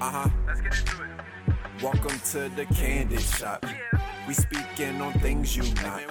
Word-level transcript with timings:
Uh 0.00 0.10
huh. 0.10 0.28
Let's 0.46 0.60
get 0.60 0.78
into 0.78 1.02
it. 1.02 1.82
Welcome 1.82 2.18
to 2.30 2.48
the 2.56 2.66
Kandid 2.66 3.38
Shop. 3.38 3.64
We 4.26 4.34
speaking 4.34 5.00
on 5.00 5.12
things 5.20 5.56
you 5.56 5.62
not. 5.82 6.02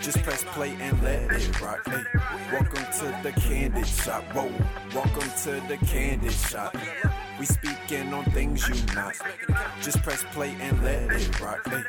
Just 0.00 0.22
press 0.22 0.44
play 0.44 0.76
and 0.80 1.02
let 1.02 1.32
it 1.32 1.60
rock. 1.60 1.80
Hey, 1.86 2.04
welcome 2.52 2.84
to 2.98 3.18
the 3.22 3.32
Kandid 3.32 3.86
Shop. 4.04 4.22
Whoa, 4.32 4.50
welcome 4.94 5.28
to 5.42 5.52
the 5.66 5.76
Kandid 5.86 6.50
Shop. 6.50 6.76
We 7.38 7.44
speaking 7.44 8.14
on 8.14 8.24
things 8.26 8.66
you 8.66 8.94
not. 8.94 9.14
Just 9.82 10.02
press 10.02 10.24
play 10.32 10.56
and 10.58 10.82
let 10.82 11.12
it 11.12 11.40
rock. 11.40 11.68
Hey, 11.68 11.82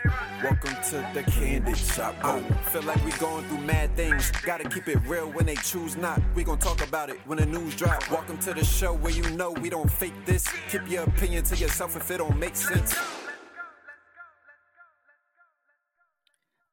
welcome 0.44 0.76
to 0.90 0.98
the 1.14 1.24
Kandid 1.24 1.78
Shop. 1.96 2.16
Oh, 2.22 2.42
feel 2.72 2.82
like 2.84 3.04
we 3.06 3.12
going 3.12 3.46
through 3.46 3.60
mad 3.60 3.96
things. 3.96 4.30
Gotta 4.44 4.68
keep 4.68 4.90
it 4.90 5.00
real 5.08 5.32
when 5.32 5.46
they 5.46 5.56
choose 5.56 5.96
not. 5.96 6.22
We 6.36 6.44
gon' 6.44 6.60
talk 6.60 6.86
about 6.86 7.10
it 7.10 7.20
when 7.26 7.38
the 7.38 7.46
news 7.46 7.78
drop. 7.78 8.10
Welcome 8.12 8.38
to 8.40 8.54
the 8.54 8.66
show 8.66 8.94
where 8.94 9.14
you 9.14 9.24
know 9.32 9.52
we 9.52 9.70
don't 9.70 9.90
fake 9.90 10.26
this. 10.26 10.46
Keep 10.70 10.90
your 10.90 11.04
opinion 11.04 11.46
to 11.46 11.56
yourself 11.56 11.96
if 11.96 12.12
it 12.12 12.18
don't 12.18 12.38
make 12.38 12.56
sense. 12.58 12.94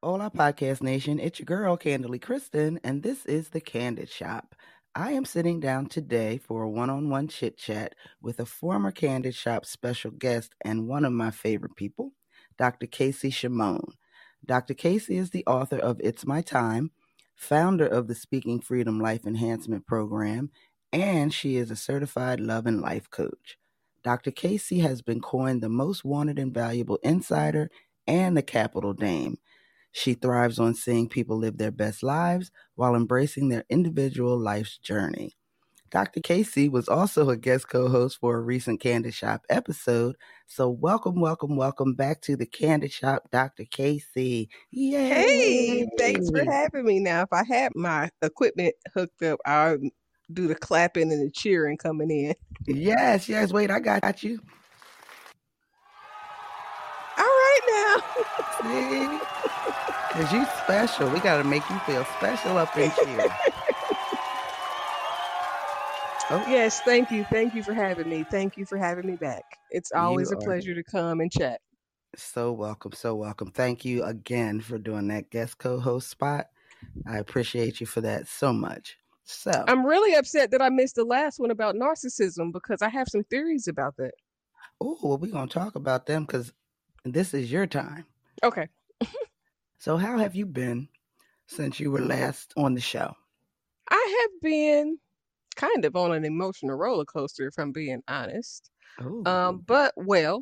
Hola, 0.03 0.29
Podcast 0.29 0.83
Nation. 0.83 1.19
It's 1.19 1.39
your 1.39 1.45
girl, 1.45 1.77
Candidly 1.77 2.19
Kristen, 2.19 2.79
and 2.83 3.01
this 3.01 3.25
is 3.25 3.49
The 3.49 3.61
Kandid 3.61 4.11
Shop. 4.11 4.53
I 4.97 5.11
am 5.11 5.25
sitting 5.25 5.59
down 5.59 5.87
today 5.87 6.37
for 6.37 6.63
a 6.63 6.69
one 6.69 6.89
on 6.89 7.09
one 7.09 7.27
chit 7.27 7.57
chat 7.57 7.95
with 8.21 8.39
a 8.39 8.45
former 8.45 8.93
Kandid 8.93 9.35
Shop 9.35 9.65
special 9.65 10.11
guest 10.11 10.53
and 10.63 10.87
one 10.87 11.03
of 11.03 11.11
my 11.11 11.31
favorite 11.31 11.75
people, 11.75 12.13
Dr. 12.57 12.87
Kaci 12.87 13.29
Chamone. 13.29 13.93
Dr. 14.45 14.73
Kaci 14.73 15.17
is 15.17 15.31
the 15.31 15.45
author 15.47 15.79
of 15.79 15.99
It's 16.01 16.25
My 16.25 16.41
Time, 16.41 16.91
founder 17.35 17.87
of 17.87 18.07
the 18.07 18.15
Speaking 18.15 18.61
Freedom 18.61 19.01
Life 19.01 19.25
Enhancement 19.25 19.85
Program, 19.87 20.51
and 20.93 21.33
she 21.33 21.57
is 21.57 21.71
a 21.71 21.75
certified 21.75 22.39
love 22.39 22.65
and 22.65 22.79
life 22.79 23.09
coach. 23.09 23.57
Dr. 24.03 24.31
Kaci 24.31 24.81
has 24.81 25.01
been 25.01 25.21
coined 25.21 25.61
the 25.61 25.69
most 25.69 26.05
wanted 26.05 26.39
and 26.39 26.53
valuable 26.53 26.99
insider 27.03 27.69
and 28.07 28.37
the 28.37 28.43
capital 28.43 28.93
dame. 28.93 29.39
She 29.97 30.13
thrives 30.13 30.59
on 30.59 30.75
seeing 30.75 31.07
people 31.07 31.37
live 31.37 31.57
their 31.57 31.71
best 31.71 32.03
lives 32.03 32.51
while 32.75 32.95
embracing 32.95 33.47
their 33.47 33.63
individual 33.69 34.37
life's 34.37 34.77
journey. 34.77 35.37
Dr. 35.89 36.19
Kaci 36.19 36.69
was 36.69 36.89
also 36.89 37.29
a 37.29 37.37
guest 37.37 37.69
co 37.69 37.87
host 37.87 38.17
for 38.19 38.35
a 38.35 38.41
recent 38.41 38.81
Kandid 38.81 39.13
Shop 39.13 39.43
episode. 39.49 40.17
So, 40.47 40.69
welcome, 40.69 41.21
welcome, 41.21 41.55
welcome 41.55 41.93
back 41.93 42.19
to 42.23 42.35
the 42.35 42.45
Kandid 42.45 42.91
Shop, 42.91 43.23
Dr. 43.31 43.63
Kaci. 43.63 44.49
Yay! 44.71 45.07
Hey, 45.07 45.87
thanks 45.97 46.29
for 46.29 46.43
having 46.43 46.83
me. 46.83 46.99
Now, 46.99 47.21
if 47.21 47.31
I 47.31 47.45
had 47.45 47.71
my 47.73 48.09
equipment 48.21 48.75
hooked 48.93 49.23
up, 49.23 49.39
I 49.45 49.77
would 49.77 49.91
do 50.33 50.49
the 50.49 50.55
clapping 50.55 51.09
and 51.13 51.25
the 51.25 51.31
cheering 51.31 51.77
coming 51.77 52.11
in. 52.11 52.35
Yes, 52.67 53.29
yes. 53.29 53.53
Wait, 53.53 53.71
I 53.71 53.79
got 53.79 54.23
you. 54.23 54.41
All 57.17 57.23
right 57.23 58.03
now. 58.61 59.21
See? 60.15 60.21
Because 60.21 60.33
you 60.33 60.45
special. 60.63 61.09
We 61.09 61.19
got 61.19 61.37
to 61.37 61.43
make 61.43 61.67
you 61.69 61.77
feel 61.79 62.05
special 62.17 62.57
up 62.57 62.75
in 62.77 62.91
here. 62.91 63.27
Oh. 66.31 66.43
Yes, 66.49 66.81
thank 66.81 67.11
you. 67.11 67.23
Thank 67.25 67.53
you 67.53 67.61
for 67.61 67.75
having 67.75 68.09
me. 68.09 68.23
Thank 68.31 68.57
you 68.57 68.65
for 68.65 68.79
having 68.79 69.05
me 69.05 69.15
back. 69.15 69.43
It's 69.69 69.91
always 69.91 70.31
You 70.31 70.37
a 70.37 70.39
are- 70.39 70.43
pleasure 70.43 70.73
to 70.73 70.81
come 70.83 71.19
and 71.21 71.31
chat. 71.31 71.61
So 72.15 72.51
welcome, 72.51 72.93
so 72.93 73.13
welcome. 73.13 73.51
Thank 73.51 73.85
you 73.85 74.03
again 74.03 74.59
for 74.59 74.79
doing 74.79 75.07
that 75.09 75.29
guest 75.29 75.59
co-host 75.59 76.09
spot. 76.09 76.47
I 77.05 77.19
appreciate 77.19 77.79
you 77.79 77.85
for 77.85 78.01
that 78.01 78.27
so 78.27 78.51
much. 78.53 78.97
So, 79.25 79.51
I'm 79.67 79.85
really 79.85 80.15
upset 80.15 80.49
that 80.49 80.63
I 80.63 80.69
missed 80.69 80.95
the 80.95 81.03
last 81.03 81.39
one 81.39 81.51
about 81.51 81.75
narcissism 81.75 82.51
because 82.51 82.81
I 82.81 82.89
have 82.89 83.07
some 83.07 83.23
theories 83.25 83.67
about 83.67 83.95
that. 83.97 84.13
oh, 84.81 84.97
well, 85.03 85.19
we're 85.19 85.31
gonna 85.31 85.45
talk 85.45 85.75
about 85.75 86.07
them 86.07 86.23
because 86.25 86.51
this 87.03 87.35
is 87.35 87.51
your 87.51 87.67
time. 87.67 88.05
Okay. 88.43 88.67
So, 89.85 89.97
how 89.97 90.17
have 90.17 90.33
you 90.33 90.47
been 90.47 90.89
since 91.45 91.79
you 91.79 91.91
were 91.91 92.01
last 92.01 92.55
on 92.57 92.73
the 92.73 92.81
show? 92.81 93.13
I 93.87 94.17
have 94.21 94.41
been 94.41 94.97
kind 95.57 95.85
of 95.85 95.95
on 95.95 96.11
an 96.11 96.25
emotional 96.25 96.75
roller 96.75 97.05
coaster, 97.05 97.45
if 97.45 97.53
I'm 97.59 97.71
being 97.71 98.01
honest. 98.07 98.71
Um, 99.27 99.59
but 99.59 99.93
well, 99.95 100.41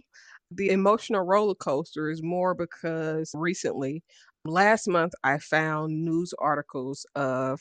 the 0.50 0.70
emotional 0.70 1.24
roller 1.24 1.56
coaster 1.56 2.10
is 2.10 2.24
more 2.24 2.56
because 2.56 3.34
recently, 3.34 4.02
last 4.46 4.88
month, 4.88 5.12
I 5.26 5.40
found 5.40 6.06
news 6.06 6.34
articles 6.40 7.06
of 7.16 7.60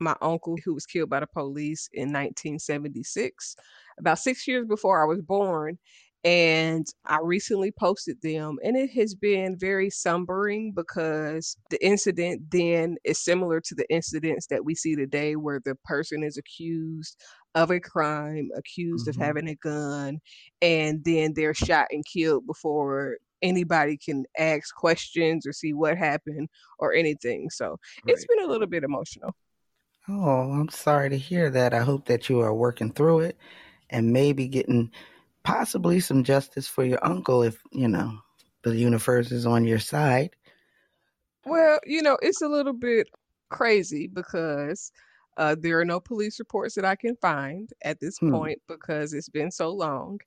my 0.00 0.16
uncle 0.22 0.56
who 0.64 0.72
was 0.72 0.86
killed 0.86 1.10
by 1.10 1.20
the 1.20 1.26
police 1.26 1.90
in 1.92 2.12
1976, 2.12 3.56
about 3.98 4.18
six 4.20 4.48
years 4.48 4.66
before 4.66 5.02
I 5.02 5.04
was 5.04 5.20
born. 5.20 5.78
And 6.22 6.86
I 7.06 7.18
recently 7.22 7.72
posted 7.72 8.20
them, 8.20 8.58
and 8.62 8.76
it 8.76 8.90
has 8.90 9.14
been 9.14 9.56
very 9.58 9.88
sombering 9.88 10.74
because 10.74 11.56
the 11.70 11.82
incident 11.84 12.50
then 12.50 12.96
is 13.04 13.22
similar 13.24 13.60
to 13.62 13.74
the 13.74 13.90
incidents 13.90 14.46
that 14.48 14.64
we 14.64 14.74
see 14.74 14.94
today, 14.94 15.36
where 15.36 15.60
the 15.64 15.76
person 15.84 16.22
is 16.22 16.36
accused 16.36 17.16
of 17.54 17.70
a 17.70 17.80
crime, 17.80 18.50
accused 18.56 19.06
Mhm. 19.06 19.08
of 19.08 19.16
having 19.16 19.48
a 19.48 19.54
gun, 19.56 20.18
and 20.60 21.04
then 21.04 21.32
they're 21.34 21.54
shot 21.54 21.86
and 21.90 22.04
killed 22.04 22.46
before 22.46 23.16
anybody 23.42 23.96
can 23.96 24.24
ask 24.38 24.74
questions 24.74 25.46
or 25.46 25.52
see 25.52 25.72
what 25.72 25.96
happened 25.96 26.48
or 26.78 26.92
anything. 26.92 27.48
So 27.50 27.78
it's 28.06 28.26
been 28.26 28.42
a 28.44 28.46
little 28.46 28.66
bit 28.66 28.84
emotional. 28.84 29.34
Oh, 30.08 30.52
I'm 30.52 30.68
sorry 30.68 31.08
to 31.10 31.18
hear 31.18 31.50
that. 31.50 31.72
I 31.74 31.80
hope 31.80 32.06
that 32.06 32.28
you 32.28 32.40
are 32.40 32.54
working 32.54 32.92
through 32.92 33.20
it 33.20 33.38
and 33.90 34.12
maybe 34.12 34.48
getting 34.48 34.92
possibly 35.44 36.00
some 36.00 36.24
justice 36.24 36.68
for 36.68 36.84
your 36.84 37.04
uncle 37.04 37.42
if, 37.42 37.62
you 37.72 37.88
know, 37.88 38.18
the 38.62 38.76
universe 38.76 39.32
is 39.32 39.46
on 39.46 39.64
your 39.64 39.78
side. 39.78 40.36
Well, 41.44 41.80
you 41.84 42.02
know, 42.02 42.18
it's 42.22 42.42
a 42.42 42.48
little 42.48 42.72
bit 42.72 43.08
crazy 43.50 44.06
because 44.06 44.92
uh, 45.36 45.56
there 45.58 45.78
are 45.80 45.84
no 45.84 46.00
police 46.00 46.38
reports 46.38 46.74
that 46.74 46.84
I 46.84 46.96
can 46.96 47.16
find 47.16 47.70
at 47.82 48.00
this 48.00 48.20
Hmm. 48.20 48.28
point 48.30 48.60
because 48.68 49.14
it's 49.14 49.28
been 49.28 49.50
so 49.50 49.70
long, 49.70 50.18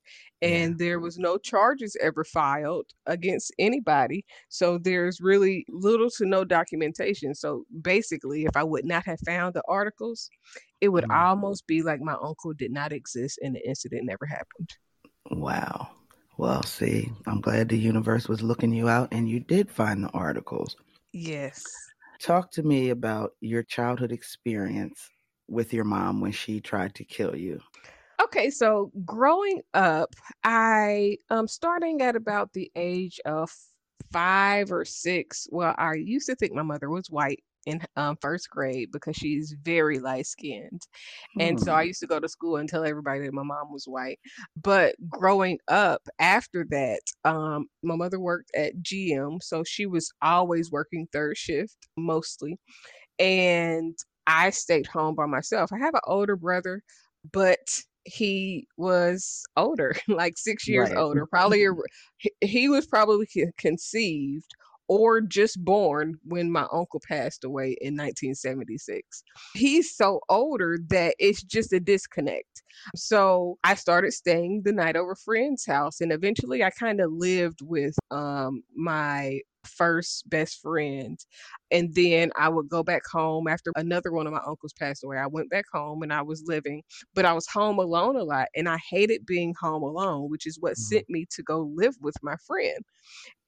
Yeah. 0.44 0.66
and 0.66 0.78
there 0.78 0.98
was 0.98 1.18
no 1.18 1.38
charges 1.38 1.96
ever 2.00 2.24
filed 2.24 2.86
against 3.06 3.52
anybody. 3.58 4.24
So 4.48 4.78
there's 4.78 5.20
really 5.20 5.64
little 5.68 6.10
to 6.10 6.26
no 6.26 6.44
documentation. 6.44 7.34
So 7.34 7.64
basically, 7.80 8.44
if 8.44 8.56
I 8.56 8.64
would 8.64 8.84
not 8.84 9.04
have 9.06 9.20
found 9.20 9.54
the 9.54 9.62
articles, 9.68 10.30
it 10.80 10.88
would 10.88 11.04
Mm. 11.04 11.10
almost 11.10 11.66
be 11.66 11.82
like 11.82 12.00
my 12.00 12.16
uncle 12.20 12.52
did 12.54 12.72
not 12.72 12.92
exist 12.92 13.38
and 13.42 13.54
the 13.54 13.66
incident 13.68 14.04
never 14.04 14.26
happened. 14.26 14.70
Wow. 15.30 15.90
Well, 16.36 16.62
see, 16.64 17.10
I'm 17.26 17.40
glad 17.40 17.68
the 17.68 17.78
universe 17.78 18.28
was 18.28 18.42
looking 18.42 18.72
you 18.72 18.88
out 18.88 19.08
and 19.12 19.28
you 19.28 19.40
did 19.40 19.70
find 19.70 20.04
the 20.04 20.10
articles. 20.10 20.76
Yes. 21.12 21.64
Talk 22.20 22.50
to 22.52 22.62
me 22.62 22.90
about 22.90 23.32
your 23.40 23.62
childhood 23.62 24.12
experience 24.12 25.10
with 25.48 25.72
your 25.72 25.84
mom 25.84 26.20
when 26.20 26.32
she 26.32 26.60
tried 26.60 26.94
to 26.96 27.04
kill 27.04 27.36
you. 27.36 27.60
Okay, 28.22 28.50
so 28.50 28.90
growing 29.04 29.62
up, 29.74 30.14
I 30.42 31.18
um 31.30 31.46
starting 31.48 32.00
at 32.02 32.16
about 32.16 32.52
the 32.52 32.70
age 32.74 33.20
of 33.24 33.52
five 34.12 34.72
or 34.72 34.84
six. 34.84 35.46
Well, 35.50 35.74
I 35.76 35.94
used 35.94 36.26
to 36.26 36.34
think 36.34 36.52
my 36.52 36.62
mother 36.62 36.88
was 36.88 37.10
white 37.10 37.42
in 37.66 37.80
um, 37.96 38.16
first 38.20 38.50
grade 38.50 38.90
because 38.92 39.16
she's 39.16 39.54
very 39.62 39.98
light 39.98 40.26
skinned, 40.26 40.82
and 41.38 41.58
so 41.60 41.72
Hmm. 41.72 41.74
I 41.74 41.82
used 41.82 42.00
to 42.00 42.06
go 42.06 42.20
to 42.20 42.28
school 42.28 42.56
and 42.56 42.68
tell 42.68 42.84
everybody 42.84 43.20
that 43.24 43.32
my 43.34 43.42
mom 43.42 43.72
was 43.72 43.84
white. 43.86 44.18
But 44.56 44.96
growing 45.08 45.58
up 45.68 46.02
after 46.18 46.64
that, 46.70 47.00
um, 47.24 47.66
my 47.82 47.96
mother 47.96 48.20
worked 48.20 48.50
at 48.54 48.80
GM, 48.82 49.38
so 49.42 49.64
she 49.64 49.86
was 49.86 50.12
always 50.22 50.70
working 50.70 51.06
third 51.12 51.36
shift 51.36 51.88
mostly, 51.96 52.58
and 53.18 53.96
I 54.26 54.50
stayed 54.50 54.86
home 54.86 55.14
by 55.14 55.26
myself. 55.26 55.72
I 55.72 55.78
have 55.78 55.94
an 55.94 56.00
older 56.06 56.36
brother, 56.36 56.82
but 57.32 57.58
he 58.04 58.66
was 58.76 59.42
older, 59.56 59.94
like 60.08 60.34
six 60.38 60.68
years 60.68 60.90
Right. 60.90 60.96
older. 60.96 61.26
Probably 61.26 61.66
he 62.40 62.68
was 62.68 62.86
probably 62.86 63.26
conceived 63.58 64.54
or 64.88 65.20
just 65.20 65.64
born 65.64 66.14
when 66.24 66.50
my 66.50 66.66
uncle 66.72 67.00
passed 67.06 67.44
away 67.44 67.76
in 67.80 67.94
1976. 67.94 69.22
He's 69.54 69.94
so 69.96 70.20
older 70.28 70.78
that 70.88 71.14
it's 71.18 71.42
just 71.42 71.72
a 71.72 71.80
disconnect. 71.80 72.62
So 72.94 73.58
I 73.64 73.74
started 73.74 74.12
staying 74.12 74.62
the 74.64 74.72
night 74.72 74.96
over 74.96 75.14
friend's 75.14 75.66
house, 75.66 76.00
and 76.00 76.12
eventually 76.12 76.62
I 76.62 76.70
kind 76.70 77.00
of 77.00 77.12
lived 77.12 77.60
with 77.62 77.94
um, 78.10 78.62
my 78.74 79.40
first 79.66 80.28
best 80.28 80.60
friend. 80.60 81.18
And 81.70 81.94
then 81.94 82.30
I 82.38 82.48
would 82.48 82.68
go 82.68 82.82
back 82.82 83.02
home 83.10 83.48
after 83.48 83.72
another 83.76 84.12
one 84.12 84.26
of 84.26 84.32
my 84.32 84.40
uncles 84.46 84.72
passed 84.72 85.04
away. 85.04 85.18
I 85.18 85.26
went 85.26 85.50
back 85.50 85.64
home 85.72 86.02
and 86.02 86.12
I 86.12 86.22
was 86.22 86.44
living, 86.46 86.82
but 87.14 87.24
I 87.24 87.32
was 87.32 87.46
home 87.46 87.78
alone 87.78 88.16
a 88.16 88.22
lot. 88.22 88.48
And 88.54 88.68
I 88.68 88.78
hated 88.90 89.26
being 89.26 89.54
home 89.60 89.82
alone, 89.82 90.30
which 90.30 90.46
is 90.46 90.58
what 90.60 90.74
mm-hmm. 90.74 90.94
sent 90.94 91.10
me 91.10 91.26
to 91.30 91.42
go 91.42 91.70
live 91.74 91.96
with 92.00 92.16
my 92.22 92.36
friend. 92.46 92.84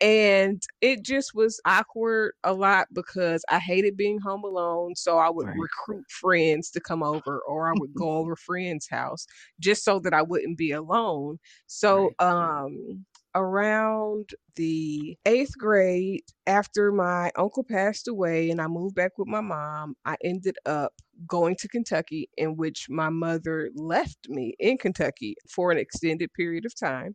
And 0.00 0.62
it 0.80 1.02
just 1.02 1.34
was 1.34 1.60
awkward 1.64 2.32
a 2.44 2.52
lot 2.52 2.88
because 2.92 3.42
I 3.50 3.58
hated 3.58 3.96
being 3.96 4.18
home 4.18 4.44
alone. 4.44 4.94
So 4.94 5.18
I 5.18 5.30
would 5.30 5.46
right. 5.46 5.56
recruit 5.58 6.04
friends 6.10 6.70
to 6.72 6.80
come 6.80 7.02
over 7.02 7.40
or 7.48 7.68
I 7.68 7.74
would 7.76 7.94
go 7.98 8.16
over 8.16 8.36
friends' 8.36 8.88
house 8.88 9.26
just 9.60 9.84
so 9.84 9.98
that 10.00 10.12
I 10.12 10.22
wouldn't 10.22 10.58
be 10.58 10.72
alone. 10.72 11.38
So 11.66 12.10
right. 12.20 12.28
um 12.28 13.06
around 13.36 14.30
the 14.56 15.16
eighth 15.26 15.56
grade, 15.58 16.24
after 16.46 16.90
my 16.90 17.30
uncle 17.36 17.62
passed 17.62 18.08
away 18.08 18.50
and 18.50 18.60
I 18.60 18.66
moved 18.66 18.94
back 18.94 19.18
with 19.18 19.28
my 19.28 19.42
mom, 19.42 19.94
I 20.04 20.16
ended 20.24 20.56
up 20.64 20.94
going 21.26 21.54
to 21.56 21.68
Kentucky, 21.68 22.30
in 22.36 22.56
which 22.56 22.88
my 22.88 23.10
mother 23.10 23.70
left 23.74 24.28
me 24.28 24.54
in 24.58 24.78
Kentucky 24.78 25.36
for 25.48 25.70
an 25.70 25.78
extended 25.78 26.32
period 26.32 26.64
of 26.64 26.74
time. 26.74 27.14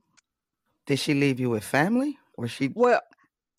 Did 0.85 0.99
she 0.99 1.13
leave 1.13 1.39
you 1.39 1.49
with 1.49 1.63
family 1.63 2.17
or 2.35 2.47
she? 2.47 2.71
Well, 2.73 3.01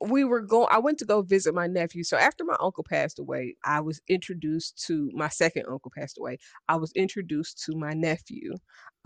we 0.08 0.24
were 0.24 0.40
going 0.40 0.66
i 0.70 0.78
went 0.78 0.98
to 0.98 1.04
go 1.04 1.22
visit 1.22 1.54
my 1.54 1.66
nephew 1.66 2.02
so 2.04 2.16
after 2.16 2.44
my 2.44 2.56
uncle 2.60 2.84
passed 2.88 3.18
away 3.18 3.54
i 3.64 3.80
was 3.80 4.00
introduced 4.08 4.82
to 4.84 5.10
my 5.14 5.28
second 5.28 5.64
uncle 5.70 5.92
passed 5.96 6.18
away 6.18 6.38
i 6.68 6.76
was 6.76 6.92
introduced 6.94 7.62
to 7.64 7.76
my 7.76 7.92
nephew 7.92 8.52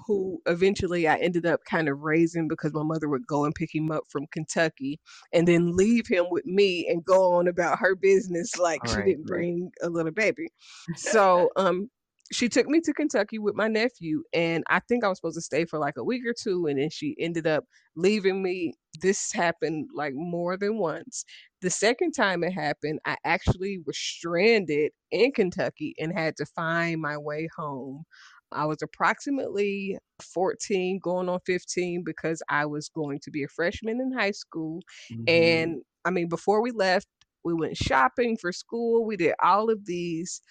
who 0.06 0.40
eventually 0.46 1.08
I 1.08 1.16
ended 1.16 1.46
up 1.46 1.60
kind 1.68 1.88
of 1.88 2.00
raising 2.00 2.48
because 2.48 2.72
my 2.74 2.82
mother 2.82 3.08
would 3.08 3.26
go 3.26 3.44
and 3.44 3.54
pick 3.54 3.74
him 3.74 3.90
up 3.90 4.04
from 4.10 4.26
Kentucky 4.30 5.00
and 5.32 5.48
then 5.48 5.74
leave 5.74 6.06
him 6.06 6.26
with 6.30 6.44
me 6.44 6.86
and 6.88 7.04
go 7.04 7.32
on 7.32 7.48
about 7.48 7.78
her 7.78 7.94
business 7.94 8.56
like 8.58 8.82
All 8.82 8.88
she 8.88 9.02
right, 9.02 9.02
didn't 9.02 9.26
bring 9.26 9.70
a 9.82 9.88
little 9.88 10.12
baby. 10.12 10.48
So 10.96 11.50
um 11.56 11.90
she 12.32 12.48
took 12.48 12.66
me 12.66 12.80
to 12.80 12.92
Kentucky 12.92 13.38
with 13.38 13.54
my 13.54 13.68
nephew, 13.68 14.22
and 14.32 14.64
I 14.68 14.80
think 14.80 15.04
I 15.04 15.08
was 15.08 15.18
supposed 15.18 15.36
to 15.36 15.42
stay 15.42 15.64
for 15.64 15.78
like 15.78 15.96
a 15.96 16.04
week 16.04 16.22
or 16.26 16.34
two, 16.34 16.66
and 16.66 16.78
then 16.78 16.90
she 16.90 17.14
ended 17.18 17.46
up 17.46 17.64
leaving 17.94 18.42
me. 18.42 18.74
This 19.00 19.32
happened 19.32 19.88
like 19.94 20.14
more 20.14 20.56
than 20.56 20.78
once. 20.78 21.24
The 21.62 21.70
second 21.70 22.12
time 22.12 22.42
it 22.42 22.52
happened, 22.52 23.00
I 23.04 23.16
actually 23.24 23.78
was 23.86 23.96
stranded 23.96 24.92
in 25.10 25.32
Kentucky 25.32 25.94
and 25.98 26.12
had 26.12 26.36
to 26.36 26.46
find 26.46 27.00
my 27.00 27.16
way 27.16 27.48
home. 27.56 28.04
I 28.52 28.64
was 28.64 28.78
approximately 28.82 29.98
14, 30.34 31.00
going 31.02 31.28
on 31.28 31.40
15, 31.46 32.02
because 32.04 32.42
I 32.48 32.66
was 32.66 32.88
going 32.88 33.20
to 33.24 33.30
be 33.30 33.42
a 33.44 33.48
freshman 33.48 34.00
in 34.00 34.12
high 34.12 34.30
school. 34.30 34.82
Mm-hmm. 35.12 35.24
And 35.28 35.82
I 36.04 36.10
mean, 36.10 36.28
before 36.28 36.62
we 36.62 36.70
left, 36.70 37.06
we 37.44 37.54
went 37.54 37.76
shopping 37.76 38.36
for 38.36 38.50
school. 38.52 39.04
We 39.04 39.16
did 39.16 39.34
all 39.42 39.70
of 39.70 39.86
these 39.86 40.42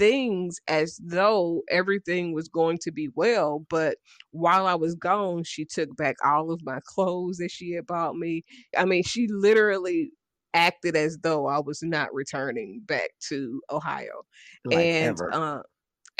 things 0.00 0.58
as 0.66 0.98
though 1.04 1.62
everything 1.70 2.34
was 2.34 2.48
going 2.48 2.78
to 2.82 2.90
be 2.90 3.10
well. 3.14 3.66
But 3.68 3.98
while 4.32 4.66
I 4.66 4.74
was 4.74 4.96
gone, 4.96 5.44
she 5.44 5.66
took 5.66 5.94
back 5.96 6.16
all 6.24 6.50
of 6.50 6.64
my 6.64 6.80
clothes 6.86 7.36
that 7.36 7.50
she 7.52 7.72
had 7.72 7.86
bought 7.86 8.16
me. 8.16 8.42
I 8.76 8.86
mean, 8.86 9.04
she 9.04 9.28
literally 9.28 10.10
acted 10.54 10.96
as 10.96 11.18
though 11.22 11.46
I 11.46 11.60
was 11.60 11.82
not 11.82 12.14
returning 12.14 12.82
back 12.86 13.10
to 13.28 13.60
Ohio. 13.70 14.22
Like 14.64 14.78
and 14.78 15.20
uh, 15.30 15.62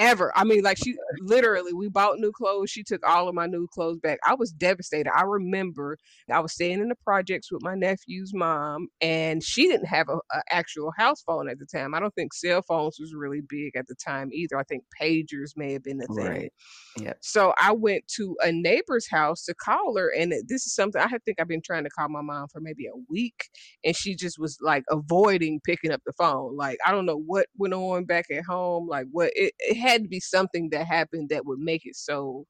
ever. 0.00 0.32
I 0.34 0.44
mean, 0.44 0.62
like 0.62 0.78
she 0.78 0.96
literally, 1.20 1.72
we 1.72 1.88
bought 1.88 2.18
new 2.18 2.32
clothes. 2.32 2.70
She 2.70 2.82
took 2.82 3.06
all 3.06 3.28
of 3.28 3.34
my 3.34 3.46
new 3.46 3.68
clothes 3.68 3.98
back. 3.98 4.18
I 4.26 4.34
was 4.34 4.50
devastated. 4.50 5.12
I 5.14 5.22
remember 5.22 5.98
I 6.32 6.40
was 6.40 6.54
staying 6.54 6.80
in 6.80 6.88
the 6.88 6.96
projects 7.04 7.52
with 7.52 7.62
my 7.62 7.74
nephew's 7.74 8.32
mom, 8.34 8.88
and 9.00 9.42
she 9.42 9.68
didn't 9.68 9.86
have 9.86 10.08
a, 10.08 10.16
a 10.16 10.42
actual 10.50 10.92
house 10.96 11.22
phone 11.22 11.48
at 11.48 11.58
the 11.58 11.66
time. 11.66 11.94
I 11.94 12.00
don't 12.00 12.14
think 12.14 12.32
cell 12.32 12.62
phones 12.62 12.96
was 12.98 13.14
really 13.14 13.42
big 13.46 13.76
at 13.76 13.86
the 13.86 13.94
time 13.94 14.30
either. 14.32 14.58
I 14.58 14.64
think 14.64 14.84
pagers 15.00 15.52
may 15.56 15.74
have 15.74 15.84
been 15.84 15.98
the 15.98 16.06
thing. 16.06 16.26
Right. 16.26 16.52
Yep. 16.98 17.18
So 17.20 17.52
I 17.58 17.72
went 17.72 18.08
to 18.16 18.36
a 18.42 18.50
neighbor's 18.50 19.08
house 19.08 19.44
to 19.44 19.54
call 19.54 19.96
her, 19.98 20.10
and 20.16 20.32
this 20.48 20.66
is 20.66 20.74
something 20.74 21.00
I 21.00 21.08
think 21.24 21.38
I've 21.38 21.48
been 21.48 21.62
trying 21.62 21.84
to 21.84 21.90
call 21.90 22.08
my 22.08 22.22
mom 22.22 22.48
for 22.48 22.60
maybe 22.60 22.86
a 22.86 22.98
week, 23.10 23.50
and 23.84 23.94
she 23.94 24.16
just 24.16 24.38
was 24.38 24.56
like 24.62 24.84
avoiding 24.88 25.60
picking 25.64 25.92
up 25.92 26.00
the 26.06 26.12
phone. 26.14 26.56
Like 26.56 26.78
I 26.86 26.90
don't 26.90 27.06
know 27.06 27.18
what 27.18 27.46
went 27.58 27.74
on 27.74 28.04
back 28.06 28.26
at 28.30 28.44
home. 28.44 28.88
Like 28.88 29.06
what 29.10 29.30
it, 29.34 29.52
it 29.58 29.76
had 29.76 29.89
had 29.90 30.02
to 30.02 30.08
be 30.08 30.20
something 30.20 30.70
that 30.70 30.86
happened 30.86 31.28
that 31.30 31.46
would 31.46 31.58
make 31.58 31.86
it 31.86 31.96
so 31.96 32.46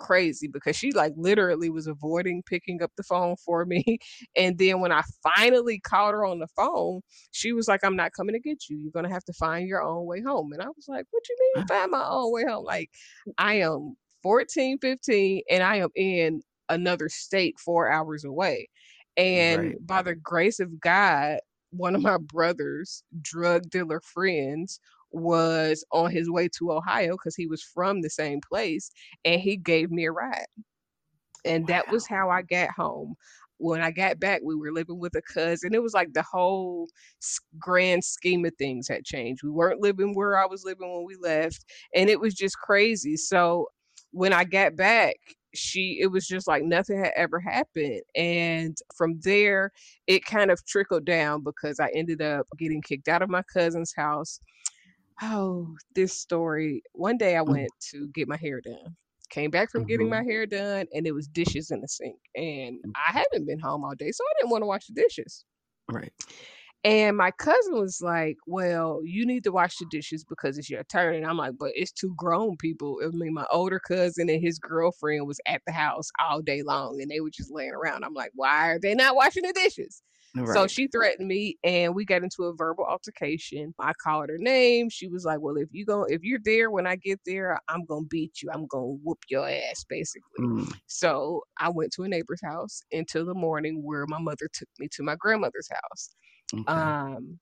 crazy 0.00 0.48
because 0.48 0.74
she 0.74 0.90
like 0.92 1.12
literally 1.16 1.68
was 1.68 1.86
avoiding 1.86 2.42
picking 2.42 2.82
up 2.82 2.90
the 2.96 3.02
phone 3.02 3.36
for 3.36 3.64
me. 3.64 3.98
And 4.36 4.56
then 4.58 4.80
when 4.80 4.92
I 4.92 5.02
finally 5.22 5.78
called 5.78 6.14
her 6.14 6.24
on 6.24 6.38
the 6.38 6.46
phone, 6.56 7.02
she 7.30 7.52
was 7.52 7.68
like, 7.68 7.80
I'm 7.84 7.96
not 7.96 8.12
coming 8.12 8.32
to 8.34 8.40
get 8.40 8.68
you. 8.68 8.78
You're 8.78 8.92
gonna 8.92 9.12
have 9.12 9.24
to 9.24 9.32
find 9.32 9.68
your 9.68 9.82
own 9.82 10.06
way 10.06 10.22
home. 10.22 10.52
And 10.52 10.62
I 10.62 10.66
was 10.66 10.86
like, 10.88 11.06
What 11.10 11.22
do 11.24 11.34
you 11.34 11.52
mean 11.56 11.66
find 11.68 11.90
my 11.90 12.06
own 12.08 12.32
way 12.32 12.44
home? 12.44 12.64
Like 12.64 12.90
I 13.38 13.54
am 13.54 13.96
14, 14.22 14.78
15, 14.78 15.42
and 15.50 15.62
I 15.62 15.76
am 15.76 15.90
in 15.94 16.42
another 16.68 17.08
state 17.08 17.58
four 17.58 17.90
hours 17.90 18.24
away. 18.24 18.68
And 19.16 19.62
right. 19.62 19.86
by 19.86 20.02
the 20.02 20.14
grace 20.14 20.60
of 20.60 20.80
God, 20.80 21.38
one 21.70 21.94
of 21.94 22.02
my 22.02 22.16
brother's 22.18 23.02
drug 23.22 23.68
dealer 23.70 24.00
friends 24.00 24.80
was 25.12 25.84
on 25.92 26.10
his 26.10 26.30
way 26.30 26.48
to 26.58 26.72
Ohio 26.72 27.12
because 27.12 27.36
he 27.36 27.46
was 27.46 27.62
from 27.62 28.00
the 28.00 28.10
same 28.10 28.40
place 28.40 28.90
and 29.24 29.40
he 29.40 29.56
gave 29.56 29.90
me 29.90 30.06
a 30.06 30.12
ride. 30.12 30.46
And 31.44 31.64
wow. 31.64 31.68
that 31.68 31.90
was 31.90 32.06
how 32.06 32.30
I 32.30 32.42
got 32.42 32.70
home. 32.70 33.14
When 33.58 33.82
I 33.82 33.90
got 33.90 34.18
back, 34.18 34.40
we 34.42 34.54
were 34.54 34.72
living 34.72 34.98
with 34.98 35.14
a 35.16 35.22
cousin. 35.22 35.74
It 35.74 35.82
was 35.82 35.92
like 35.92 36.12
the 36.14 36.22
whole 36.22 36.88
grand 37.58 38.04
scheme 38.04 38.44
of 38.46 38.54
things 38.56 38.88
had 38.88 39.04
changed. 39.04 39.42
We 39.42 39.50
weren't 39.50 39.82
living 39.82 40.14
where 40.14 40.38
I 40.38 40.46
was 40.46 40.64
living 40.64 40.90
when 40.90 41.04
we 41.04 41.16
left, 41.16 41.66
and 41.94 42.08
it 42.08 42.18
was 42.18 42.32
just 42.32 42.56
crazy. 42.56 43.18
So 43.18 43.66
when 44.12 44.32
I 44.32 44.44
got 44.44 44.76
back, 44.76 45.16
she 45.54 45.98
it 46.00 46.06
was 46.06 46.26
just 46.26 46.46
like 46.46 46.62
nothing 46.62 46.98
had 46.98 47.12
ever 47.16 47.40
happened 47.40 48.02
and 48.14 48.76
from 48.96 49.18
there 49.20 49.72
it 50.06 50.24
kind 50.24 50.50
of 50.50 50.64
trickled 50.64 51.04
down 51.04 51.42
because 51.42 51.80
i 51.80 51.88
ended 51.94 52.22
up 52.22 52.46
getting 52.58 52.80
kicked 52.80 53.08
out 53.08 53.22
of 53.22 53.28
my 53.28 53.42
cousin's 53.52 53.92
house 53.96 54.40
oh, 55.22 55.76
this 55.94 56.12
story. 56.12 56.82
One 56.92 57.16
day 57.16 57.36
I 57.36 57.40
mm. 57.40 57.48
went 57.48 57.70
to 57.90 58.08
get 58.14 58.28
my 58.28 58.36
hair 58.36 58.60
done. 58.60 58.96
Came 59.30 59.50
back 59.50 59.70
from 59.70 59.82
mm-hmm. 59.82 59.88
getting 59.88 60.08
my 60.08 60.24
hair 60.24 60.44
done 60.44 60.86
and 60.92 61.06
it 61.06 61.12
was 61.12 61.28
dishes 61.28 61.70
in 61.70 61.80
the 61.80 61.88
sink. 61.88 62.16
And 62.34 62.78
mm. 62.78 62.90
I 62.96 63.12
haven't 63.12 63.46
been 63.46 63.60
home 63.60 63.84
all 63.84 63.94
day, 63.94 64.10
so 64.10 64.24
I 64.24 64.32
didn't 64.40 64.50
want 64.50 64.62
to 64.62 64.66
wash 64.66 64.86
the 64.86 64.94
dishes. 64.94 65.44
Right. 65.90 66.12
And 66.82 67.16
my 67.16 67.30
cousin 67.32 67.78
was 67.78 68.00
like, 68.00 68.38
Well, 68.46 69.00
you 69.04 69.26
need 69.26 69.44
to 69.44 69.52
wash 69.52 69.76
the 69.76 69.86
dishes 69.90 70.24
because 70.24 70.56
it's 70.56 70.70
your 70.70 70.82
turn. 70.84 71.14
And 71.14 71.26
I'm 71.26 71.36
like, 71.36 71.54
But 71.58 71.72
it's 71.74 71.92
two 71.92 72.14
grown 72.16 72.56
people. 72.56 72.98
I 73.04 73.08
mean, 73.08 73.34
my 73.34 73.46
older 73.52 73.78
cousin 73.78 74.30
and 74.30 74.42
his 74.42 74.58
girlfriend 74.58 75.26
was 75.26 75.40
at 75.46 75.60
the 75.66 75.72
house 75.72 76.08
all 76.18 76.40
day 76.40 76.62
long 76.62 76.98
and 77.00 77.10
they 77.10 77.20
were 77.20 77.30
just 77.30 77.52
laying 77.52 77.74
around. 77.74 78.04
I'm 78.04 78.14
like, 78.14 78.32
Why 78.34 78.70
are 78.70 78.78
they 78.78 78.94
not 78.94 79.14
washing 79.14 79.42
the 79.42 79.52
dishes? 79.52 80.02
Right. 80.36 80.54
So 80.54 80.66
she 80.66 80.86
threatened 80.86 81.26
me 81.26 81.58
and 81.64 81.94
we 81.94 82.04
got 82.04 82.22
into 82.22 82.44
a 82.44 82.54
verbal 82.54 82.84
altercation. 82.84 83.74
I 83.80 83.92
called 84.02 84.28
her 84.28 84.38
name. 84.38 84.88
She 84.88 85.08
was 85.08 85.24
like, 85.24 85.40
Well, 85.40 85.56
if 85.56 85.68
you 85.72 85.84
go 85.84 86.04
if 86.04 86.22
you're 86.22 86.40
there 86.44 86.70
when 86.70 86.86
I 86.86 86.96
get 86.96 87.20
there, 87.26 87.58
I'm 87.68 87.84
gonna 87.84 88.06
beat 88.06 88.42
you. 88.42 88.50
I'm 88.52 88.66
gonna 88.66 88.96
whoop 89.02 89.18
your 89.28 89.48
ass, 89.48 89.84
basically. 89.88 90.44
Mm. 90.44 90.72
So 90.86 91.42
I 91.58 91.68
went 91.68 91.92
to 91.94 92.04
a 92.04 92.08
neighbor's 92.08 92.42
house 92.44 92.80
until 92.92 93.24
the 93.26 93.34
morning 93.34 93.82
where 93.84 94.06
my 94.06 94.20
mother 94.20 94.48
took 94.52 94.68
me 94.78 94.88
to 94.92 95.02
my 95.02 95.16
grandmother's 95.16 95.68
house. 95.70 96.14
Okay. 96.54 96.64
Um 96.72 97.38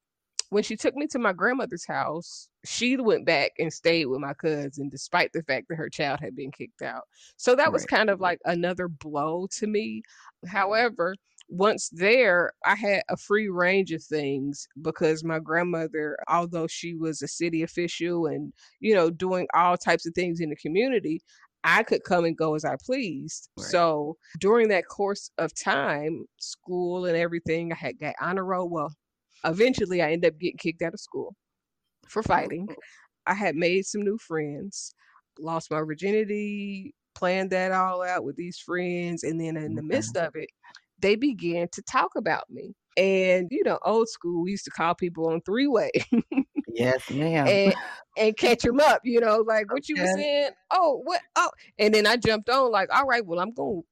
when 0.51 0.63
she 0.63 0.77
took 0.77 0.95
me 0.95 1.07
to 1.09 1.19
my 1.19 1.33
grandmother's 1.33 1.87
house, 1.87 2.49
she 2.65 2.97
went 2.97 3.27
back 3.27 3.53
and 3.59 3.73
stayed 3.73 4.07
with 4.07 4.21
my 4.21 4.35
cousin 4.35 4.89
despite 4.89 5.33
the 5.33 5.43
fact 5.43 5.67
that 5.69 5.77
her 5.77 5.91
child 5.91 6.21
had 6.21 6.35
been 6.35 6.51
kicked 6.51 6.83
out. 6.83 7.03
So 7.37 7.55
that 7.55 7.65
right. 7.65 7.73
was 7.73 7.85
kind 7.85 8.09
of 8.11 8.21
like 8.21 8.41
another 8.45 8.89
blow 8.89 9.47
to 9.53 9.67
me. 9.67 10.03
However, 10.47 11.15
once 11.49 11.89
there, 11.91 12.53
I 12.65 12.75
had 12.75 13.03
a 13.09 13.17
free 13.17 13.49
range 13.49 13.93
of 13.93 14.03
things 14.03 14.69
because 14.83 15.25
my 15.25 15.39
grandmother, 15.39 16.19
although 16.29 16.67
she 16.67 16.95
was 16.95 17.23
a 17.23 17.29
city 17.29 17.63
official 17.63 18.27
and, 18.27 18.53
you 18.81 18.95
know, 18.95 19.11
doing 19.11 19.47
all 19.55 19.77
types 19.77 20.07
of 20.07 20.15
things 20.15 20.41
in 20.41 20.51
the 20.51 20.57
community, 20.57 21.21
I 21.65 21.83
could 21.83 22.05
come 22.05 22.25
and 22.25 22.37
go 22.37 22.55
as 22.55 22.65
I 22.65 22.77
pleased. 22.85 23.51
Right. 23.57 23.67
So 23.67 24.17
during 24.41 24.69
that 24.69 24.89
course 24.89 25.31
of 25.39 25.55
time, 25.55 26.25
school 26.39 27.07
and 27.07 27.17
everything, 27.17 27.73
I 27.73 27.77
had 27.77 27.99
got 27.99 28.15
honor 28.21 28.45
roll. 28.45 28.69
Well, 28.69 28.95
eventually 29.45 30.03
I 30.03 30.13
ended 30.13 30.33
up 30.33 30.41
getting 30.41 30.59
kicked 30.59 30.83
out 30.83 30.95
of 30.95 31.01
school 31.01 31.35
for 32.09 32.23
fighting. 32.23 32.69
Oh. 32.71 32.75
I 33.27 33.35
had 33.35 33.57
made 33.57 33.85
some 33.85 34.03
new 34.03 34.19
friends, 34.19 34.95
lost 35.39 35.71
my 35.71 35.81
virginity, 35.81 36.95
planned 37.15 37.51
that 37.51 37.73
all 37.73 38.03
out 38.03 38.25
with 38.25 38.37
these 38.37 38.59
friends. 38.59 39.23
And 39.23 39.41
then 39.41 39.57
in 39.57 39.75
the 39.75 39.83
midst 39.83 40.17
of 40.17 40.35
it, 40.35 40.49
they 40.99 41.17
began 41.17 41.69
to 41.73 41.83
talk 41.83 42.11
about 42.17 42.45
me. 42.49 42.75
And, 42.97 43.49
you 43.51 43.63
know, 43.65 43.79
old 43.85 44.09
school, 44.09 44.43
we 44.43 44.53
used 44.53 44.65
to 44.65 44.71
call 44.71 44.95
people 44.95 45.29
on 45.29 45.41
three 45.43 45.69
way. 45.69 45.91
yes, 46.75 47.09
ma'am. 47.11 47.47
And, 47.47 47.75
and 48.17 48.37
catch 48.37 48.63
them 48.63 48.81
up, 48.81 49.03
you 49.05 49.21
know, 49.21 49.45
like 49.47 49.71
what 49.71 49.85
okay. 49.85 49.95
you 49.95 50.03
were 50.03 50.09
saying. 50.17 50.51
Oh, 50.73 51.03
what? 51.05 51.21
Oh, 51.37 51.51
and 51.79 51.95
then 51.95 52.07
I 52.07 52.17
jumped 52.17 52.49
on, 52.49 52.73
like, 52.73 52.89
all 52.93 53.05
right, 53.05 53.25
well, 53.25 53.39
I'm 53.39 53.53
going, 53.53 53.83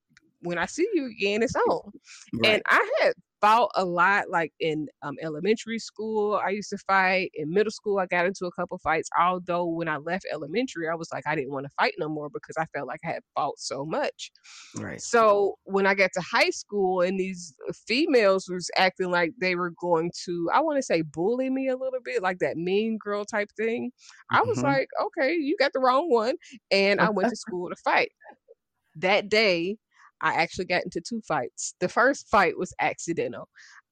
when 0.41 0.59
I 0.59 0.67
see 0.67 0.89
you 0.95 1.07
again, 1.07 1.43
it's 1.43 1.55
on. 1.55 1.93
Right. 2.35 2.55
And 2.55 2.63
I 2.67 2.91
had 3.01 3.15
fought 3.47 3.71
a 3.77 3.85
lot 3.85 4.29
like 4.31 4.53
in 4.61 4.89
um, 5.03 5.15
elementary 5.23 5.79
school 5.79 6.41
i 6.45 6.51
used 6.51 6.71
to 6.71 6.79
fight 6.79 7.31
in 7.35 7.53
middle 7.53 7.71
school 7.71 7.99
i 7.99 8.07
got 8.07 8.27
into 8.27 8.47
a 8.47 8.53
couple 8.53 8.77
fights 8.79 9.09
although 9.21 9.65
when 9.67 9.89
i 9.89 9.99
left 9.99 10.27
elementary 10.33 10.89
i 10.89 10.95
was 10.95 11.09
like 11.13 11.25
i 11.27 11.35
didn't 11.37 11.53
want 11.53 11.65
to 11.65 11.71
fight 11.79 11.95
no 11.99 12.09
more 12.09 12.29
because 12.31 12.57
i 12.59 12.67
felt 12.75 12.89
like 12.89 13.01
i 13.05 13.09
had 13.09 13.23
fought 13.37 13.59
so 13.59 13.85
much 13.87 14.33
Right. 14.75 15.03
so 15.03 15.57
when 15.65 15.87
i 15.87 15.95
got 15.95 16.11
to 16.15 16.21
high 16.23 16.51
school 16.51 17.03
and 17.03 17.21
these 17.21 17.55
females 17.87 18.49
was 18.49 18.71
acting 18.77 19.11
like 19.11 19.33
they 19.41 19.55
were 19.55 19.73
going 19.81 20.11
to 20.25 20.49
i 20.53 20.61
want 20.61 20.77
to 20.77 20.83
say 20.83 21.03
bully 21.03 21.51
me 21.51 21.69
a 21.69 21.77
little 21.77 22.01
bit 22.03 22.23
like 22.23 22.39
that 22.39 22.57
mean 22.57 22.99
girl 22.99 23.25
type 23.25 23.51
thing 23.57 23.93
i 24.33 24.41
was 24.41 24.61
Mhm. 24.61 24.65
like 24.65 24.89
okay 25.03 25.35
you 25.35 25.57
got 25.59 25.73
the 25.75 25.81
wrong 25.81 26.11
one 26.11 26.35
and 26.71 27.01
i 27.01 27.11
went 27.11 27.29
to 27.29 27.37
school 27.37 27.69
to 27.69 27.77
fight 27.85 28.11
that 28.97 29.29
day 29.29 29.77
I 30.21 30.35
actually 30.35 30.67
got 30.67 30.85
into 30.85 31.01
two 31.01 31.21
fights. 31.27 31.75
The 31.81 31.89
first 31.89 32.29
fight 32.29 32.57
was 32.59 32.73
accidental. 32.81 33.49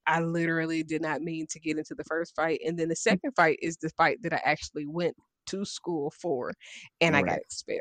I 0.06 0.20
literally 0.20 0.82
did 0.82 1.02
not 1.02 1.22
mean 1.22 1.46
to 1.50 1.60
get 1.60 1.78
into 1.78 1.94
the 1.94 2.04
first 2.04 2.34
fight. 2.36 2.60
And 2.66 2.78
then 2.78 2.88
the 2.88 2.94
mm. 2.94 2.98
second 2.98 3.32
fight 3.36 3.58
is 3.62 3.76
the 3.76 3.90
fight 3.90 4.18
that 4.22 4.32
I 4.32 4.40
actually 4.44 4.86
went 4.86 5.16
to 5.46 5.64
school 5.64 6.12
for 6.20 6.52
and 7.00 7.16
I 7.16 7.22
got 7.22 7.38
expelled. 7.38 7.80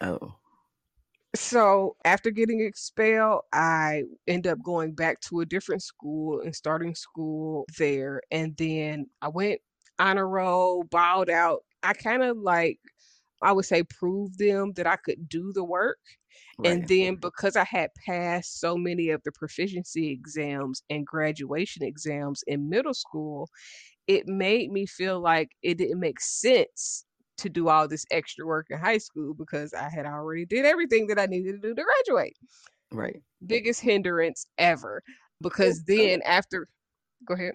Oh. 0.00 0.34
So 1.34 1.96
after 2.04 2.30
getting 2.30 2.60
expelled, 2.60 3.42
I 3.52 4.04
end 4.26 4.46
up 4.46 4.58
going 4.62 4.94
back 4.94 5.20
to 5.22 5.40
a 5.40 5.46
different 5.46 5.82
school 5.82 6.40
and 6.40 6.54
starting 6.54 6.94
school 6.94 7.66
there. 7.78 8.20
And 8.30 8.56
then 8.56 9.06
I 9.22 9.28
went 9.28 9.60
on 9.98 10.18
a 10.18 10.26
roll, 10.26 10.82
bowed 10.84 11.30
out. 11.30 11.60
I 11.82 11.92
kind 11.92 12.22
of 12.22 12.36
like, 12.36 12.78
I 13.42 13.52
would 13.52 13.64
say, 13.64 13.82
prove 13.82 14.36
them 14.38 14.72
that 14.76 14.86
I 14.86 14.96
could 14.96 15.28
do 15.28 15.52
the 15.52 15.64
work. 15.64 15.98
And 16.64 16.86
then 16.88 17.16
because 17.16 17.56
I 17.56 17.64
had 17.64 17.90
passed 18.06 18.60
so 18.60 18.76
many 18.76 19.10
of 19.10 19.22
the 19.24 19.32
proficiency 19.32 20.10
exams 20.10 20.82
and 20.90 21.06
graduation 21.06 21.82
exams 21.82 22.44
in 22.46 22.68
middle 22.68 22.94
school, 22.94 23.48
it 24.06 24.26
made 24.26 24.70
me 24.70 24.86
feel 24.86 25.20
like 25.20 25.50
it 25.62 25.78
didn't 25.78 26.00
make 26.00 26.20
sense 26.20 27.04
to 27.38 27.48
do 27.48 27.68
all 27.68 27.88
this 27.88 28.04
extra 28.10 28.44
work 28.46 28.66
in 28.68 28.78
high 28.78 28.98
school 28.98 29.32
because 29.34 29.72
I 29.72 29.88
had 29.88 30.04
already 30.04 30.44
did 30.44 30.66
everything 30.66 31.06
that 31.06 31.18
I 31.18 31.26
needed 31.26 31.62
to 31.62 31.68
do 31.68 31.74
to 31.74 31.82
graduate. 31.82 32.36
Right. 32.92 33.22
Biggest 33.46 33.80
hindrance 33.80 34.46
ever. 34.58 35.02
Because 35.40 35.82
then 35.84 36.20
after 36.26 36.68
go 37.26 37.34
ahead. 37.34 37.54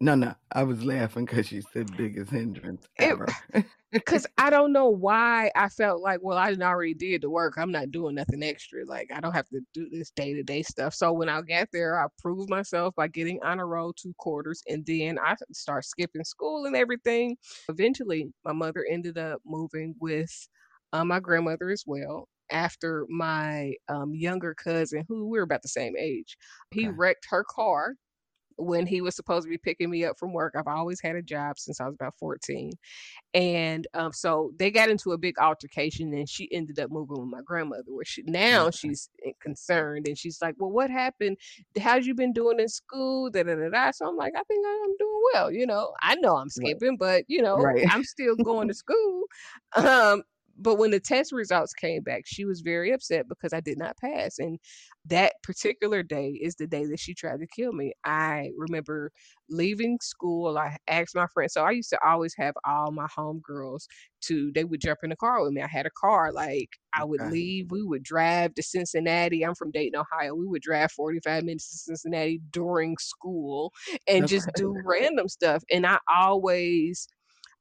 No, 0.00 0.14
no. 0.14 0.34
I 0.52 0.62
was 0.62 0.84
laughing 0.84 1.24
because 1.24 1.50
you 1.50 1.62
said 1.72 1.96
biggest 1.96 2.30
hindrance 2.30 2.86
It- 2.98 3.04
ever. 3.04 3.26
Because 3.92 4.24
I 4.38 4.50
don't 4.50 4.72
know 4.72 4.88
why 4.88 5.50
I 5.56 5.68
felt 5.68 6.00
like, 6.00 6.20
well, 6.22 6.38
I 6.38 6.52
already 6.54 6.94
did 6.94 7.22
the 7.22 7.30
work. 7.30 7.54
I'm 7.56 7.72
not 7.72 7.90
doing 7.90 8.14
nothing 8.14 8.42
extra. 8.42 8.84
Like 8.84 9.10
I 9.12 9.20
don't 9.20 9.32
have 9.32 9.48
to 9.48 9.60
do 9.74 9.88
this 9.90 10.10
day 10.12 10.32
to 10.34 10.44
day 10.44 10.62
stuff. 10.62 10.94
So 10.94 11.12
when 11.12 11.28
I 11.28 11.42
got 11.42 11.68
there, 11.72 12.00
I 12.00 12.06
proved 12.18 12.48
myself 12.48 12.94
by 12.94 13.08
getting 13.08 13.42
on 13.42 13.58
a 13.58 13.66
roll 13.66 13.92
two 13.92 14.14
quarters, 14.18 14.62
and 14.68 14.86
then 14.86 15.18
I 15.18 15.34
start 15.52 15.84
skipping 15.84 16.24
school 16.24 16.66
and 16.66 16.76
everything. 16.76 17.36
Eventually, 17.68 18.32
my 18.44 18.52
mother 18.52 18.86
ended 18.88 19.18
up 19.18 19.40
moving 19.44 19.96
with 20.00 20.48
uh, 20.92 21.04
my 21.04 21.20
grandmother 21.20 21.70
as 21.70 21.84
well. 21.86 22.28
After 22.50 23.06
my 23.08 23.74
um, 23.88 24.14
younger 24.14 24.54
cousin, 24.54 25.04
who 25.08 25.28
we 25.28 25.38
are 25.38 25.42
about 25.42 25.62
the 25.62 25.68
same 25.68 25.96
age, 25.96 26.36
he 26.70 26.86
Okay. 26.86 26.96
wrecked 26.96 27.26
her 27.30 27.44
car 27.44 27.94
when 28.60 28.86
he 28.86 29.00
was 29.00 29.16
supposed 29.16 29.44
to 29.44 29.50
be 29.50 29.58
picking 29.58 29.90
me 29.90 30.04
up 30.04 30.18
from 30.18 30.32
work. 30.32 30.54
I've 30.56 30.66
always 30.66 31.00
had 31.00 31.16
a 31.16 31.22
job 31.22 31.58
since 31.58 31.80
I 31.80 31.86
was 31.86 31.94
about 31.94 32.14
14. 32.18 32.72
And 33.34 33.86
um, 33.94 34.12
so 34.12 34.52
they 34.58 34.70
got 34.70 34.90
into 34.90 35.12
a 35.12 35.18
big 35.18 35.38
altercation, 35.38 36.12
and 36.14 36.28
she 36.28 36.48
ended 36.52 36.78
up 36.78 36.90
moving 36.90 37.18
with 37.20 37.28
my 37.30 37.42
grandmother. 37.44 37.84
Where 37.92 38.04
she 38.04 38.22
now 38.24 38.70
Okay. 38.70 38.70
she's 38.70 39.08
eh, 39.24 39.32
concerned, 39.40 40.06
and 40.06 40.18
she's 40.18 40.40
like, 40.42 40.54
"Well, 40.58 40.70
what 40.70 40.90
happened? 40.90 41.38
How's 41.80 42.06
you 42.06 42.14
been 42.14 42.32
doing 42.32 42.60
in 42.60 42.68
school?" 42.68 43.30
Da 43.30 43.42
da 43.42 43.54
da 43.54 43.68
da. 43.70 43.90
So 43.92 44.08
I'm 44.08 44.16
like, 44.16 44.32
"I 44.36 44.42
think 44.44 44.64
I'm 44.66 44.96
doing 44.98 45.20
well. 45.34 45.50
You 45.52 45.66
know, 45.66 45.94
I 46.02 46.16
know 46.16 46.36
I'm 46.36 46.48
skipping, 46.50 46.96
but 46.96 47.24
you 47.28 47.42
know, 47.42 47.66
Right. 47.66 47.88
I'm 47.88 48.04
still 48.04 48.36
going 48.36 48.68
to 48.68 48.74
school." 48.74 49.24
Um, 49.76 50.22
but 50.60 50.76
when 50.76 50.90
the 50.90 51.00
test 51.00 51.32
results 51.32 51.72
came 51.74 52.02
back, 52.02 52.22
she 52.26 52.44
was 52.44 52.60
very 52.60 52.92
upset 52.92 53.28
because 53.28 53.52
I 53.52 53.60
did 53.60 53.78
not 53.78 53.96
pass, 53.98 54.38
and 54.38 54.58
that 55.06 55.34
particular 55.42 56.02
day 56.02 56.30
is 56.42 56.56
the 56.56 56.66
day 56.66 56.84
that 56.86 57.00
she 57.00 57.14
tried 57.14 57.40
to 57.40 57.46
kill 57.46 57.72
me. 57.72 57.92
I 58.04 58.50
remember 58.56 59.10
leaving 59.48 59.98
school. 60.02 60.58
I 60.58 60.76
asked 60.88 61.14
my 61.14 61.26
friend, 61.32 61.50
so 61.50 61.64
I 61.64 61.70
used 61.72 61.90
to 61.90 61.98
always 62.06 62.34
have 62.36 62.54
all 62.66 62.92
my 62.92 63.06
homegirls 63.06 63.86
to, 64.22 64.52
they 64.52 64.64
would 64.64 64.80
jump 64.80 65.00
in 65.02 65.10
the 65.10 65.16
car 65.16 65.42
with 65.42 65.52
me. 65.52 65.62
I 65.62 65.66
had 65.66 65.86
a 65.86 65.90
car, 65.90 66.32
like 66.32 66.68
I 66.94 67.04
would 67.04 67.20
Okay. 67.20 67.30
leave, 67.30 67.70
we 67.70 67.82
would 67.82 68.02
drive 68.02 68.54
to 68.54 68.62
Cincinnati. 68.62 69.44
I'm 69.44 69.54
from 69.54 69.70
Dayton, 69.70 69.98
Ohio. 70.00 70.34
We 70.34 70.46
would 70.46 70.62
drive 70.62 70.92
45 70.92 71.44
minutes 71.44 71.70
to 71.70 71.78
Cincinnati 71.78 72.40
during 72.50 72.96
school 72.98 73.72
and 74.06 74.26
just 74.26 74.54
do 74.54 74.82
random 74.84 75.28
stuff. 75.28 75.62
And 75.70 75.86
I 75.86 75.98
always 76.08 77.08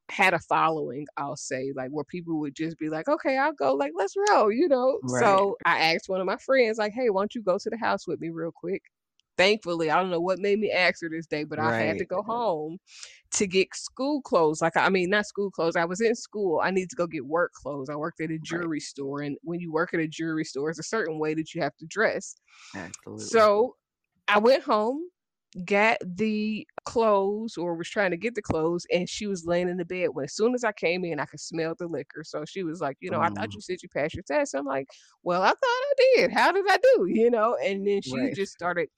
had 0.09 0.33
a 0.33 0.39
following, 0.39 1.05
I'll 1.17 1.35
say, 1.35 1.71
like 1.75 1.89
where 1.91 2.03
people 2.03 2.39
would 2.39 2.55
just 2.55 2.77
be 2.77 2.89
like, 2.89 3.07
okay, 3.07 3.37
I'll 3.37 3.53
go, 3.53 3.73
like, 3.73 3.91
let's 3.95 4.15
roll, 4.29 4.51
you 4.51 4.67
know? 4.67 4.99
Right. 5.03 5.23
So 5.23 5.57
I 5.65 5.93
asked 5.93 6.09
one 6.09 6.19
of 6.19 6.25
my 6.25 6.37
friends, 6.37 6.77
like, 6.77 6.93
hey, 6.93 7.09
why 7.09 7.21
don't 7.21 7.35
you 7.35 7.41
go 7.41 7.57
to 7.57 7.69
the 7.69 7.77
house 7.77 8.07
with 8.07 8.19
me 8.19 8.29
real 8.29 8.51
quick? 8.51 8.81
Thankfully, 9.37 9.89
I 9.89 9.95
don't 9.95 10.09
know 10.09 10.19
what 10.19 10.39
made 10.39 10.59
me 10.59 10.69
ask 10.69 11.01
her 11.01 11.09
this 11.09 11.25
day, 11.25 11.45
but 11.45 11.59
I 11.59 11.77
had 11.77 11.97
to 11.99 12.05
go 12.05 12.21
home 12.21 12.77
to 13.35 13.47
get 13.47 13.73
school 13.73 14.21
clothes. 14.21 14.61
Like, 14.61 14.75
I 14.75 14.89
mean, 14.89 15.09
not 15.09 15.27
school 15.27 15.49
clothes. 15.49 15.77
I 15.77 15.85
was 15.85 16.01
in 16.01 16.13
school. 16.13 16.59
I 16.61 16.71
need 16.71 16.89
to 16.89 16.95
go 16.97 17.07
get 17.07 17.25
work 17.25 17.53
clothes. 17.53 17.87
I 17.89 17.95
worked 17.95 18.19
at 18.19 18.31
a 18.31 18.37
jewelry 18.39 18.81
store. 18.81 19.21
And 19.21 19.37
when 19.43 19.61
you 19.61 19.71
work 19.71 19.93
at 19.93 20.01
a 20.01 20.07
jewelry 20.09 20.43
store, 20.43 20.69
it's 20.69 20.79
a 20.79 20.83
certain 20.83 21.19
way 21.19 21.35
that 21.35 21.55
you 21.55 21.61
have 21.61 21.73
to 21.77 21.85
dress. 21.85 22.35
Absolutely. 22.75 23.27
So 23.27 23.77
I 24.27 24.39
went 24.39 24.63
home, 24.63 25.03
got 25.65 25.97
the 26.03 26.67
clothes 26.85 27.57
or 27.57 27.75
was 27.75 27.89
trying 27.89 28.11
to 28.11 28.17
get 28.17 28.35
the 28.35 28.41
clothes, 28.41 28.85
and 28.93 29.09
she 29.09 29.27
was 29.27 29.45
laying 29.45 29.69
in 29.69 29.77
the 29.77 29.85
bed. 29.85 30.09
When 30.13 30.25
as 30.25 30.33
soon 30.35 30.53
as 30.55 30.63
I 30.63 30.71
came 30.71 31.03
in, 31.05 31.19
I 31.19 31.25
could 31.25 31.39
smell 31.39 31.75
the 31.77 31.87
liquor. 31.87 32.23
So 32.23 32.45
she 32.45 32.63
was 32.63 32.81
like, 32.81 32.97
you 32.99 33.09
know, 33.11 33.21
I 33.21 33.29
thought 33.29 33.49
Mm. 33.49 33.55
you 33.55 33.61
said 33.61 33.77
you 33.83 33.89
passed 33.89 34.15
your 34.15 34.23
test. 34.23 34.55
I'm 34.55 34.65
like, 34.65 34.87
well, 35.23 35.41
I 35.41 35.49
thought 35.49 35.57
I 35.63 35.93
did. 36.15 36.31
How 36.31 36.51
did 36.51 36.65
I 36.69 36.77
do? 36.77 37.07
You 37.09 37.29
know, 37.31 37.57
and 37.63 37.85
then 37.87 38.01
she 38.01 38.19
Right. 38.19 38.35
just 38.35 38.53
started 38.53 38.89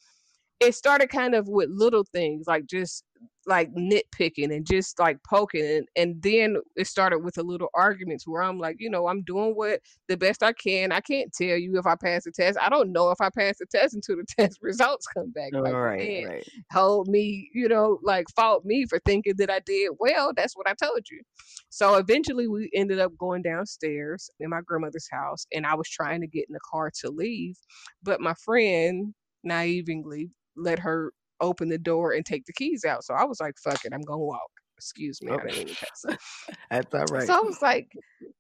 it 0.62 0.75
started 0.75 1.10
kind 1.10 1.34
of 1.34 1.48
with 1.48 1.70
little 1.72 2.06
things 2.13 2.46
like 2.48 2.68
just 2.68 3.03
like 3.48 3.74
nitpicking 3.74 4.56
and 4.56 4.68
just 4.68 5.00
like 5.00 5.18
poking 5.27 5.65
and, 5.65 5.88
and 5.96 6.22
then 6.22 6.58
it 6.75 6.86
started 6.86 7.20
with 7.20 7.39
a 7.39 7.44
little 7.44 7.70
arguments 7.74 8.27
where 8.27 8.44
I'm 8.44 8.60
like, 8.60 8.75
you 8.77 8.88
know, 8.88 9.08
I'm 9.08 9.24
doing 9.24 9.53
what 9.56 9.80
the 10.08 10.15
best 10.15 10.44
I 10.44 10.53
can. 10.53 10.91
I 10.91 11.00
can't 11.00 11.34
tell 11.34 11.58
you 11.58 11.80
if 11.80 11.88
I 11.88 11.96
pass 11.96 12.25
the 12.25 12.32
test. 12.32 12.60
I 12.62 12.70
don't 12.70 12.91
know 12.91 13.10
if 13.10 13.20
I 13.20 13.30
pass 13.36 13.58
the 13.58 13.65
test 13.65 13.96
until 13.96 14.18
the 14.18 14.25
test 14.39 14.60
results 14.62 15.08
come 15.08 15.32
back. 15.32 15.53
Like, 15.53 15.74
right. 15.74 16.27
Right. 16.27 16.50
hold 16.72 17.08
me, 17.08 17.50
you 17.56 17.68
know, 17.68 17.98
like 18.03 18.27
fault 18.36 18.63
me 18.63 18.86
for 18.86 19.00
thinking 19.06 19.34
that 19.38 19.50
I 19.50 19.60
did 19.65 19.94
well. 20.00 20.32
That's 20.36 20.56
what 20.56 20.70
I 20.70 20.75
told 20.75 21.01
you. 21.10 21.22
So 21.70 21.96
eventually 21.96 22.48
we 22.48 22.70
ended 22.75 23.00
up 23.00 23.18
going 23.18 23.41
downstairs 23.41 24.30
in 24.39 24.51
my 24.51 24.62
grandmother's 24.63 25.10
house 25.12 25.48
and 25.51 25.65
I 25.65 25.74
was 25.74 25.89
trying 25.89 26.22
to 26.22 26.27
get 26.27 26.46
in 26.48 26.53
the 26.53 26.60
car 26.72 26.91
to 27.01 27.10
leave, 27.10 27.56
but 28.03 28.22
my 28.22 28.36
friend 28.46 29.15
naively 29.44 30.30
let 30.55 30.79
her 30.79 31.13
open 31.39 31.70
the 31.70 31.77
door 31.77 32.13
and 32.13 32.25
take 32.25 32.46
the 32.46 32.53
keys 32.53 32.86
out. 32.86 33.03
So 33.03 33.13
I 33.13 33.25
was 33.25 33.39
like, 33.39 33.55
fuck 33.63 33.79
it, 33.84 33.93
I'm 33.93 34.03
gonna 34.03 34.20
walk. 34.20 34.50
Excuse 34.77 35.22
me, 35.22 35.31
I 35.31 35.36
Okay. 35.36 35.50
didn't 35.50 35.58
mean 35.67 35.75
to. 35.75 36.17
That's 36.72 36.93
all 36.96 37.08
right. 37.08 37.27
So 37.27 37.34
I 37.34 37.39
was 37.41 37.62
like, 37.62 37.91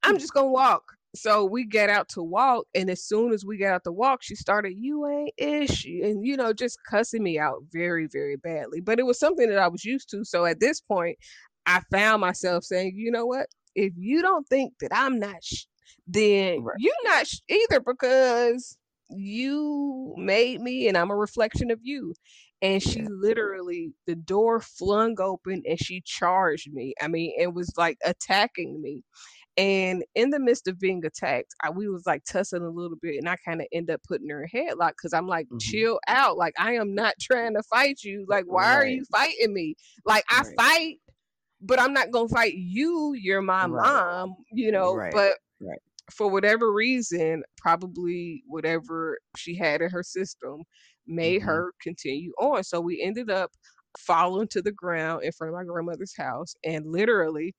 I'm 0.03 0.17
just 0.17 0.33
gonna 0.33 0.47
walk. 0.47 0.83
So 1.13 1.43
we 1.43 1.65
get 1.65 1.89
out 1.89 2.07
to 2.09 2.23
walk, 2.23 2.65
and 2.73 2.89
as 2.89 3.03
soon 3.03 3.33
as 3.33 3.45
we 3.45 3.57
got 3.57 3.73
out 3.73 3.83
to 3.83 3.91
walk, 3.91 4.23
she 4.23 4.33
started, 4.35 4.73
"You 4.77 5.05
ain't 5.07 5.33
ish," 5.37 5.85
and 5.85 6.25
you 6.25 6.37
know, 6.37 6.53
just 6.53 6.77
cussing 6.89 7.21
me 7.21 7.37
out 7.37 7.63
very, 7.71 8.07
very 8.07 8.37
badly. 8.37 8.79
But 8.79 8.97
it 8.97 9.05
was 9.05 9.19
something 9.19 9.49
that 9.49 9.59
I 9.59 9.67
was 9.67 9.83
used 9.83 10.09
to. 10.11 10.23
So 10.23 10.45
at 10.45 10.61
this 10.61 10.79
point, 10.79 11.17
I 11.65 11.81
found 11.91 12.21
myself 12.21 12.63
saying, 12.63 12.93
"You 12.95 13.11
know 13.11 13.25
what? 13.25 13.47
If 13.75 13.91
you 13.97 14.21
don't 14.21 14.47
think 14.47 14.73
that 14.79 14.91
I'm 14.93 15.19
not, 15.19 15.43
sh- 15.43 15.65
then 16.07 16.63
Right. 16.63 16.75
you're 16.79 16.93
not 17.03 17.27
sh- 17.27 17.39
either 17.49 17.81
because 17.81 18.77
you 19.15 20.13
made 20.17 20.61
me, 20.61 20.87
and 20.87 20.97
I'm 20.97 21.11
a 21.11 21.15
reflection 21.15 21.71
of 21.71 21.79
you." 21.83 22.13
And 22.61 22.81
she 22.83 23.01
Yeah. 23.01 23.07
literally, 23.07 23.93
the 24.07 24.15
door 24.15 24.59
flung 24.61 25.19
open, 25.19 25.63
and 25.67 25.79
she 25.79 26.01
charged 26.05 26.71
me. 26.73 26.93
I 27.01 27.07
mean, 27.07 27.33
it 27.37 27.53
was 27.53 27.73
like 27.77 27.97
attacking 28.05 28.81
me. 28.81 29.03
And 29.57 30.03
in 30.15 30.29
the 30.31 30.39
midst 30.39 30.67
of 30.67 30.79
being 30.79 31.05
attacked, 31.05 31.53
I, 31.63 31.69
we 31.71 31.89
was 31.89 32.05
like 32.07 32.23
tussling 32.25 32.63
a 32.63 32.69
little 32.69 32.97
bit, 33.01 33.17
and 33.17 33.29
I 33.29 33.35
kind 33.45 33.61
of 33.61 33.67
end 33.71 33.91
up 33.91 34.01
putting 34.07 34.29
her 34.29 34.43
in 34.43 34.49
headlock 34.49 34.91
because 34.91 35.13
I'm 35.13 35.27
like, 35.27 35.47
Mhm. 35.51 35.59
chill 35.59 35.99
out. 36.07 36.37
Like 36.37 36.53
I 36.59 36.73
am 36.73 36.95
not 36.95 37.15
trying 37.21 37.55
to 37.55 37.63
fight 37.63 38.03
you. 38.03 38.25
Like 38.27 38.45
why 38.47 38.73
are 38.73 38.85
you 38.85 39.05
fighting 39.11 39.53
me? 39.53 39.75
Like 40.05 40.23
I 40.29 40.43
fight, 40.57 40.97
but 41.61 41.79
I'm 41.79 41.93
not 41.93 42.11
gonna 42.11 42.29
fight 42.29 42.55
you. 42.55 43.13
You're 43.13 43.41
my 43.41 43.67
Right. 43.67 43.67
mom, 43.67 44.35
you 44.53 44.71
know. 44.71 45.01
Right. 45.01 45.11
But 45.11 45.37
Right. 45.59 45.79
For 46.11 46.29
whatever 46.29 46.71
reason, 46.73 47.43
probably 47.57 48.43
whatever 48.47 49.19
she 49.35 49.55
had 49.55 49.81
in 49.81 49.89
her 49.89 50.03
system 50.03 50.63
made 51.07 51.41
Mhm. 51.41 51.43
her 51.43 51.73
continue 51.81 52.31
on. 52.39 52.63
So 52.63 52.81
we 52.81 53.01
ended 53.01 53.29
up 53.29 53.51
fallen 53.97 54.47
to 54.47 54.61
the 54.61 54.71
ground 54.71 55.23
in 55.23 55.31
front 55.31 55.49
of 55.53 55.55
my 55.55 55.63
grandmother's 55.65 56.15
house 56.15 56.55
and 56.63 56.85
literally 56.85 57.53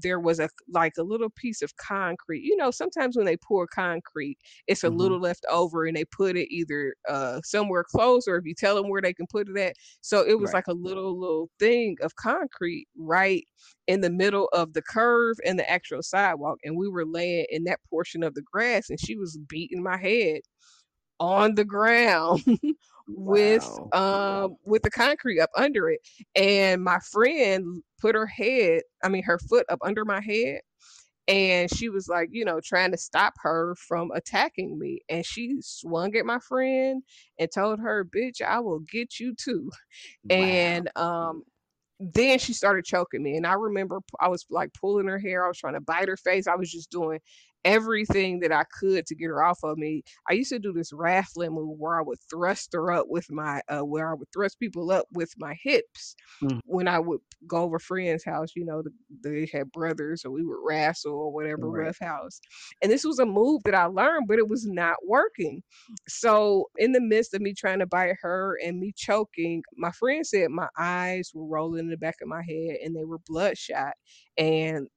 there 0.00 0.20
was 0.20 0.38
a 0.38 0.48
like 0.72 0.92
a 0.98 1.02
little 1.02 1.30
piece 1.30 1.62
of 1.62 1.74
concrete. 1.76 2.42
You 2.42 2.56
know, 2.56 2.70
sometimes 2.70 3.16
when 3.16 3.24
they 3.26 3.36
pour 3.38 3.66
concrete, 3.66 4.38
it's 4.66 4.84
a 4.84 4.90
Mhm. 4.90 4.90
little 4.90 5.18
left 5.18 5.44
over 5.50 5.86
and 5.86 5.96
they 5.96 6.04
put 6.04 6.36
it 6.36 6.52
either 6.54 6.94
uh 7.08 7.40
somewhere 7.42 7.84
close 7.84 8.28
or 8.28 8.36
if 8.36 8.44
you 8.44 8.54
tell 8.54 8.76
them 8.76 8.90
where 8.90 9.02
they 9.02 9.14
can 9.14 9.26
put 9.30 9.48
it 9.48 9.56
at. 9.56 9.74
So 10.02 10.20
it 10.26 10.38
was 10.38 10.52
Right. 10.52 10.54
like 10.54 10.66
a 10.68 10.74
little 10.74 11.18
little 11.18 11.50
thing 11.58 11.96
of 12.02 12.14
concrete 12.16 12.86
right 12.96 13.44
in 13.86 14.02
the 14.02 14.10
middle 14.10 14.48
of 14.52 14.74
the 14.74 14.82
curve 14.82 15.36
and 15.44 15.58
the 15.58 15.68
actual 15.68 16.02
sidewalk 16.02 16.58
and 16.64 16.76
we 16.76 16.88
were 16.88 17.06
laying 17.06 17.46
in 17.50 17.64
that 17.64 17.80
portion 17.88 18.22
of 18.22 18.34
the 18.34 18.42
grass 18.42 18.90
and 18.90 19.00
she 19.00 19.16
was 19.16 19.38
beating 19.48 19.82
my 19.82 19.96
head 19.96 20.40
on 21.20 21.54
the 21.54 21.64
ground 21.64 22.42
with 23.14 23.68
Wow. 23.68 23.92
um 23.92 24.56
with 24.64 24.82
the 24.82 24.90
concrete 24.90 25.40
up 25.40 25.50
under 25.56 25.88
it. 25.90 26.00
And 26.34 26.82
my 26.82 26.98
friend 27.00 27.82
put 28.00 28.14
her 28.14 28.26
head 28.26 28.82
i 29.02 29.08
mean 29.08 29.22
her 29.24 29.38
foot 29.38 29.66
up 29.68 29.78
under 29.82 30.04
my 30.04 30.20
head 30.20 30.60
and 31.28 31.70
she 31.74 31.88
was 31.88 32.08
like 32.08 32.28
you 32.32 32.44
know 32.44 32.60
trying 32.62 32.90
to 32.92 32.96
stop 32.98 33.34
her 33.42 33.74
from 33.76 34.10
attacking 34.14 34.78
me. 34.78 35.00
And 35.08 35.24
she 35.24 35.56
swung 35.60 36.14
at 36.16 36.26
my 36.26 36.38
friend 36.40 37.02
and 37.38 37.50
told 37.52 37.80
her 37.80 38.04
bitch 38.04 38.42
i 38.42 38.60
will 38.60 38.80
get 38.80 39.18
you 39.20 39.34
too. 39.34 39.70
Wow. 40.24 40.84
and 40.84 40.90
um 40.96 41.42
then 42.00 42.38
she 42.38 42.52
started 42.52 42.84
choking 42.84 43.22
me. 43.22 43.36
And 43.36 43.46
i 43.46 43.54
remember 43.54 44.00
i 44.20 44.28
was 44.28 44.46
like 44.50 44.72
pulling 44.74 45.08
her 45.08 45.18
hair. 45.18 45.44
I 45.44 45.48
was 45.48 45.58
trying 45.58 45.74
to 45.74 45.80
bite 45.80 46.08
her 46.08 46.16
face. 46.16 46.46
I 46.46 46.56
was 46.56 46.70
just 46.70 46.90
doing 46.90 47.20
everything 47.64 48.40
that 48.40 48.52
i 48.52 48.64
could 48.80 49.06
to 49.06 49.14
get 49.14 49.26
her 49.26 49.42
off 49.44 49.58
of 49.64 49.78
me 49.78 50.02
i 50.30 50.34
used 50.34 50.50
to 50.50 50.58
do 50.58 50.72
this 50.72 50.92
raffling 50.92 51.52
move 51.52 51.78
where 51.78 51.98
i 51.98 52.02
would 52.02 52.18
thrust 52.30 52.70
her 52.72 52.92
up 52.92 53.06
with 53.08 53.30
my 53.30 53.60
uh 53.68 53.80
where 53.84 54.10
i 54.10 54.14
would 54.14 54.28
thrust 54.32 54.58
people 54.60 54.90
up 54.90 55.06
with 55.12 55.32
my 55.38 55.54
hips 55.62 56.16
Mm. 56.42 56.60
when 56.64 56.88
i 56.88 56.98
would 56.98 57.20
go 57.46 57.58
over 57.62 57.78
friends 57.78 58.24
house 58.24 58.50
you 58.56 58.64
know 58.64 58.82
the, 58.82 58.90
they 59.24 59.48
had 59.52 59.70
brothers 59.72 60.24
or 60.24 60.30
we 60.32 60.44
would 60.44 60.58
wrestle 60.64 61.14
or 61.14 61.32
whatever 61.32 61.70
Right. 61.70 61.70
rough 61.70 61.98
house 62.00 62.40
and 62.82 62.92
this 62.92 63.04
was 63.04 63.18
a 63.18 63.26
move 63.26 63.62
that 63.64 63.74
i 63.74 63.84
learned 63.86 64.26
but 64.28 64.38
it 64.38 64.48
was 64.48 64.66
not 64.66 64.96
working 65.06 65.62
so, 66.08 66.66
in 66.78 66.92
the 66.92 67.00
midst 67.00 67.34
of 67.34 67.40
me 67.42 67.54
trying 67.54 67.78
to 67.80 67.86
bite 67.86 68.16
her 68.22 68.58
and 68.64 68.78
me 68.80 68.92
choking, 68.96 69.62
my 69.76 69.90
friend 69.92 70.26
said 70.26 70.50
my 70.50 70.68
eyes 70.78 71.30
were 71.34 71.46
rolling 71.46 71.80
in 71.80 71.90
the 71.90 71.96
back 71.96 72.16
of 72.22 72.28
my 72.28 72.42
head 72.42 72.78
and 72.84 72.96
they 72.96 73.04
were 73.04 73.18
bloodshot. 73.26 73.94
And 74.38 74.88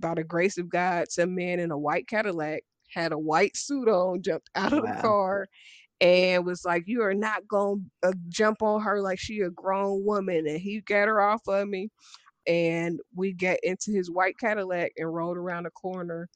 by 0.00 0.14
the 0.14 0.24
grace 0.24 0.58
of 0.58 0.68
God, 0.68 1.10
some 1.10 1.34
man 1.34 1.60
in 1.60 1.70
a 1.70 1.78
white 1.78 2.08
Cadillac 2.08 2.62
had 2.92 3.12
a 3.12 3.18
white 3.18 3.56
suit 3.56 3.88
on, 3.88 4.22
jumped 4.22 4.50
out 4.54 4.72
of 4.72 4.84
the 4.84 4.96
car, 5.00 5.46
and 6.00 6.46
was 6.46 6.64
like, 6.64 6.84
"You 6.86 7.02
are 7.02 7.14
not 7.14 7.46
gonna 7.48 7.82
uh, 8.02 8.12
jump 8.28 8.62
on 8.62 8.82
her 8.82 9.00
like 9.02 9.18
she 9.18 9.40
a 9.40 9.50
grown 9.50 10.04
woman." 10.04 10.46
And 10.46 10.60
he 10.60 10.80
got 10.82 11.08
her 11.08 11.20
off 11.20 11.42
of 11.48 11.68
me, 11.68 11.90
and 12.46 13.00
we 13.14 13.32
got 13.34 13.58
into 13.62 13.92
his 13.92 14.10
white 14.10 14.36
Cadillac 14.40 14.92
and 14.96 15.12
rode 15.14 15.36
around 15.38 15.64
the 15.64 15.70
corner 15.70 16.28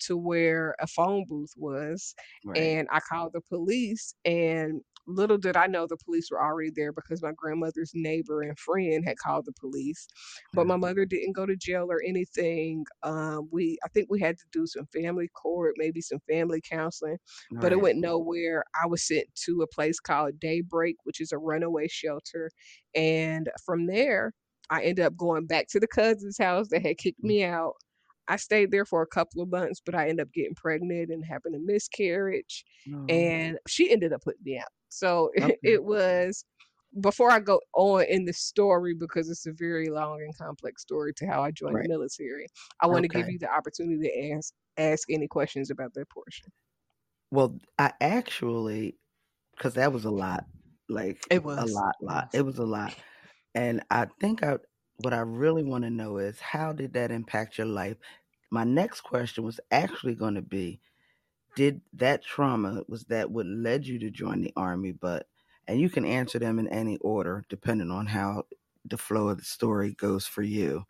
to 0.00 0.16
where 0.16 0.74
a 0.80 0.86
phone 0.86 1.24
booth 1.28 1.52
was 1.56 2.14
Right. 2.44 2.58
and 2.60 2.88
I 2.92 3.00
called 3.00 3.32
the 3.34 3.40
police 3.42 4.14
and 4.24 4.82
little 5.06 5.38
did 5.38 5.56
I 5.56 5.66
know 5.66 5.86
the 5.86 5.96
police 6.04 6.30
were 6.30 6.42
already 6.42 6.70
there 6.74 6.92
because 6.92 7.22
my 7.22 7.32
grandmother's 7.36 7.92
neighbor 7.94 8.42
and 8.42 8.58
friend 8.58 9.04
had 9.06 9.18
called 9.18 9.46
the 9.46 9.52
police. 9.52 10.06
But 10.54 10.66
my 10.66 10.76
mother 10.76 11.04
didn't 11.06 11.32
go 11.34 11.46
to 11.46 11.56
jail 11.56 11.86
or 11.90 12.02
anything. 12.02 12.84
Um, 13.02 13.48
we 13.52 13.78
I 13.84 13.88
think 13.88 14.08
we 14.10 14.20
had 14.20 14.38
to 14.38 14.44
do 14.52 14.66
some 14.66 14.86
family 14.86 15.28
court, 15.28 15.74
maybe 15.78 16.00
some 16.00 16.20
family 16.28 16.60
counseling, 16.68 17.18
but 17.60 17.72
it 17.72 17.80
went 17.80 17.98
nowhere. 17.98 18.64
I 18.82 18.86
was 18.86 19.06
sent 19.06 19.26
to 19.44 19.62
a 19.62 19.66
place 19.68 20.00
called 20.00 20.40
Daybreak, 20.40 20.96
which 21.04 21.20
is 21.20 21.32
a 21.32 21.38
runaway 21.38 21.88
shelter. 21.88 22.50
And 22.94 23.50
from 23.64 23.86
there, 23.86 24.32
I 24.70 24.82
ended 24.82 25.04
up 25.04 25.16
going 25.16 25.46
back 25.46 25.68
to 25.68 25.80
the 25.80 25.86
cousin's 25.88 26.38
house 26.38 26.68
that 26.70 26.82
had 26.82 26.98
kicked 26.98 27.22
Mm. 27.22 27.36
me 27.36 27.44
out. 27.44 27.74
I 28.28 28.36
stayed 28.36 28.72
there 28.72 28.84
for 28.84 29.02
a 29.02 29.06
couple 29.06 29.40
of 29.42 29.50
months, 29.50 29.80
but 29.84 29.94
I 29.94 30.08
ended 30.08 30.26
up 30.26 30.32
getting 30.32 30.54
pregnant 30.56 31.10
and 31.10 31.24
having 31.24 31.54
a 31.54 31.58
miscarriage 31.60 32.64
No. 32.86 33.08
and 33.08 33.58
she 33.68 33.90
ended 33.90 34.12
up 34.12 34.22
putting 34.22 34.42
me 34.44 34.58
out. 34.58 34.68
So 34.88 35.30
Okay. 35.40 35.56
it 35.64 35.84
was 35.84 36.44
before 37.00 37.30
I 37.30 37.40
go 37.40 37.60
on 37.74 38.04
in 38.08 38.24
the 38.24 38.32
story 38.32 38.94
because 38.94 39.28
it's 39.30 39.46
a 39.46 39.52
very 39.52 39.88
long 39.90 40.22
and 40.22 40.36
complex 40.36 40.82
story 40.82 41.12
to 41.14 41.26
how 41.26 41.42
I 41.42 41.50
joined 41.50 41.78
Right. 41.78 41.84
the 41.84 41.88
military. 41.88 42.46
I 42.80 42.86
want 42.86 43.04
to 43.04 43.08
give 43.10 43.28
you 43.28 43.38
the 43.38 43.50
opportunity 43.52 44.02
to 44.08 44.32
ask 44.34 44.54
ask 44.78 45.10
any 45.10 45.28
questions 45.28 45.70
about 45.70 45.94
that 45.94 46.08
portion. 46.10 46.50
Well, 47.30 47.58
I 47.78 47.92
actually, 48.00 48.98
because 49.56 49.74
that 49.74 49.92
was 49.92 50.04
a 50.04 50.10
lot, 50.10 50.46
like 50.88 51.20
It 51.30 51.44
was 51.44 51.58
a 51.58 51.66
lot, 51.66 51.96
lot. 52.00 52.30
It 52.34 52.42
was 52.42 52.58
a 52.58 52.66
lot. 52.66 52.96
And 53.54 53.84
I 53.90 54.06
think 54.20 54.42
I, 54.44 54.58
what 54.98 55.14
I 55.14 55.20
really 55.20 55.64
want 55.64 55.84
to 55.84 55.90
know 55.90 56.18
is 56.18 56.40
how 56.40 56.72
did 56.72 56.94
that 56.94 57.10
impact 57.10 57.58
your 57.58 57.66
life? 57.68 57.98
My 58.50 58.64
next 58.64 59.02
question 59.02 59.44
was 59.44 59.60
actually 59.70 60.14
going 60.14 60.34
to 60.34 60.42
be, 60.42 60.80
did 61.56 61.82
that 61.94 62.22
trauma 62.24 62.84
was 62.88 63.06
that 63.06 63.32
what 63.32 63.46
led 63.46 63.86
you 63.88 63.98
to 64.00 64.10
join 64.12 64.42
the 64.42 64.54
army? 64.56 64.92
But 64.92 65.28
and 65.68 65.80
you 65.80 65.90
can 65.90 66.06
answer 66.06 66.38
them 66.40 66.60
in 66.60 66.68
any 66.68 66.98
order 66.98 67.44
depending 67.50 67.90
on 67.92 68.06
how 68.06 68.44
the 68.84 68.98
flow 68.98 69.28
of 69.30 69.38
the 69.38 69.44
story 69.44 69.94
goes 69.94 70.26
for 70.28 70.42
you. 70.42 70.84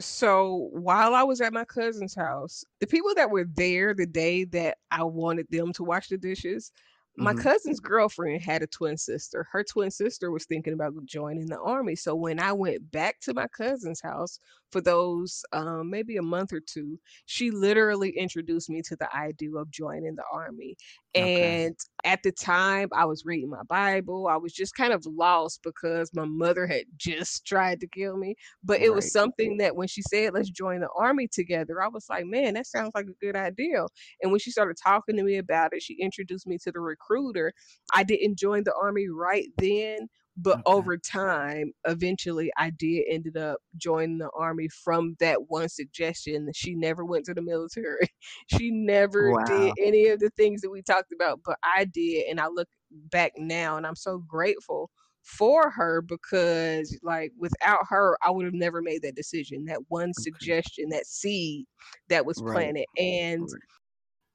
So 0.00 0.70
while 0.72 1.14
I 1.14 1.22
was 1.24 1.40
at 1.40 1.52
my 1.52 1.64
cousin's 1.64 2.14
house, 2.14 2.64
the 2.80 2.86
people 2.86 3.14
that 3.16 3.30
were 3.30 3.44
there 3.44 3.92
the 3.94 4.06
day 4.06 4.44
that 4.44 4.78
I 4.90 5.04
wanted 5.04 5.46
them 5.50 5.72
to 5.74 5.84
wash 5.84 6.08
the 6.08 6.16
dishes, 6.16 6.72
my 7.18 7.34
Mhm. 7.34 7.34
cousin's 7.34 7.80
girlfriend 7.80 8.40
had 8.40 8.62
a 8.62 8.66
twin 8.66 8.96
sister. 8.96 9.46
Her 9.52 9.62
twin 9.62 9.90
sister 9.90 10.30
was 10.30 10.46
thinking 10.46 10.72
about 10.72 10.94
joining 11.04 11.46
the 11.48 11.60
army. 11.60 11.96
So 11.96 12.14
when 12.14 12.40
I 12.40 12.52
went 12.54 12.90
back 12.90 13.20
to 13.20 13.34
my 13.34 13.46
cousin's 13.48 14.00
house 14.00 14.38
for 14.70 14.80
those 14.80 15.44
um, 15.52 15.90
maybe 15.90 16.16
a 16.16 16.22
month 16.22 16.52
or 16.52 16.60
two, 16.60 16.98
she 17.26 17.50
literally 17.50 18.10
introduced 18.10 18.70
me 18.70 18.82
to 18.82 18.96
the 18.96 19.14
idea 19.16 19.54
of 19.54 19.70
joining 19.70 20.14
the 20.14 20.24
army. 20.32 20.76
Okay. 21.16 21.64
And 21.64 21.76
at 22.04 22.22
the 22.22 22.30
time, 22.30 22.88
I 22.92 23.04
was 23.04 23.24
reading 23.24 23.50
my 23.50 23.62
Bible. 23.68 24.28
I 24.28 24.36
was 24.36 24.52
just 24.52 24.76
kind 24.76 24.92
of 24.92 25.04
lost 25.06 25.60
because 25.64 26.10
my 26.14 26.24
mother 26.24 26.66
had 26.66 26.84
just 26.96 27.46
tried 27.46 27.80
to 27.80 27.88
kill 27.88 28.16
me. 28.16 28.36
But 28.62 28.80
it 28.80 28.94
was 28.94 29.12
something 29.12 29.56
that 29.58 29.74
when 29.74 29.88
she 29.88 30.02
said, 30.02 30.34
let's 30.34 30.50
join 30.50 30.80
the 30.80 30.88
army 30.96 31.26
together, 31.26 31.82
I 31.82 31.88
was 31.88 32.06
like, 32.08 32.26
man, 32.26 32.54
that 32.54 32.66
sounds 32.66 32.92
like 32.94 33.06
a 33.06 33.24
good 33.24 33.36
idea. 33.36 33.84
And 34.22 34.30
when 34.30 34.38
she 34.38 34.50
started 34.50 34.76
talking 34.82 35.16
to 35.16 35.22
me 35.22 35.38
about 35.38 35.72
it, 35.72 35.82
she 35.82 35.94
introduced 35.94 36.46
me 36.46 36.58
to 36.58 36.70
the 36.70 36.80
recruiter. 36.80 37.52
I 37.94 38.04
didn't 38.04 38.38
join 38.38 38.64
the 38.64 38.74
army 38.80 39.08
right 39.08 39.48
then, 39.58 40.08
but 40.40 40.58
Okay. 40.58 40.66
over 40.66 40.96
time, 40.96 41.72
eventually 41.86 42.50
I 42.56 42.70
did 42.70 43.04
ended 43.08 43.36
up 43.36 43.60
joining 43.76 44.18
the 44.18 44.30
army 44.30 44.68
from 44.68 45.16
that 45.20 45.48
one 45.48 45.68
suggestion. 45.68 46.50
She 46.54 46.74
never 46.74 47.04
went 47.04 47.26
to 47.26 47.34
the 47.34 47.42
military. 47.42 48.08
she 48.48 48.70
never 48.70 49.32
Wow. 49.32 49.44
did 49.44 49.74
any 49.78 50.08
of 50.08 50.20
the 50.20 50.30
things 50.30 50.62
that 50.62 50.70
we 50.70 50.82
talked 50.82 51.12
about, 51.12 51.40
but 51.44 51.58
I 51.64 51.84
did. 51.84 52.26
And 52.30 52.40
I 52.40 52.48
look 52.48 52.68
back 52.90 53.32
now 53.36 53.76
and 53.76 53.86
I'm 53.86 53.96
so 53.96 54.18
grateful 54.18 54.90
for 55.22 55.70
her 55.70 56.00
because 56.02 56.98
like 57.02 57.32
without 57.38 57.80
her 57.88 58.16
I 58.24 58.30
would 58.30 58.46
have 58.46 58.54
never 58.54 58.80
made 58.82 59.02
that 59.02 59.16
decision. 59.16 59.66
That 59.66 59.82
one 59.88 60.14
Okay. 60.18 60.52
suggestion, 60.54 60.88
that 60.90 61.06
seed 61.06 61.66
that 62.08 62.26
was 62.26 62.40
Right. 62.40 62.42
planted. 62.42 62.86
And 62.96 63.48
Right. 63.48 63.62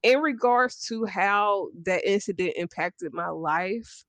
in 0.03 0.19
regards 0.21 0.85
to 0.87 1.05
how 1.05 1.69
that 1.85 2.05
incident 2.05 2.53
impacted 2.57 3.13
my 3.13 3.29
life, 3.29 4.05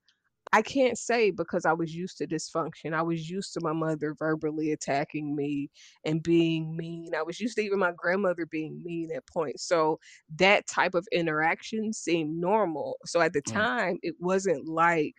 I 0.53 0.63
can't 0.63 0.97
say 0.97 1.31
because 1.31 1.67
I 1.67 1.73
was 1.73 1.95
used 1.95 2.19
to 2.19 2.27
dysfunction. 2.27 2.95
I 2.95 3.03
was 3.03 3.29
used 3.29 3.53
to 3.55 3.61
my 3.61 3.73
mother 3.73 4.15
verbally 4.15 4.73
attacking 4.73 5.35
me 5.37 5.71
and 6.05 6.23
being 6.23 6.77
mean. 6.77 7.15
I 7.15 7.23
was 7.23 7.41
used 7.41 7.57
to 7.57 7.63
even 7.63 7.79
my 7.81 7.93
grandmother 7.97 8.47
being 8.47 8.83
mean 8.83 9.11
at 9.15 9.27
points. 9.27 9.65
So 9.65 9.99
that 10.37 10.67
type 10.67 10.95
of 10.95 11.07
interaction 11.13 11.93
seemed 11.93 12.41
normal. 12.41 12.97
So 13.05 13.21
at 13.21 13.33
the 13.33 13.43
Right. 13.47 13.69
time, 13.69 13.99
it 14.03 14.15
wasn't 14.21 14.67
like 14.69 15.15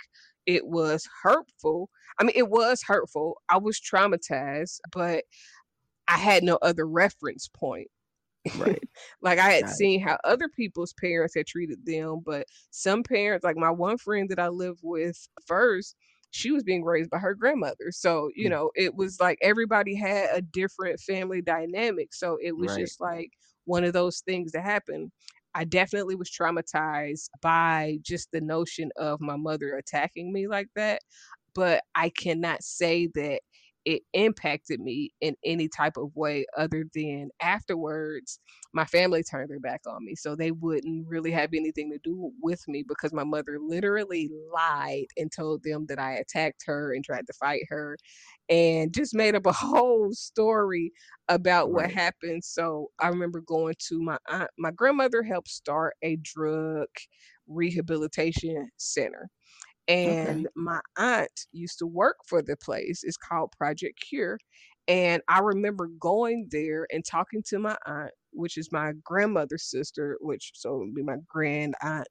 it 0.45 0.65
was 0.67 1.07
hurtful. 1.23 1.89
I 2.19 2.23
mean, 2.23 2.33
it 2.35 2.49
was 2.49 2.81
hurtful. 2.83 3.41
I 3.49 3.57
was 3.57 3.79
traumatized, 3.79 4.79
but 4.91 5.25
I 6.07 6.17
had 6.17 6.43
no 6.43 6.57
other 6.61 6.87
reference 6.87 7.47
point. 7.49 7.89
Right. 8.53 8.81
like 9.21 9.39
I 9.39 9.51
had 9.51 9.67
it. 9.67 9.69
seen 9.69 10.01
how 10.01 10.17
other 10.23 10.49
people's 10.49 10.93
parents 10.93 11.35
had 11.35 11.47
treated 11.47 11.85
them, 11.85 12.21
but 12.25 12.47
some 12.71 13.03
parents, 13.03 13.43
like 13.43 13.57
my 13.57 13.69
one 13.71 13.97
friend 13.97 14.29
that 14.29 14.39
I 14.39 14.47
lived 14.47 14.79
with 14.83 15.27
first, 15.45 15.95
she 16.31 16.51
was 16.51 16.63
being 16.63 16.83
raised 16.83 17.09
by 17.09 17.19
her 17.19 17.35
grandmother. 17.35 17.91
So, 17.91 18.29
you 18.35 18.49
Mm. 18.49 18.51
know, 18.51 18.71
it 18.75 18.95
was 18.95 19.19
like 19.19 19.37
everybody 19.41 19.95
had 19.95 20.29
a 20.33 20.41
different 20.41 20.99
family 20.99 21.41
dynamic. 21.41 22.13
So 22.13 22.37
it 22.41 22.57
was 22.57 22.73
Right. 22.73 22.73
just 22.73 22.99
like 23.01 23.31
one 23.65 23.83
of 23.83 23.93
those 23.93 24.21
things 24.21 24.51
that 24.53 24.63
happened. 24.63 25.11
I 25.53 25.63
definitely 25.63 26.15
was 26.15 26.29
traumatized 26.29 27.29
by 27.41 27.97
just 28.01 28.31
the 28.31 28.41
notion 28.41 28.91
of 28.97 29.19
my 29.21 29.35
mother 29.37 29.75
attacking 29.75 30.31
me 30.33 30.47
like 30.47 30.67
that. 30.75 31.01
But 31.53 31.83
I 31.95 32.09
cannot 32.09 32.63
say 32.63 33.07
that 33.15 33.41
it 33.87 34.03
impacted 34.11 34.81
me 34.81 35.13
in 35.21 35.33
any 35.45 35.69
type 35.69 35.95
of 35.95 36.13
way 36.13 36.45
other 36.57 36.83
than 36.93 37.29
afterwards 37.41 38.37
my 38.73 38.83
family 38.83 39.23
turned 39.23 39.49
their 39.49 39.61
back 39.61 39.79
on 39.87 40.03
me 40.03 40.13
so 40.13 40.35
they 40.35 40.51
wouldn't 40.51 41.07
really 41.07 41.31
have 41.31 41.51
anything 41.53 41.89
to 41.89 41.97
do 42.03 42.29
with 42.41 42.61
me 42.67 42.83
because 42.85 43.13
my 43.13 43.23
mother 43.23 43.57
literally 43.61 44.29
lied 44.53 45.05
and 45.15 45.31
told 45.31 45.63
them 45.63 45.85
that 45.87 45.99
I 45.99 46.15
attacked 46.15 46.63
her 46.65 46.93
and 46.93 47.01
tried 47.01 47.25
to 47.27 47.33
fight 47.39 47.61
her 47.69 47.97
and 48.49 48.93
just 48.93 49.15
made 49.15 49.35
up 49.35 49.45
a 49.45 49.51
whole 49.53 50.11
story 50.11 50.91
about 51.29 51.71
what 51.71 51.89
happened 51.89 52.43
so 52.43 52.87
I 52.99 53.07
remember 53.07 53.39
going 53.39 53.75
to 53.87 54.01
my 54.01 54.17
aunt 54.27 54.49
my 54.59 54.71
grandmother 54.71 55.23
helped 55.23 55.49
start 55.49 55.95
a 56.01 56.17
drug 56.17 56.87
rehabilitation 57.47 58.69
center 58.75 59.29
Okay. 60.05 60.37
and 60.37 60.47
my 60.55 60.81
aunt 60.97 61.47
used 61.51 61.79
to 61.79 61.87
work 61.87 62.17
for 62.27 62.41
the 62.41 62.57
place. 62.57 63.03
It's 63.03 63.17
called 63.17 63.51
Project 63.57 63.99
Cure. 64.01 64.39
And 64.87 65.21
I 65.27 65.39
remember 65.39 65.87
going 65.99 66.47
there 66.51 66.87
and 66.91 67.03
talking 67.05 67.43
to 67.47 67.59
my 67.59 67.77
aunt, 67.85 68.11
which 68.31 68.57
is 68.57 68.71
my 68.71 68.93
grandmother's 69.03 69.69
sister, 69.69 70.17
which 70.21 70.51
so 70.55 70.77
would 70.77 70.93
be 70.95 71.03
my 71.03 71.17
grand 71.27 71.75
aunt, 71.81 72.07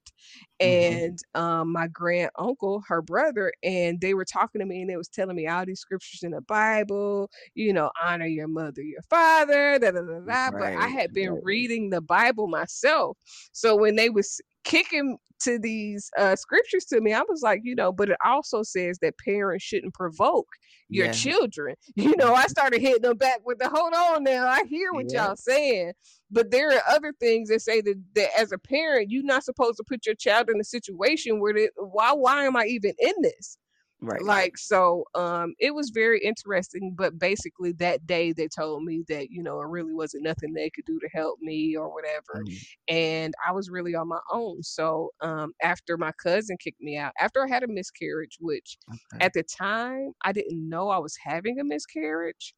Mhm. 0.63 1.01
and 1.01 1.19
um, 1.35 1.73
my 1.73 1.87
grand 1.89 2.31
uncle, 2.39 2.83
her 2.89 3.03
brother, 3.03 3.53
and 3.63 4.01
they 4.01 4.15
were 4.15 4.25
talking 4.25 4.61
to 4.61 4.67
me 4.67 4.81
and 4.83 4.91
they 4.91 4.97
was 4.97 5.09
telling 5.09 5.37
me 5.37 5.47
all 5.47 5.65
these 5.67 5.81
scriptures 5.81 6.23
in 6.23 6.33
the 6.33 6.41
Bible, 6.43 7.31
you 7.55 7.73
know, 7.73 7.91
honor 8.03 8.27
your 8.27 8.49
mother, 8.49 8.83
your 8.83 9.03
father, 9.09 9.79
da 9.79 9.91
da 9.91 10.01
da 10.03 10.21
da. 10.21 10.51
But 10.59 10.73
I 10.81 10.89
had 10.89 11.13
been 11.13 11.39
Right. 11.39 11.43
reading 11.43 11.91
the 11.91 12.01
Bible 12.01 12.49
myself, 12.49 13.19
so 13.53 13.77
when 13.77 13.97
they 13.97 14.11
was 14.11 14.41
kicking 14.67 15.19
to 15.43 15.59
these 15.61 16.11
uh, 16.19 16.37
scriptures 16.37 16.87
to 16.87 17.01
me, 17.01 17.15
I 17.15 17.23
was 17.29 17.43
like, 17.43 17.63
you 17.65 17.77
know, 17.77 17.93
but 17.93 18.11
it 18.11 18.19
also 18.27 18.65
says 18.65 18.99
that 19.03 19.19
parents 19.19 19.65
shouldn't 19.65 19.95
provoke 19.95 20.49
your 20.91 21.09
Yeah. 21.09 21.11
children. 21.11 21.77
You 21.97 22.17
know, 22.19 22.35
I 22.35 22.47
started 22.49 22.83
hitting 22.83 23.03
them 23.03 23.19
back 23.19 23.41
with 23.47 23.59
the 23.61 23.71
hold 23.71 23.95
on 23.95 24.25
now. 24.25 24.49
I 24.49 24.65
hear 24.69 24.93
what 24.95 25.13
Yeah. 25.13 25.13
y'all 25.13 25.37
saying, 25.37 25.95
but 26.31 26.53
there 26.53 26.71
are 26.77 26.83
other 26.91 27.15
things 27.21 27.51
that 27.51 27.63
say 27.63 27.83
that, 27.83 28.03
that 28.17 28.31
as 28.39 28.53
a 28.53 28.59
parent, 28.59 29.11
you're 29.11 29.25
not 29.25 29.45
supposed 29.45 29.79
to 29.79 29.85
put 29.89 30.07
your 30.07 30.17
child 30.17 30.51
in 30.51 30.61
a 30.61 30.65
situation 30.65 31.41
where 31.41 31.55
they, 31.55 31.71
why 31.77 32.13
why 32.15 32.45
am 32.45 32.57
I 32.57 32.67
even 32.67 32.95
in 33.01 33.15
this? 33.23 33.59
Right. 34.01 34.23
Like 34.23 34.57
so, 34.57 35.05
um, 35.15 35.55
it 35.59 35.75
was 35.75 35.91
very 35.91 36.21
interesting. 36.25 36.95
But 36.97 37.19
basically, 37.19 37.73
that 37.73 38.07
day 38.07 38.33
they 38.33 38.49
told 38.49 38.83
me 38.85 39.05
that 39.09 39.31
you 39.31 39.43
know 39.43 39.61
it 39.61 39.69
really 39.69 39.93
wasn't 39.93 40.25
nothing 40.25 40.55
they 40.55 40.71
could 40.71 40.87
do 40.87 40.99
to 41.01 41.09
help 41.13 41.39
me 41.41 41.77
or 41.77 41.93
whatever 41.93 42.33
Mm. 42.35 42.67
and 42.89 43.35
I 43.47 43.53
was 43.53 43.69
really 43.71 43.95
on 43.95 44.09
my 44.09 44.21
own. 44.33 44.63
So 44.63 45.11
um, 45.21 45.53
after 45.63 45.97
my 45.99 46.13
cousin 46.23 46.57
kicked 46.63 46.81
me 46.81 46.97
out, 46.97 47.13
after 47.21 47.45
I 47.45 47.49
had 47.49 47.63
a 47.63 47.69
miscarriage, 47.69 48.39
which 48.41 48.79
Okay. 48.89 49.21
at 49.21 49.33
the 49.35 49.43
time 49.43 50.13
I 50.25 50.33
didn't 50.33 50.69
know 50.69 50.89
I 50.91 50.99
was 50.99 51.17
having 51.23 51.61
a 51.61 51.65
miscarriage, 51.65 52.55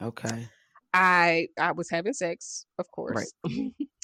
Okay. 0.00 0.50
I 0.92 1.48
I 1.58 1.72
was 1.72 1.88
having 1.90 2.12
sex, 2.12 2.66
of 2.78 2.90
course. 2.90 3.32
Right. 3.32 3.32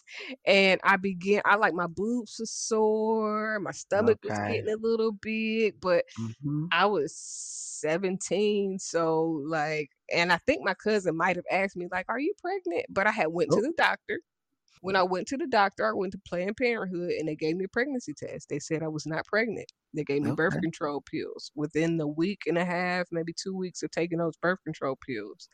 and 0.47 0.81
I 0.85 0.97
began 0.97 1.42
I 1.45 1.57
like 1.57 1.75
my 1.75 1.87
boobs 1.88 2.37
were 2.40 2.47
sore, 2.47 3.61
my 3.61 3.73
stomach 3.73 4.19
was 4.23 4.38
getting 4.40 4.69
a 4.73 4.77
little 4.77 5.12
big, 5.12 5.81
but 5.81 6.05
Mhm. 6.16 6.73
I 6.73 6.87
was 6.87 7.16
17, 7.16 8.79
so 8.81 9.25
like 9.47 9.90
and 10.12 10.33
I 10.33 10.38
think 10.47 10.64
my 10.64 10.75
cousin 10.75 11.16
might 11.16 11.37
have 11.37 11.47
asked 11.51 11.77
me 11.77 11.88
like, 11.92 12.07
"Are 12.09 12.21
you 12.21 12.35
pregnant?" 12.40 12.87
But 12.90 13.07
I 13.09 13.12
had 13.12 13.29
went 13.29 13.53
to 13.53 13.61
Oh. 13.61 13.62
the 13.62 13.73
doctor. 13.77 14.21
When 14.83 14.97
I 14.97 15.03
went 15.03 15.27
to 15.29 15.37
the 15.37 15.47
doctor, 15.47 15.87
I 15.89 15.93
went 15.95 16.12
to 16.12 16.19
Planned 16.27 16.57
Parenthood 16.57 17.11
and 17.12 17.29
they 17.29 17.37
gave 17.37 17.57
me 17.57 17.65
a 17.65 17.69
pregnancy 17.69 18.12
test. 18.15 18.49
They 18.49 18.59
said 18.59 18.83
I 18.83 18.89
was 18.89 19.07
not 19.07 19.27
pregnant. 19.27 19.73
They 19.95 20.05
gave 20.05 20.23
me 20.23 20.33
birth 20.33 20.59
control 20.62 21.01
pills. 21.01 21.51
Within 21.55 21.97
the 21.97 22.07
week 22.07 22.43
and 22.47 22.59
a 22.59 22.65
half, 22.65 23.07
maybe 23.11 23.33
2 23.33 23.57
weeks 23.57 23.83
of 23.83 23.91
taking 23.91 24.19
those 24.19 24.37
birth 24.37 24.62
control 24.65 24.97
pills, 25.07 25.49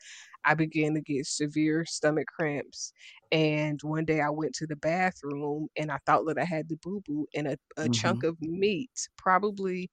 I 0.45 0.53
began 0.55 0.93
to 0.95 1.01
get 1.01 1.25
severe 1.25 1.85
stomach 1.85 2.27
cramps. 2.27 2.91
And 3.31 3.79
one 3.81 4.05
day 4.05 4.21
I 4.21 4.29
went 4.29 4.53
to 4.55 4.67
the 4.67 4.75
bathroom 4.75 5.67
and 5.77 5.91
I 5.91 5.99
thought 6.05 6.25
that 6.27 6.37
I 6.37 6.45
had 6.45 6.69
the 6.69 6.75
boo-boo 6.77 7.27
and 7.33 7.47
a, 7.47 7.57
a 7.77 7.89
chunk 7.89 8.23
Mhm. 8.23 8.23
of 8.23 8.41
meat, 8.41 8.91
probably 9.17 9.89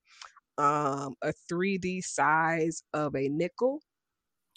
um, 0.58 1.14
a 1.22 1.32
3D 1.32 2.00
size 2.02 2.82
of 2.94 3.16
a 3.16 3.28
nickel 3.28 3.82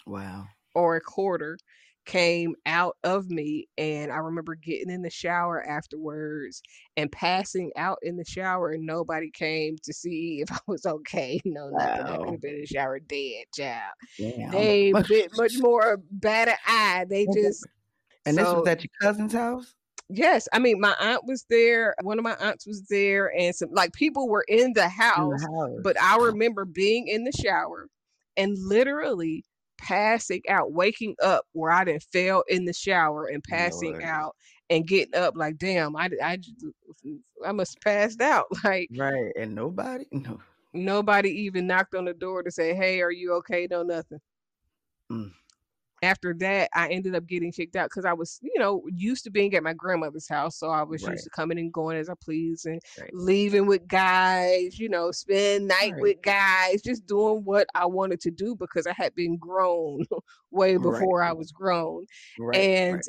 Wow. 0.06 0.48
or 0.74 0.96
a 0.96 1.00
quarter 1.00 1.58
came 2.04 2.54
out 2.66 2.96
of 3.04 3.30
me 3.30 3.66
and 3.78 4.12
I 4.12 4.16
remember 4.16 4.54
getting 4.54 4.90
in 4.90 5.02
the 5.02 5.10
shower 5.10 5.66
afterwards 5.66 6.62
and 6.96 7.10
passing 7.10 7.72
out 7.76 7.98
in 8.02 8.16
the 8.16 8.24
shower 8.24 8.70
and 8.70 8.84
nobody 8.84 9.30
came 9.30 9.76
to 9.84 9.92
see 9.92 10.40
if 10.42 10.52
I 10.52 10.58
was 10.66 10.84
okay. 10.86 11.40
No, 11.44 11.70
nothing. 11.70 12.08
I 12.08 12.16
could 12.18 12.26
Wow. 12.26 12.32
have 12.32 12.40
been 12.42 12.54
in 12.54 12.60
the 12.60 12.66
shower 12.66 12.98
dead, 13.00 13.44
child. 13.54 13.92
Damn. 14.18 14.50
They 14.50 14.92
bit 15.08 15.30
much 15.36 15.54
more 15.58 15.98
bad 16.10 16.54
eye. 16.66 17.06
They 17.08 17.26
just 17.26 17.66
And 18.26 18.36
this 18.36 18.52
was 18.52 18.66
at 18.66 18.82
your 18.82 18.90
cousin's 19.00 19.32
house? 19.32 19.74
yes, 20.10 20.48
I 20.52 20.58
mean 20.58 20.80
my 20.80 20.94
aunt 21.00 21.24
was 21.26 21.44
there, 21.48 21.94
one 22.02 22.18
of 22.18 22.24
my 22.24 22.34
aunts 22.36 22.66
was 22.66 22.86
there, 22.88 23.32
and 23.38 23.54
some 23.54 23.70
like 23.72 23.92
people 23.92 24.28
were 24.28 24.44
in 24.48 24.72
the 24.74 24.82
In 24.82 25.28
the 25.28 25.38
house. 25.38 25.44
but 25.82 26.00
I 26.00 26.16
remember 26.18 26.64
being 26.64 27.08
in 27.08 27.24
the 27.24 27.32
shower 27.32 27.88
and 28.36 28.56
literally 28.58 29.44
passing 29.84 30.42
out, 30.48 30.72
waking 30.72 31.14
up 31.22 31.44
where 31.52 31.70
I 31.70 31.84
didn't 31.84 32.06
fell 32.12 32.42
in 32.48 32.64
the 32.64 32.72
shower 32.72 33.26
and 33.26 33.42
passing 33.44 33.92
Lord. 33.92 34.02
out 34.02 34.36
and 34.70 34.86
getting 34.86 35.14
up 35.14 35.36
like, 35.36 35.58
damn, 35.58 35.94
I, 35.94 36.08
I, 36.22 36.38
I 37.46 37.52
must 37.52 37.76
have 37.76 37.82
passed 37.82 38.20
out. 38.20 38.46
Like 38.64 38.88
Right. 38.96 39.32
And 39.38 39.54
nobody? 39.54 40.06
No. 40.10 40.40
nobody 40.72 41.28
even 41.30 41.66
knocked 41.66 41.94
on 41.94 42.06
the 42.06 42.14
door 42.14 42.42
to 42.42 42.50
say, 42.50 42.74
hey, 42.74 43.02
are 43.02 43.12
you 43.12 43.34
okay? 43.34 43.68
No, 43.70 43.82
nothing. 43.82 44.20
Mm. 45.12 45.32
After 46.04 46.34
that, 46.34 46.70
I 46.74 46.88
ended 46.88 47.14
up 47.16 47.26
getting 47.26 47.52
kicked 47.52 47.76
out 47.76 47.90
because 47.90 48.04
I 48.04 48.12
was, 48.12 48.38
you 48.42 48.58
know, 48.58 48.84
used 48.94 49.24
to 49.24 49.30
being 49.30 49.54
at 49.54 49.62
my 49.62 49.74
grandmother's 49.74 50.28
house. 50.28 50.56
So 50.58 50.68
I 50.70 50.82
was 50.82 51.02
Right. 51.02 51.12
used 51.12 51.24
to 51.24 51.30
coming 51.30 51.58
and 51.58 51.72
going 51.72 51.96
as 51.98 52.08
I 52.10 52.14
please 52.22 52.64
and 52.66 52.80
Right. 52.98 53.12
leaving 53.12 53.66
with 53.66 53.88
guys, 53.88 54.78
you 54.78 54.88
know, 54.88 55.10
spend 55.12 55.68
night 55.68 55.96
Right. 55.96 56.00
with 56.00 56.22
guys, 56.22 56.82
just 56.82 57.06
doing 57.06 57.44
what 57.44 57.66
I 57.74 57.86
wanted 57.86 58.20
to 58.22 58.30
do 58.30 58.56
because 58.56 58.86
I 58.86 58.92
had 58.92 59.14
been 59.14 59.36
grown 59.36 60.04
way 60.50 60.76
before 60.78 61.22
I 61.22 61.32
was 61.32 61.52
grown. 61.52 62.06
And 62.52 63.02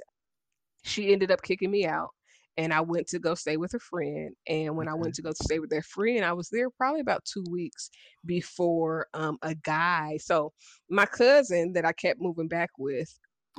she 0.84 1.12
ended 1.12 1.32
up 1.32 1.42
kicking 1.42 1.72
me 1.72 1.86
out. 1.86 2.12
And 2.58 2.74
I 2.74 2.82
went 2.82 3.08
to 3.08 3.20
go 3.20 3.36
stay 3.36 3.58
with 3.58 3.74
a 3.74 3.80
friend. 3.80 4.32
And 4.48 4.76
when 4.78 4.88
I 4.88 4.94
went 4.94 5.16
to 5.16 5.22
go 5.22 5.32
stay 5.34 5.60
with 5.60 5.70
that 5.72 5.86
friend, 5.86 6.24
I 6.24 6.34
was 6.34 6.50
there 6.50 6.70
probably 6.70 7.02
about 7.02 7.26
two 7.26 7.44
weeks 7.50 7.90
before 8.26 9.08
um, 9.14 9.38
a 9.42 9.56
guy. 9.56 10.18
So 10.22 10.54
my 10.90 11.06
cousin 11.06 11.74
that 11.74 11.86
I 11.86 11.92
kept 11.92 12.22
moving 12.22 12.48
back 12.48 12.70
with, 12.78 13.10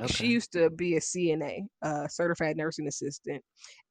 she 0.07 0.27
used 0.27 0.53
to 0.53 0.69
be 0.71 0.97
a 0.97 1.01
CNA, 1.01 1.61
uh, 1.83 2.07
certified 2.09 2.57
nursing 2.57 2.87
assistant. 2.87 3.43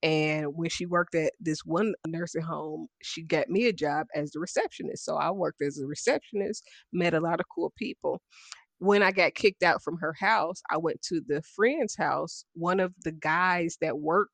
And 0.04 0.48
when 0.56 0.70
she 0.70 0.86
worked 0.86 1.16
at 1.16 1.34
this 1.40 1.66
one 1.66 1.96
nursing 2.06 2.44
home, 2.44 2.88
she 3.02 3.24
got 3.24 3.50
me 3.50 3.68
a 3.68 3.74
job 3.74 4.06
as 4.14 4.32
the 4.32 4.40
receptionist. 4.40 5.04
So 5.04 5.18
I 5.18 5.32
worked 5.32 5.64
as 5.64 5.80
a 5.80 5.88
receptionist, 5.88 6.64
met 6.94 7.16
a 7.16 7.20
lot 7.20 7.40
of 7.40 7.48
cool 7.54 7.74
people. 7.76 8.22
When 8.78 9.02
I 9.02 9.12
got 9.12 9.34
kicked 9.34 9.64
out 9.64 9.82
from 9.82 9.98
her 9.98 10.14
house, 10.20 10.62
I 10.70 10.78
went 10.78 11.02
to 11.04 11.22
the 11.28 11.42
friend's 11.56 11.96
house. 11.96 12.46
One 12.54 12.80
of 12.80 12.94
the 13.04 13.14
guys 13.14 13.78
that 13.82 13.98
worked 13.98 14.32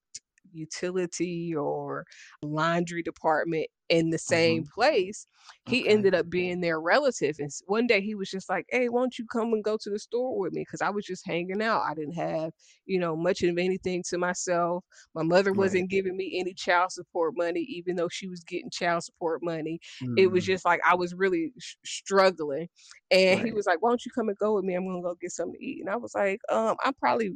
utility 0.54 1.54
or 1.56 2.06
laundry 2.42 3.04
department 3.04 3.68
in 3.90 4.10
the 4.10 4.18
same 4.18 4.64
place, 4.74 5.28
he 5.66 5.86
Okay. 5.86 5.88
ended 5.88 6.14
up 6.16 6.30
being 6.30 6.62
their 6.62 6.80
relative. 6.80 7.36
And 7.40 7.50
one 7.66 7.88
day 7.88 8.02
he 8.02 8.16
was 8.16 8.30
just 8.30 8.50
like, 8.50 8.66
Hey, 8.70 8.88
won't 8.90 9.20
you 9.20 9.26
come 9.32 9.54
and 9.54 9.64
go 9.64 9.78
to 9.82 9.90
the 9.90 10.00
store 10.00 10.40
with 10.40 10.54
me? 10.54 10.62
Because 10.62 10.82
I 10.82 10.90
was 10.90 11.06
just 11.06 11.26
hanging 11.28 11.62
out. 11.62 11.82
I 11.82 11.94
didn't 11.94 12.14
have, 12.16 12.52
you 12.86 13.00
know, 13.00 13.16
much 13.18 13.42
of 13.44 13.58
anything 13.58 14.04
to 14.10 14.18
myself. 14.18 14.86
My 15.14 15.24
mother 15.24 15.54
wasn't 15.54 15.90
giving 15.90 16.16
me 16.16 16.40
any 16.40 16.54
child 16.54 16.92
support 16.92 17.34
money, 17.36 17.62
even 17.62 17.96
though 17.96 18.10
she 18.10 18.28
was 18.28 18.44
getting 18.44 18.70
child 18.70 19.04
support 19.04 19.42
money. 19.44 19.80
It 20.16 20.32
was 20.32 20.44
Mm. 20.44 20.46
just 20.46 20.66
like 20.66 20.80
I 20.88 20.96
was 20.96 21.14
really 21.14 21.52
sh- 21.60 21.76
struggling. 21.86 22.70
And 23.10 23.40
he 23.40 23.52
was 23.52 23.66
like, 23.66 23.82
Why 23.82 23.90
don't 23.92 24.06
you 24.06 24.12
come 24.14 24.30
and 24.30 24.38
go 24.38 24.56
with 24.56 24.66
me? 24.66 24.76
I'm 24.76 24.86
gonna 24.88 25.02
go 25.02 25.16
get 25.16 25.32
something 25.32 25.60
to 25.60 25.66
eat. 25.66 25.82
And 25.82 25.90
I 25.90 25.98
was 25.98 26.16
like, 26.16 26.40
um, 26.50 26.78
I'm 26.84 26.94
probably 26.96 27.32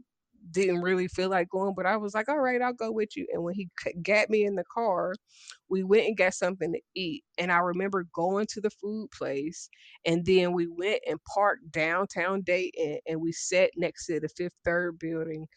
didn't 0.52 0.82
really 0.82 1.08
feel 1.08 1.30
like 1.30 1.50
going, 1.50 1.74
but 1.76 1.86
I 1.86 1.98
was 1.98 2.14
like, 2.14 2.30
all 2.30 2.40
right, 2.40 2.62
I'll 2.62 2.74
go 2.74 2.92
with 2.92 3.16
you. 3.16 3.28
And 3.34 3.44
when 3.44 3.56
he 3.56 3.70
got 4.04 4.30
me 4.30 4.46
in 4.46 4.56
the 4.56 4.64
car, 4.74 5.14
we 5.70 5.84
went 5.84 6.08
and 6.08 6.18
got 6.18 6.34
something 6.34 6.74
to 6.74 6.80
eat. 6.96 7.24
And 7.38 7.52
I 7.52 7.58
remember 7.58 8.06
going 8.14 8.46
to 8.52 8.62
the 8.62 8.70
food 8.70 9.10
place, 9.12 9.70
and 10.06 10.26
then 10.26 10.54
we 10.54 10.68
went 10.68 11.00
and 11.08 11.20
parked 11.34 11.72
downtown 11.72 12.42
Dayton, 12.42 13.00
and 13.08 13.22
we 13.22 13.32
sat 13.32 13.72
next 13.76 14.06
to 14.08 14.20
the 14.20 14.30
Fifth 14.30 14.56
Third 14.64 15.00
building 15.00 15.48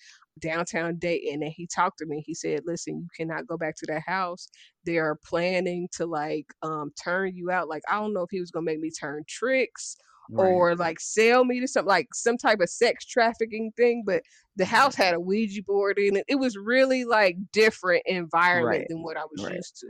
downtown 0.41 0.97
Dayton. 0.99 1.43
And 1.43 1.53
he 1.53 1.67
talked 1.67 1.99
to 1.99 2.07
me. 2.07 2.23
He 2.25 2.35
said, 2.35 2.63
listen, 2.65 2.99
you 2.99 3.09
cannot 3.17 3.47
go 3.47 3.57
back 3.57 3.75
to 3.77 3.87
that 3.87 4.03
house. 4.07 4.49
They're 4.89 5.19
planning 5.23 5.87
to 5.93 6.07
like 6.07 6.47
um 6.63 6.91
turn 7.03 7.37
you 7.37 7.51
out. 7.51 7.69
Like 7.69 7.83
I 7.89 7.97
don't 7.97 8.15
know 8.15 8.23
if 8.23 8.31
he 8.31 8.41
was 8.41 8.51
gonna 8.51 8.65
make 8.65 8.81
me 8.81 8.91
turn 8.91 9.23
tricks 9.29 9.97
right. 10.31 10.47
or 10.47 10.77
like 10.77 10.99
sell 10.99 11.45
me 11.45 11.61
to 11.61 11.69
some 11.69 11.85
like 11.85 12.09
some 12.15 12.39
type 12.39 12.61
of 12.61 12.71
sex 12.71 13.05
trafficking 13.05 13.71
thing, 13.77 14.03
but 14.07 14.23
the 14.57 14.65
house 14.65 14.97
had 14.97 15.15
a 15.15 15.21
Ouija 15.21 15.63
board 15.63 15.99
in 15.99 16.17
it. 16.17 16.25
It 16.27 16.35
was 16.37 16.57
really 16.57 17.05
like 17.05 17.37
different 17.53 18.03
environment 18.07 18.81
right. 18.81 18.87
than 18.89 19.03
what 19.03 19.17
I 19.17 19.23
was 19.31 19.45
right. 19.45 19.55
used 19.55 19.77
to. 19.81 19.87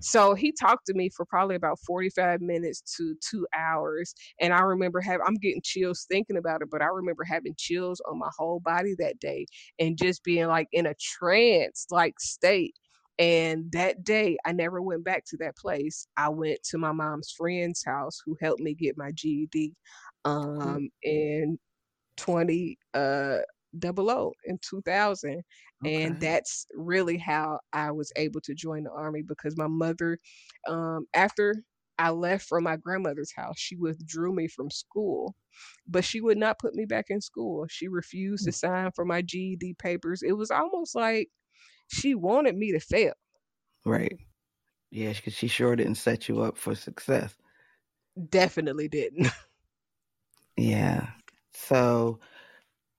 So 0.00 0.34
he 0.34 0.52
talked 0.52 0.86
to 0.86 0.94
me 0.94 1.10
for 1.14 1.26
probably 1.26 1.54
about 1.54 1.78
45 1.86 2.40
minutes 2.40 2.80
to 2.96 3.14
two 3.20 3.46
hours. 3.54 4.14
And 4.40 4.54
I 4.54 4.60
remember 4.60 5.00
having, 5.00 5.26
I'm 5.26 5.34
getting 5.34 5.60
chills 5.62 6.06
thinking 6.10 6.38
about 6.38 6.62
it, 6.62 6.68
but 6.70 6.80
I 6.80 6.86
remember 6.86 7.24
having 7.24 7.54
chills 7.58 8.00
on 8.10 8.18
my 8.18 8.30
whole 8.38 8.60
body 8.60 8.94
that 8.98 9.18
day 9.20 9.44
and 9.78 9.98
just 9.98 10.24
being 10.24 10.46
like 10.46 10.68
in 10.72 10.86
a 10.86 10.94
trance 10.94 11.86
like 11.90 12.18
state. 12.18 12.74
And 13.18 13.72
that 13.72 14.04
day, 14.04 14.36
I 14.44 14.52
never 14.52 14.82
went 14.82 15.04
back 15.04 15.24
to 15.26 15.36
that 15.38 15.56
place. 15.56 16.06
I 16.16 16.28
went 16.28 16.62
to 16.64 16.78
my 16.78 16.92
mom's 16.92 17.32
friend's 17.36 17.82
house 17.84 18.20
who 18.24 18.36
helped 18.40 18.60
me 18.60 18.74
get 18.74 18.98
my 18.98 19.10
GED 19.12 19.74
um, 20.24 20.88
in 21.02 21.58
20 22.18 22.78
uh, 22.94 23.38
double 23.78 24.10
O 24.10 24.32
in 24.44 24.58
2000. 24.68 25.42
Okay. 25.84 26.04
And 26.04 26.20
that's 26.20 26.66
really 26.74 27.16
how 27.18 27.60
I 27.72 27.90
was 27.90 28.12
able 28.16 28.40
to 28.42 28.54
join 28.54 28.84
the 28.84 28.90
army 28.90 29.22
because 29.22 29.56
my 29.56 29.66
mother, 29.66 30.18
um, 30.68 31.06
after 31.14 31.54
I 31.98 32.10
left 32.10 32.46
from 32.46 32.64
my 32.64 32.76
grandmother's 32.76 33.32
house, 33.34 33.58
she 33.58 33.76
withdrew 33.76 34.34
me 34.34 34.48
from 34.48 34.70
school, 34.70 35.34
but 35.86 36.04
she 36.04 36.20
would 36.20 36.36
not 36.36 36.58
put 36.58 36.74
me 36.74 36.84
back 36.84 37.06
in 37.08 37.20
school. 37.20 37.66
She 37.70 37.88
refused 37.88 38.44
to 38.44 38.50
mm. 38.50 38.54
sign 38.54 38.90
for 38.94 39.04
my 39.04 39.22
GED 39.22 39.74
papers. 39.78 40.22
It 40.22 40.32
was 40.32 40.50
almost 40.50 40.94
like 40.94 41.28
she 41.88 42.14
wanted 42.14 42.56
me 42.56 42.72
to 42.72 42.80
fail. 42.80 43.14
Right. 43.84 44.16
Yeah, 44.90 45.12
because 45.12 45.34
she 45.34 45.48
sure 45.48 45.76
didn't 45.76 45.96
set 45.96 46.28
you 46.28 46.42
up 46.42 46.56
for 46.56 46.74
success. 46.74 47.34
Definitely 48.30 48.88
didn't. 48.88 49.28
yeah. 50.56 51.08
So 51.52 52.20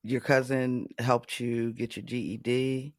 your 0.03 0.21
cousin 0.21 0.87
helped 0.99 1.39
you 1.39 1.73
get 1.73 1.95
your 1.95 2.05
GED. 2.05 2.93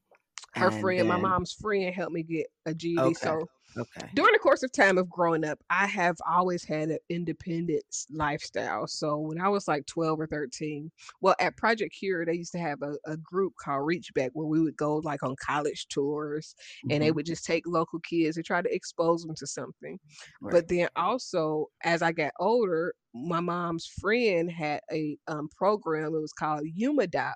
Her 0.55 0.70
friend, 0.70 1.01
then... 1.01 1.07
my 1.07 1.16
mom's 1.16 1.53
friend, 1.53 1.94
helped 1.94 2.12
me 2.12 2.22
get 2.22 2.46
a 2.66 2.74
GED. 2.74 2.98
Okay. 2.98 3.14
So 3.14 3.48
Okay. 3.79 4.09
During 4.14 4.33
the 4.33 4.38
course 4.38 4.62
of 4.62 4.73
time 4.73 4.99
of 4.99 5.09
growing 5.09 5.45
up, 5.45 5.59
I 5.71 5.87
have 5.87 6.17
always 6.29 6.64
had 6.64 6.91
an 6.91 6.99
independent 7.09 7.85
lifestyle. 8.11 8.87
So 8.87 9.19
when 9.19 9.41
I 9.41 9.49
was 9.49 9.69
like 9.69 9.87
12 9.87 10.21
or 10.21 10.27
13, 10.27 10.91
well, 11.21 11.37
at 11.41 11.57
Project 11.57 11.95
Cure, 11.95 12.25
they 12.25 12.35
used 12.35 12.53
to 12.53 12.59
have 12.59 12.83
a, 12.83 12.97
a 13.07 13.17
group 13.17 13.55
called 13.57 13.87
Reach 13.87 14.12
Back 14.14 14.31
where 14.35 14.47
we 14.47 14.61
would 14.61 14.77
go 14.77 14.97
like 14.97 15.23
on 15.23 15.37
college 15.37 15.87
tours 15.88 16.55
mm-hmm. 16.79 16.93
and 16.93 17.03
they 17.03 17.09
mm-hmm. 17.09 17.17
would 17.17 17.27
just 17.27 17.45
take 17.45 17.67
local 17.67 18.01
kids 18.01 18.37
and 18.37 18.45
try 18.45 18.62
to 18.62 18.75
expose 18.75 19.23
them 19.23 19.35
to 19.37 19.47
something. 19.47 19.99
Right. 20.41 20.53
But 20.53 20.69
then 20.69 20.88
also, 20.97 21.67
as 21.85 22.03
I 22.03 22.12
got 22.12 22.33
older, 22.41 22.95
my 23.14 23.40
mom's 23.40 23.87
friend 23.87 24.51
had 24.51 24.81
a 24.92 25.16
um, 25.27 25.49
program. 25.57 26.14
It 26.14 26.21
was 26.21 26.33
called 26.33 26.66
UMADOP, 26.79 27.35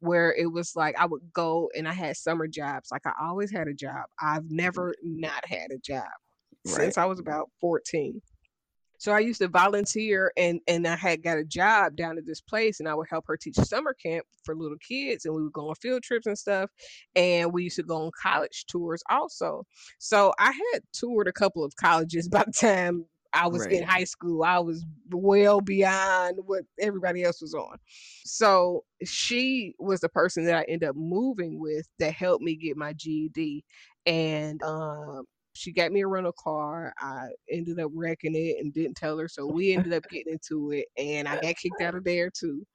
where 0.00 0.34
it 0.34 0.50
was 0.50 0.74
like 0.76 0.98
I 0.98 1.06
would 1.06 1.22
go 1.32 1.70
and 1.76 1.88
I 1.88 1.92
had 1.92 2.16
summer 2.16 2.46
jobs. 2.46 2.90
Like 2.90 3.06
I 3.06 3.12
always 3.20 3.50
had 3.50 3.68
a 3.68 3.74
job. 3.74 4.04
I've 4.20 4.50
never 4.50 4.94
not 5.02 5.44
had 5.46 5.70
a 5.72 5.78
job 5.78 6.06
right. 6.66 6.74
since 6.74 6.98
I 6.98 7.04
was 7.04 7.18
about 7.18 7.50
14. 7.60 8.20
So 9.00 9.12
I 9.12 9.20
used 9.20 9.40
to 9.40 9.48
volunteer 9.48 10.32
and 10.36 10.60
and 10.66 10.86
I 10.86 10.96
had 10.96 11.22
got 11.22 11.38
a 11.38 11.44
job 11.44 11.94
down 11.94 12.18
at 12.18 12.26
this 12.26 12.40
place 12.40 12.80
and 12.80 12.88
I 12.88 12.94
would 12.94 13.06
help 13.08 13.26
her 13.28 13.36
teach 13.36 13.54
summer 13.54 13.94
camp 13.94 14.26
for 14.44 14.56
little 14.56 14.76
kids 14.78 15.24
and 15.24 15.34
we 15.34 15.42
would 15.44 15.52
go 15.52 15.68
on 15.68 15.76
field 15.76 16.02
trips 16.02 16.26
and 16.26 16.36
stuff 16.36 16.68
and 17.14 17.52
we 17.52 17.64
used 17.64 17.76
to 17.76 17.84
go 17.84 18.06
on 18.06 18.10
college 18.20 18.64
tours 18.66 19.02
also. 19.08 19.64
So 19.98 20.32
I 20.40 20.52
had 20.72 20.82
toured 20.92 21.28
a 21.28 21.32
couple 21.32 21.64
of 21.64 21.76
colleges 21.76 22.28
by 22.28 22.42
the 22.44 22.52
time 22.52 23.04
I 23.32 23.46
was 23.46 23.62
right. 23.62 23.72
in 23.72 23.82
high 23.82 24.04
school. 24.04 24.42
I 24.42 24.58
was 24.58 24.84
well 25.10 25.60
beyond 25.60 26.38
what 26.46 26.64
everybody 26.80 27.24
else 27.24 27.40
was 27.40 27.54
on. 27.54 27.76
So 28.24 28.84
she 29.04 29.74
was 29.78 30.00
the 30.00 30.08
person 30.08 30.44
that 30.46 30.56
I 30.56 30.62
ended 30.62 30.88
up 30.88 30.96
moving 30.96 31.60
with 31.60 31.88
that 31.98 32.14
helped 32.14 32.42
me 32.42 32.56
get 32.56 32.76
my 32.76 32.92
GED. 32.94 33.64
And 34.06 34.62
um, 34.62 35.24
she 35.52 35.72
got 35.72 35.92
me 35.92 36.00
a 36.00 36.06
rental 36.06 36.34
car. 36.38 36.94
I 36.98 37.28
ended 37.50 37.80
up 37.80 37.90
wrecking 37.94 38.34
it 38.34 38.56
and 38.60 38.72
didn't 38.72 38.96
tell 38.96 39.18
her. 39.18 39.28
So 39.28 39.46
we 39.46 39.72
ended 39.72 39.92
up 39.92 40.04
getting 40.10 40.32
into 40.32 40.70
it. 40.70 40.86
And 40.96 41.28
I 41.28 41.38
got 41.40 41.56
kicked 41.56 41.82
out 41.82 41.94
of 41.94 42.04
there 42.04 42.30
too. 42.30 42.66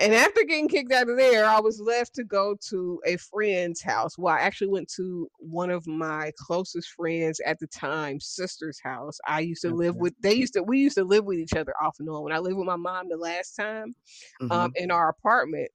And 0.00 0.14
after 0.14 0.42
getting 0.44 0.68
kicked 0.68 0.92
out 0.92 1.08
of 1.08 1.16
there, 1.16 1.44
I 1.44 1.60
was 1.60 1.80
left 1.80 2.14
to 2.14 2.24
go 2.24 2.56
to 2.68 3.00
a 3.06 3.16
friend's 3.16 3.82
house. 3.82 4.18
Well, 4.18 4.34
I 4.34 4.40
actually 4.40 4.68
went 4.68 4.90
to 4.96 5.28
one 5.38 5.70
of 5.70 5.86
my 5.86 6.32
closest 6.38 6.88
friends 6.90 7.40
at 7.46 7.58
the 7.58 7.66
time, 7.68 8.18
sister's 8.18 8.80
house. 8.82 9.18
I 9.26 9.40
used 9.40 9.62
to 9.62 9.68
okay. 9.68 9.76
live 9.76 9.96
with, 9.96 10.14
they 10.20 10.34
used 10.34 10.54
to, 10.54 10.62
we 10.62 10.78
used 10.78 10.96
to 10.96 11.04
live 11.04 11.24
with 11.24 11.38
each 11.38 11.54
other 11.54 11.74
off 11.80 11.96
and 11.98 12.08
on. 12.08 12.24
When 12.24 12.32
I 12.32 12.38
lived 12.38 12.56
with 12.56 12.66
my 12.66 12.76
mom 12.76 13.08
the 13.08 13.16
last 13.16 13.54
time 13.54 13.94
um, 14.40 14.48
mm-hmm. 14.48 14.52
um, 14.52 14.72
in 14.76 14.90
our 14.90 15.08
apartment, 15.08 15.70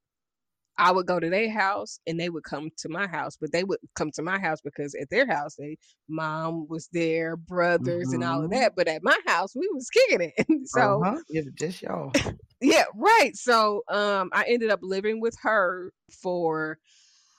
I 0.78 0.92
would 0.92 1.08
go 1.08 1.20
to 1.20 1.30
their 1.30 1.50
house 1.50 2.00
and 2.06 2.20
they 2.20 2.30
would 2.30 2.44
come 2.44 2.70
to 2.78 2.90
my 2.90 3.08
house, 3.08 3.38
but 3.40 3.52
they 3.52 3.64
would 3.64 3.80
come 3.96 4.12
to 4.12 4.22
my 4.22 4.40
house 4.40 4.62
because 4.62 4.96
at 4.96 5.10
their 5.10 5.26
house, 5.26 5.56
they 5.56 5.78
mom 6.08 6.68
was 6.70 6.88
there, 6.94 7.36
brothers, 7.36 8.08
mm-hmm. 8.08 8.16
and 8.16 8.24
all 8.24 8.44
of 8.44 8.52
mm-hmm. 8.52 8.60
that. 8.60 8.76
But 8.76 8.88
at 8.88 9.04
my 9.04 9.18
house, 9.26 9.56
we 9.56 9.68
was 9.74 9.90
kicking 9.90 10.32
it. 10.36 10.48
so 10.66 11.04
uh-huh. 11.04 11.20
yeah, 11.30 11.42
just 11.56 11.82
y'all. 11.82 12.12
yeah, 12.62 12.86
right. 12.96 13.36
So 13.36 13.84
um, 13.90 14.30
I 14.34 14.46
ended 14.48 14.70
up 14.70 14.80
living 14.84 15.20
with 15.20 15.36
her 15.42 15.92
for 16.22 16.78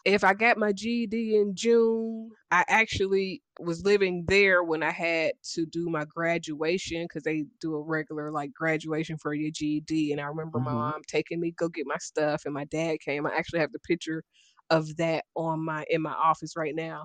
if 0.09 0.25
I 0.25 0.33
got 0.33 0.57
my 0.57 0.73
GED 0.73 1.37
in 1.37 1.55
June, 1.55 2.31
I 2.51 2.65
actually 2.69 3.43
was 3.61 3.85
living 3.85 4.25
there 4.27 4.63
when 4.63 4.83
I 4.83 4.91
had 4.91 5.33
to 5.55 5.67
do 5.67 5.89
my 5.91 6.05
graduation 6.07 7.05
because 7.05 7.25
they 7.25 7.45
do 7.61 7.75
a 7.75 7.83
regular 7.83 8.31
like 8.31 8.55
graduation 8.55 9.19
for 9.19 9.35
your 9.35 9.51
GED. 9.53 10.13
And 10.13 10.21
I 10.21 10.25
remember 10.25 10.59
mm-hmm. 10.59 10.75
my 10.75 10.91
mom 10.91 11.03
taking 11.07 11.41
me 11.41 11.53
go 11.53 11.69
get 11.69 11.87
my 11.87 11.99
stuff, 12.01 12.43
and 12.47 12.55
my 12.55 12.65
dad 12.65 13.01
came. 13.01 13.27
I 13.27 13.37
actually 13.37 13.61
have 13.61 13.73
the 13.73 13.79
picture 13.81 14.23
of 14.71 14.97
that 14.97 15.25
on 15.35 15.65
my 15.65 15.85
in 15.91 16.01
my 16.01 16.13
office 16.13 16.55
right 16.57 16.75
now. 16.75 17.05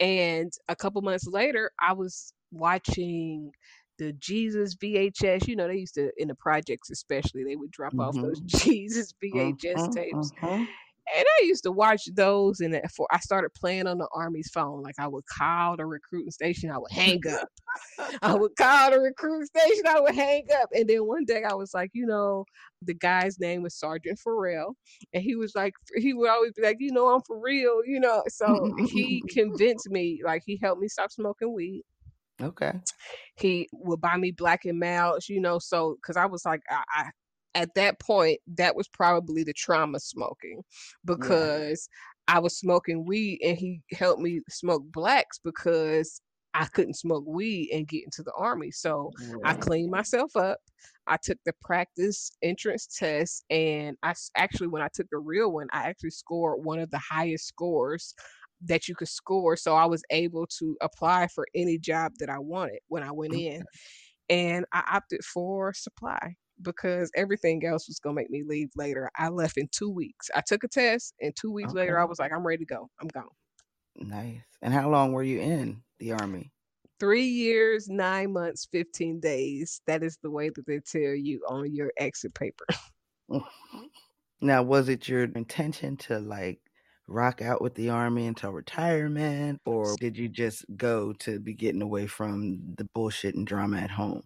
And 0.00 0.50
a 0.68 0.76
couple 0.76 1.02
months 1.02 1.26
later, 1.26 1.70
I 1.80 1.92
was 1.92 2.32
watching 2.50 3.50
the 3.98 4.14
Jesus 4.14 4.74
VHS. 4.76 5.46
You 5.48 5.56
know, 5.56 5.68
they 5.68 5.76
used 5.76 5.94
to 5.94 6.10
in 6.16 6.28
the 6.28 6.34
projects, 6.34 6.90
especially, 6.90 7.44
they 7.44 7.56
would 7.56 7.72
drop 7.72 7.92
mm-hmm. 7.92 8.00
off 8.00 8.14
those 8.14 8.40
mm-hmm. 8.40 8.58
Jesus 8.70 9.12
VHS 9.22 9.92
tapes. 9.92 10.32
And 11.16 11.24
I 11.40 11.44
used 11.44 11.64
to 11.64 11.72
watch 11.72 12.02
those, 12.14 12.60
and 12.60 12.78
for 12.94 13.06
I 13.10 13.18
started 13.20 13.50
playing 13.54 13.86
on 13.86 13.98
the 13.98 14.08
Army's 14.12 14.50
phone. 14.52 14.82
Like 14.82 14.96
I 14.98 15.06
would 15.06 15.24
call 15.26 15.76
the 15.76 15.86
recruiting 15.86 16.30
station, 16.30 16.70
I 16.70 16.78
would 16.78 16.90
hang 16.90 17.20
up. 17.28 17.48
I 18.22 18.34
would 18.34 18.56
call 18.56 18.90
the 18.90 19.00
recruiting 19.00 19.46
station, 19.46 19.86
I 19.86 20.00
would 20.00 20.14
hang 20.14 20.46
up. 20.60 20.68
And 20.74 20.88
then 20.88 21.06
one 21.06 21.24
day 21.24 21.44
I 21.44 21.54
was 21.54 21.72
like, 21.74 21.90
you 21.92 22.06
know, 22.06 22.44
the 22.82 22.94
guy's 22.94 23.38
name 23.38 23.62
was 23.62 23.78
Sergeant 23.78 24.18
Farrell, 24.18 24.76
and 25.12 25.22
he 25.22 25.34
was 25.36 25.54
like, 25.54 25.74
he 25.96 26.14
would 26.14 26.30
always 26.30 26.52
be 26.52 26.62
like, 26.62 26.76
you 26.80 26.92
know, 26.92 27.08
I'm 27.08 27.22
for 27.22 27.40
real, 27.40 27.80
you 27.86 28.00
know. 28.00 28.22
So 28.28 28.74
he 28.88 29.22
convinced 29.28 29.90
me, 29.90 30.20
like 30.24 30.42
he 30.46 30.58
helped 30.62 30.80
me 30.80 30.88
stop 30.88 31.10
smoking 31.10 31.54
weed. 31.54 31.84
Okay. 32.40 32.72
He 33.36 33.68
would 33.72 34.00
buy 34.00 34.16
me 34.16 34.30
black 34.30 34.64
and 34.64 34.78
milds, 34.78 35.28
you 35.28 35.40
know, 35.40 35.58
so 35.58 35.96
because 36.00 36.16
I 36.16 36.26
was 36.26 36.44
like, 36.44 36.60
I, 36.70 36.82
I, 36.94 37.10
at 37.54 37.74
that 37.74 38.00
point, 38.00 38.40
that 38.56 38.76
was 38.76 38.88
probably 38.88 39.44
the 39.44 39.52
trauma 39.52 40.00
smoking 40.00 40.62
because 41.04 41.88
yeah. 42.28 42.36
I 42.36 42.38
was 42.40 42.58
smoking 42.58 43.04
weed 43.04 43.40
and 43.42 43.56
he 43.56 43.80
helped 43.92 44.20
me 44.20 44.40
smoke 44.48 44.82
blacks 44.92 45.40
because 45.42 46.20
I 46.54 46.66
couldn't 46.66 46.94
smoke 46.94 47.24
weed 47.26 47.70
and 47.72 47.86
get 47.86 48.04
into 48.04 48.22
the 48.22 48.32
army. 48.36 48.70
So 48.70 49.12
yeah. 49.20 49.34
I 49.44 49.54
cleaned 49.54 49.90
myself 49.90 50.36
up. 50.36 50.58
I 51.06 51.16
took 51.22 51.38
the 51.44 51.52
practice 51.62 52.30
entrance 52.42 52.86
test, 52.86 53.44
and 53.48 53.96
I 54.02 54.14
actually, 54.36 54.68
when 54.68 54.82
I 54.82 54.88
took 54.92 55.06
the 55.10 55.18
real 55.18 55.52
one, 55.52 55.68
I 55.72 55.84
actually 55.88 56.10
scored 56.10 56.64
one 56.64 56.80
of 56.80 56.90
the 56.90 56.98
highest 56.98 57.46
scores 57.46 58.14
that 58.62 58.88
you 58.88 58.94
could 58.94 59.08
score. 59.08 59.56
So 59.56 59.74
I 59.74 59.86
was 59.86 60.02
able 60.10 60.46
to 60.58 60.76
apply 60.82 61.28
for 61.28 61.46
any 61.54 61.78
job 61.78 62.12
that 62.18 62.28
I 62.28 62.38
wanted 62.38 62.80
when 62.88 63.02
I 63.02 63.12
went 63.12 63.34
in. 63.34 63.62
And 64.28 64.66
I 64.72 64.82
opted 64.92 65.24
for 65.24 65.72
supply 65.72 66.36
because 66.62 67.10
everything 67.14 67.64
else 67.64 67.88
was 67.88 67.98
gonna 67.98 68.14
make 68.14 68.30
me 68.30 68.42
leave 68.46 68.70
later. 68.76 69.10
I 69.16 69.28
left 69.28 69.56
in 69.56 69.68
two 69.70 69.90
weeks. 69.90 70.30
I 70.34 70.42
took 70.46 70.64
a 70.64 70.68
test, 70.68 71.14
and 71.20 71.34
two 71.34 71.52
weeks 71.52 71.70
okay. 71.70 71.80
later, 71.80 71.98
I 71.98 72.04
was 72.04 72.18
like, 72.18 72.32
I'm 72.32 72.46
ready 72.46 72.64
to 72.64 72.74
go. 72.74 72.88
I'm 73.00 73.08
gone. 73.08 73.28
Nice. 73.96 74.42
And 74.62 74.72
how 74.72 74.88
long 74.88 75.12
were 75.12 75.22
you 75.22 75.40
in 75.40 75.82
the 75.98 76.12
army? 76.12 76.52
Three 77.00 77.26
years, 77.26 77.88
nine 77.88 78.32
months, 78.32 78.66
15 78.72 79.20
days. 79.20 79.80
That 79.86 80.02
is 80.02 80.18
the 80.22 80.30
way 80.30 80.50
that 80.50 80.66
they 80.66 80.80
tell 80.80 81.14
you 81.14 81.40
on 81.48 81.72
your 81.74 81.92
exit 81.96 82.34
paper. 82.34 82.64
now, 84.40 84.62
was 84.62 84.88
it 84.88 85.08
your 85.08 85.24
intention 85.24 85.96
to 85.98 86.18
like 86.18 86.60
rock 87.06 87.40
out 87.40 87.62
with 87.62 87.74
the 87.74 87.90
army 87.90 88.26
until 88.26 88.52
retirement, 88.52 89.60
or 89.64 89.96
did 89.98 90.16
you 90.16 90.28
just 90.28 90.64
go 90.76 91.12
to 91.14 91.40
be 91.40 91.54
getting 91.54 91.82
away 91.82 92.06
from 92.06 92.74
the 92.76 92.84
bullshit 92.94 93.34
and 93.34 93.46
drama 93.46 93.78
at 93.78 93.90
home? 93.90 94.22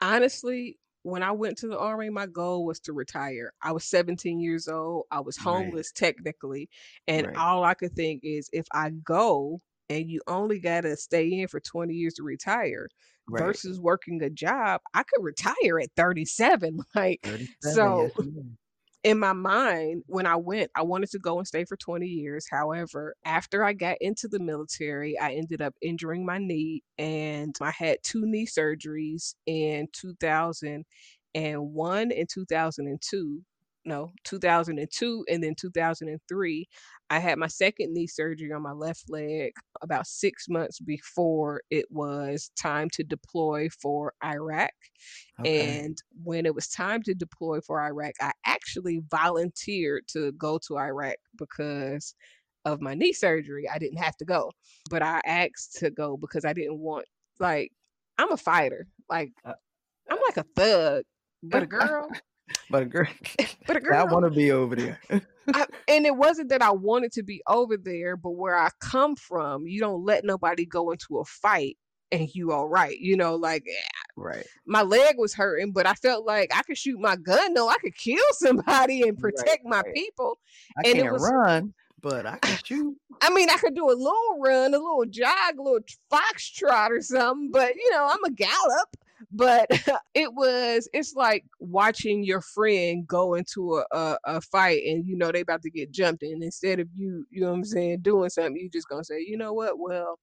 Honestly, 0.00 0.78
when 1.02 1.22
I 1.22 1.32
went 1.32 1.58
to 1.58 1.68
the 1.68 1.78
army, 1.78 2.10
my 2.10 2.26
goal 2.26 2.64
was 2.64 2.80
to 2.80 2.92
retire. 2.92 3.52
I 3.62 3.72
was 3.72 3.84
17 3.84 4.40
years 4.40 4.68
old. 4.68 5.04
I 5.10 5.20
was 5.20 5.36
homeless 5.36 5.92
right. 6.00 6.08
technically. 6.08 6.68
And 7.08 7.26
right. 7.28 7.36
all 7.36 7.64
I 7.64 7.74
could 7.74 7.92
think 7.92 8.20
is 8.22 8.48
if 8.52 8.66
I 8.72 8.90
go 8.90 9.60
and 9.88 10.08
you 10.08 10.20
only 10.26 10.60
got 10.60 10.82
to 10.82 10.96
stay 10.96 11.40
in 11.40 11.48
for 11.48 11.60
20 11.60 11.94
years 11.94 12.14
to 12.14 12.22
retire 12.22 12.88
Right. 13.28 13.44
versus 13.44 13.78
working 13.78 14.22
a 14.22 14.30
job, 14.30 14.80
I 14.92 15.04
could 15.04 15.22
retire 15.22 15.78
at 15.80 15.90
37. 15.96 16.80
Like, 16.96 17.20
37, 17.22 17.48
so 17.60 18.10
yes. 18.16 18.28
In 19.02 19.18
my 19.18 19.32
mind, 19.32 20.04
when 20.06 20.26
I 20.26 20.36
went, 20.36 20.70
I 20.76 20.82
wanted 20.82 21.10
to 21.12 21.18
go 21.18 21.38
and 21.38 21.46
stay 21.46 21.64
for 21.64 21.76
20 21.76 22.06
years. 22.06 22.46
However, 22.50 23.14
after 23.24 23.64
I 23.64 23.72
got 23.72 23.96
into 24.00 24.28
the 24.28 24.38
military, 24.38 25.18
I 25.18 25.32
ended 25.32 25.62
up 25.62 25.74
injuring 25.80 26.26
my 26.26 26.38
knee 26.38 26.82
and 26.98 27.56
I 27.62 27.70
had 27.70 27.98
two 28.02 28.26
knee 28.26 28.46
surgeries 28.46 29.34
in 29.46 29.88
2001 29.92 30.84
and 31.34 31.72
one 31.74 32.10
in 32.10 32.26
2002. 32.26 33.42
No, 33.84 34.12
2002 34.24 35.24
and 35.28 35.42
then 35.42 35.54
2003. 35.54 36.68
I 37.08 37.18
had 37.18 37.38
my 37.38 37.46
second 37.46 37.94
knee 37.94 38.06
surgery 38.06 38.52
on 38.52 38.62
my 38.62 38.72
left 38.72 39.04
leg 39.08 39.52
about 39.80 40.06
six 40.06 40.48
months 40.48 40.78
before 40.78 41.62
it 41.70 41.86
was 41.90 42.50
time 42.60 42.88
to 42.90 43.02
deploy 43.02 43.68
for 43.70 44.12
Iraq. 44.22 44.70
Okay. 45.40 45.80
And 45.80 45.98
when 46.22 46.44
it 46.44 46.54
was 46.54 46.68
time 46.68 47.02
to 47.04 47.14
deploy 47.14 47.60
for 47.62 47.80
Iraq, 47.80 48.12
I 48.20 48.32
actually 48.46 49.00
volunteered 49.10 50.06
to 50.08 50.32
go 50.32 50.58
to 50.68 50.78
Iraq 50.78 51.16
because 51.36 52.14
of 52.66 52.82
my 52.82 52.94
knee 52.94 53.14
surgery. 53.14 53.66
I 53.68 53.78
didn't 53.78 53.98
have 53.98 54.16
to 54.18 54.24
go, 54.26 54.52
but 54.90 55.02
I 55.02 55.20
asked 55.24 55.76
to 55.78 55.90
go 55.90 56.18
because 56.18 56.44
I 56.44 56.52
didn't 56.52 56.78
want, 56.78 57.06
like, 57.38 57.72
I'm 58.18 58.30
a 58.30 58.36
fighter. 58.36 58.86
Like, 59.08 59.32
Uh, 59.44 59.54
I'm 60.10 60.18
like 60.26 60.36
a 60.36 60.44
thug, 60.54 61.04
but 61.42 61.62
a 61.62 61.66
girl, 61.78 62.10
but 62.70 62.82
a 62.82 62.86
girl, 62.86 63.06
but 63.66 63.76
a 63.76 63.80
girl. 63.84 63.98
I 63.98 64.04
want 64.04 64.24
to 64.24 64.30
be 64.30 64.50
over 64.52 64.76
there. 64.76 65.00
I, 65.54 65.66
and 65.88 66.06
it 66.06 66.14
wasn't 66.16 66.48
that 66.50 66.62
I 66.62 66.70
wanted 66.70 67.12
to 67.12 67.22
be 67.22 67.42
over 67.48 67.76
there, 67.76 68.16
but 68.16 68.30
where 68.30 68.56
I 68.56 68.68
come 68.80 69.16
from, 69.16 69.66
you 69.66 69.80
don't 69.80 70.04
let 70.04 70.24
nobody 70.24 70.64
go 70.64 70.90
into 70.92 71.18
a 71.18 71.24
fight 71.24 71.76
and 72.12 72.28
you 72.34 72.52
all 72.52 72.68
right. 72.68 72.96
You 72.98 73.16
know, 73.16 73.34
like 73.36 73.64
eh, 73.68 73.98
right. 74.16 74.46
my 74.66 74.82
leg 74.82 75.16
was 75.18 75.34
hurting, 75.34 75.72
but 75.72 75.86
I 75.86 75.94
felt 75.94 76.24
like 76.26 76.50
I 76.54 76.62
could 76.62 76.78
shoot 76.78 77.00
my 77.00 77.16
gun. 77.16 77.52
No, 77.54 77.68
I 77.68 77.76
could 77.82 77.96
kill 77.96 78.22
somebody 78.32 79.02
and 79.02 79.20
Right, 79.20 79.34
protect 79.34 79.64
my 79.64 79.80
right. 79.80 79.94
people. 79.94 80.38
I 80.76 80.88
And 80.88 80.98
it 80.98 81.02
can't 81.02 81.12
was- 81.14 81.30
run, 81.32 81.74
but 82.02 82.26
I 82.26 82.36
can 82.38 82.58
shoot. 82.64 82.96
I 83.20 83.30
mean, 83.30 83.50
I 83.50 83.56
could 83.56 83.74
do 83.74 83.86
a 83.86 83.92
little 83.92 84.38
run, 84.40 84.72
a 84.74 84.78
little 84.78 85.04
jog, 85.08 85.58
a 85.58 85.62
little 85.62 85.80
foxtrot 86.12 86.90
or 86.90 87.02
something, 87.02 87.50
but 87.50 87.74
you 87.74 87.90
know, 87.90 88.08
I'm 88.10 88.24
a 88.24 88.30
gallop. 88.30 88.96
But 89.32 89.66
it 90.14 90.32
was, 90.34 90.88
it's 90.92 91.14
like 91.14 91.44
watching 91.58 92.24
your 92.24 92.40
friend 92.40 93.06
go 93.06 93.34
into 93.34 93.76
a, 93.76 93.96
a, 93.96 94.18
a 94.24 94.40
fight 94.40 94.82
and 94.86 95.06
you 95.06 95.16
know 95.16 95.30
they 95.32 95.40
about 95.40 95.62
to 95.62 95.70
get 95.70 95.92
jumped 95.92 96.22
in. 96.22 96.42
Instead 96.42 96.80
of 96.80 96.88
you, 96.94 97.26
you 97.30 97.40
know 97.40 97.50
what 97.50 97.56
I'm 97.56 97.64
saying, 97.64 98.00
doing 98.00 98.30
something, 98.30 98.56
you 98.56 98.70
just 98.70 98.88
gonna 98.88 99.04
say, 99.04 99.24
you 99.26 99.36
know 99.36 99.52
what? 99.52 99.78
Well, 99.78 100.18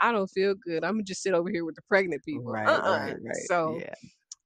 I 0.00 0.12
don't 0.12 0.28
feel 0.28 0.54
good. 0.54 0.84
I'm 0.84 0.94
gonna 0.94 1.02
just 1.02 1.22
sit 1.22 1.34
over 1.34 1.50
here 1.50 1.64
with 1.64 1.76
the 1.76 1.82
pregnant 1.82 2.24
people. 2.24 2.52
Right, 2.52 2.66
uh-uh. 2.66 2.98
right, 2.98 3.16
right. 3.22 3.36
So 3.46 3.80
yeah. 3.80 3.94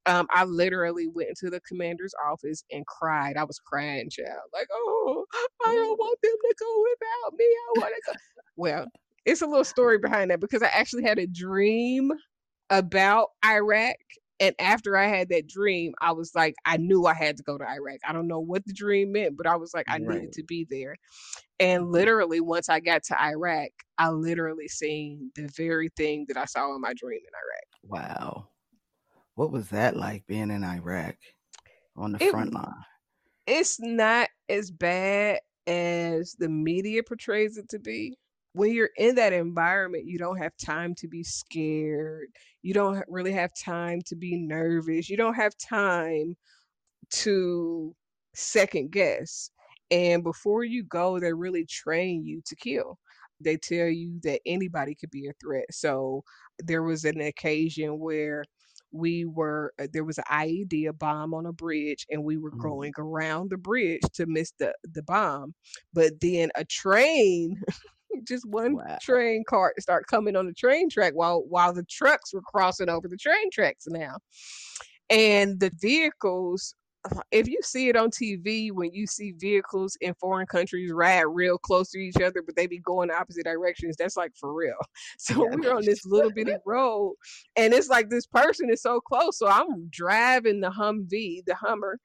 um, 0.05 0.27
I 0.31 0.43
literally 0.43 1.07
went 1.07 1.29
into 1.29 1.49
the 1.49 1.61
commander's 1.61 2.13
office 2.29 2.63
and 2.71 2.85
cried. 2.85 3.37
I 3.37 3.43
was 3.43 3.59
crying, 3.59 4.09
child. 4.09 4.49
Like, 4.53 4.67
oh, 4.71 5.25
I 5.65 5.73
don't 5.73 5.97
want 5.97 6.19
them 6.21 6.31
to 6.31 6.55
go 6.59 6.83
without 6.91 7.37
me. 7.37 7.45
I 7.45 7.79
want 7.79 7.93
to 7.95 8.11
go. 8.11 8.17
Well, 8.57 8.85
it's 9.25 9.41
a 9.41 9.47
little 9.47 9.63
story 9.63 9.97
behind 9.97 10.31
that 10.31 10.39
because 10.39 10.61
I 10.61 10.67
actually 10.67 11.03
had 11.03 11.19
a 11.19 11.27
dream 11.27 12.11
about 12.69 13.29
Iraq. 13.45 13.95
And 14.39 14.53
after 14.59 14.97
I 14.97 15.07
had 15.07 15.29
that 15.29 15.47
dream, 15.47 15.93
I 16.01 16.11
was 16.11 16.35
like, 16.35 16.55
I 16.65 16.77
knew 16.77 17.05
I 17.05 17.13
had 17.13 17.37
to 17.37 17.43
go 17.43 17.57
to 17.57 17.63
Iraq. 17.67 17.99
I 18.07 18.11
don't 18.13 18.27
know 18.27 18.39
what 18.39 18.65
the 18.65 18.73
dream 18.73 19.13
meant, 19.13 19.37
but 19.37 19.47
I 19.47 19.55
was 19.55 19.73
like, 19.73 19.85
I 19.89 19.97
Right. 19.97 20.07
needed 20.09 20.33
to 20.33 20.43
be 20.43 20.67
there. 20.69 20.97
And 21.59 21.91
literally, 21.91 22.41
once 22.41 22.69
I 22.69 22.81
got 22.81 23.03
to 23.05 23.21
Iraq, 23.21 23.69
I 23.97 24.09
literally 24.09 24.67
seen 24.67 25.31
the 25.35 25.47
very 25.55 25.89
thing 25.95 26.25
that 26.27 26.37
I 26.37 26.45
saw 26.45 26.75
in 26.75 26.81
my 26.81 26.93
dream 26.93 27.19
in 27.21 27.33
Iraq. 27.33 27.65
Wow. 27.83 28.49
What 29.35 29.51
was 29.51 29.69
that 29.69 29.95
like 29.95 30.27
being 30.27 30.51
in 30.51 30.63
Iraq 30.63 31.15
on 31.95 32.11
the 32.13 32.19
It 32.19 32.31
front 32.31 32.53
line? 32.53 32.85
it's 33.47 33.79
not 33.79 34.29
as 34.49 34.71
bad 34.71 35.39
as 35.67 36.33
the 36.33 36.49
media 36.49 37.03
portrays 37.03 37.57
it 37.57 37.69
to 37.69 37.79
be. 37.79 38.17
When 38.55 38.71
you're 38.73 38.91
in 38.97 39.15
that 39.15 39.33
environment, 39.33 40.05
you 40.05 40.17
don't 40.17 40.37
have 40.37 40.55
time 40.57 40.95
to 40.95 41.07
be 41.09 41.23
scared. 41.23 42.29
You 42.63 42.73
don't 42.73 43.03
really 43.09 43.33
have 43.33 43.51
time 43.53 44.01
to 44.07 44.15
be 44.15 44.37
nervous. 44.37 45.09
You 45.09 45.17
don't 45.17 45.35
have 45.35 45.57
time 45.57 46.35
to 47.11 47.95
second 48.33 48.91
guess. 48.91 49.49
And 49.91 50.23
before 50.23 50.63
you 50.63 50.83
go, 50.83 51.19
they 51.19 51.33
really 51.33 51.65
train 51.65 52.25
you 52.25 52.41
to 52.45 52.55
kill. 52.55 52.99
They 53.39 53.57
tell 53.57 53.87
you 53.87 54.19
that 54.23 54.41
anybody 54.45 54.95
could 54.95 55.11
be 55.11 55.27
a 55.27 55.33
threat. 55.41 55.65
So 55.71 56.23
there 56.59 56.83
was 56.83 57.05
an 57.05 57.21
occasion 57.21 57.99
where 57.99 58.43
we 58.91 59.25
were 59.25 59.73
uh, 59.79 59.87
there 59.91 60.05
was 60.05 60.17
an 60.17 60.23
IED, 60.29 60.87
a 60.87 60.93
bomb 60.93 61.33
on 61.33 61.45
a 61.45 61.51
bridge, 61.53 62.05
and 62.09 62.23
we 62.23 62.37
were 62.37 62.53
Mm. 62.53 62.59
going 62.59 62.93
around 62.97 63.49
the 63.49 63.57
bridge 63.57 64.01
to 64.13 64.25
miss 64.25 64.51
the 64.59 64.73
the 64.83 65.03
bomb. 65.03 65.53
But 65.93 66.21
then 66.21 66.49
a 66.55 66.63
train, 66.65 67.61
just 68.23 68.45
one 68.47 68.75
Wow. 68.75 68.97
train 69.01 69.43
cart, 69.47 69.79
start 69.81 70.05
coming 70.07 70.35
on 70.35 70.45
the 70.47 70.53
train 70.53 70.89
track 70.89 71.13
while 71.13 71.43
while 71.47 71.73
the 71.73 71.83
trucks 71.83 72.33
were 72.33 72.41
crossing 72.41 72.89
over 72.89 73.07
the 73.07 73.17
train 73.17 73.49
tracks 73.51 73.85
now, 73.87 74.17
and 75.09 75.59
the 75.59 75.71
vehicles. 75.81 76.75
Uh, 77.05 77.21
If 77.31 77.47
you 77.47 77.59
see 77.63 77.89
it 77.89 77.95
on 77.95 78.11
TV, 78.11 78.71
when 78.71 78.93
you 78.93 79.07
see 79.07 79.33
vehicles 79.33 79.97
in 80.01 80.13
foreign 80.15 80.47
countries 80.47 80.91
ride 80.91 81.21
real 81.23 81.57
close 81.57 81.91
to 81.91 81.99
each 81.99 82.17
other, 82.21 82.41
but 82.45 82.55
they 82.55 82.67
be 82.67 82.79
going 82.79 83.11
opposite 83.11 83.45
directions, 83.45 83.95
that's 83.97 84.17
like 84.17 84.33
for 84.35 84.53
real. 84.53 84.75
So 85.19 85.35
Yeah. 85.39 85.49
we're 85.51 85.73
on 85.75 85.85
this 85.85 86.05
little 86.05 86.31
bitty 86.31 86.57
road, 86.65 87.15
and 87.55 87.73
it's 87.73 87.89
like 87.89 88.09
this 88.09 88.27
person 88.27 88.69
is 88.69 88.81
so 88.81 88.99
close. 89.01 89.37
So 89.39 89.47
I'm 89.47 89.87
driving 89.89 90.61
the 90.61 90.69
Humvee, 90.69 91.45
the 91.45 91.55
Hummer, 91.55 91.99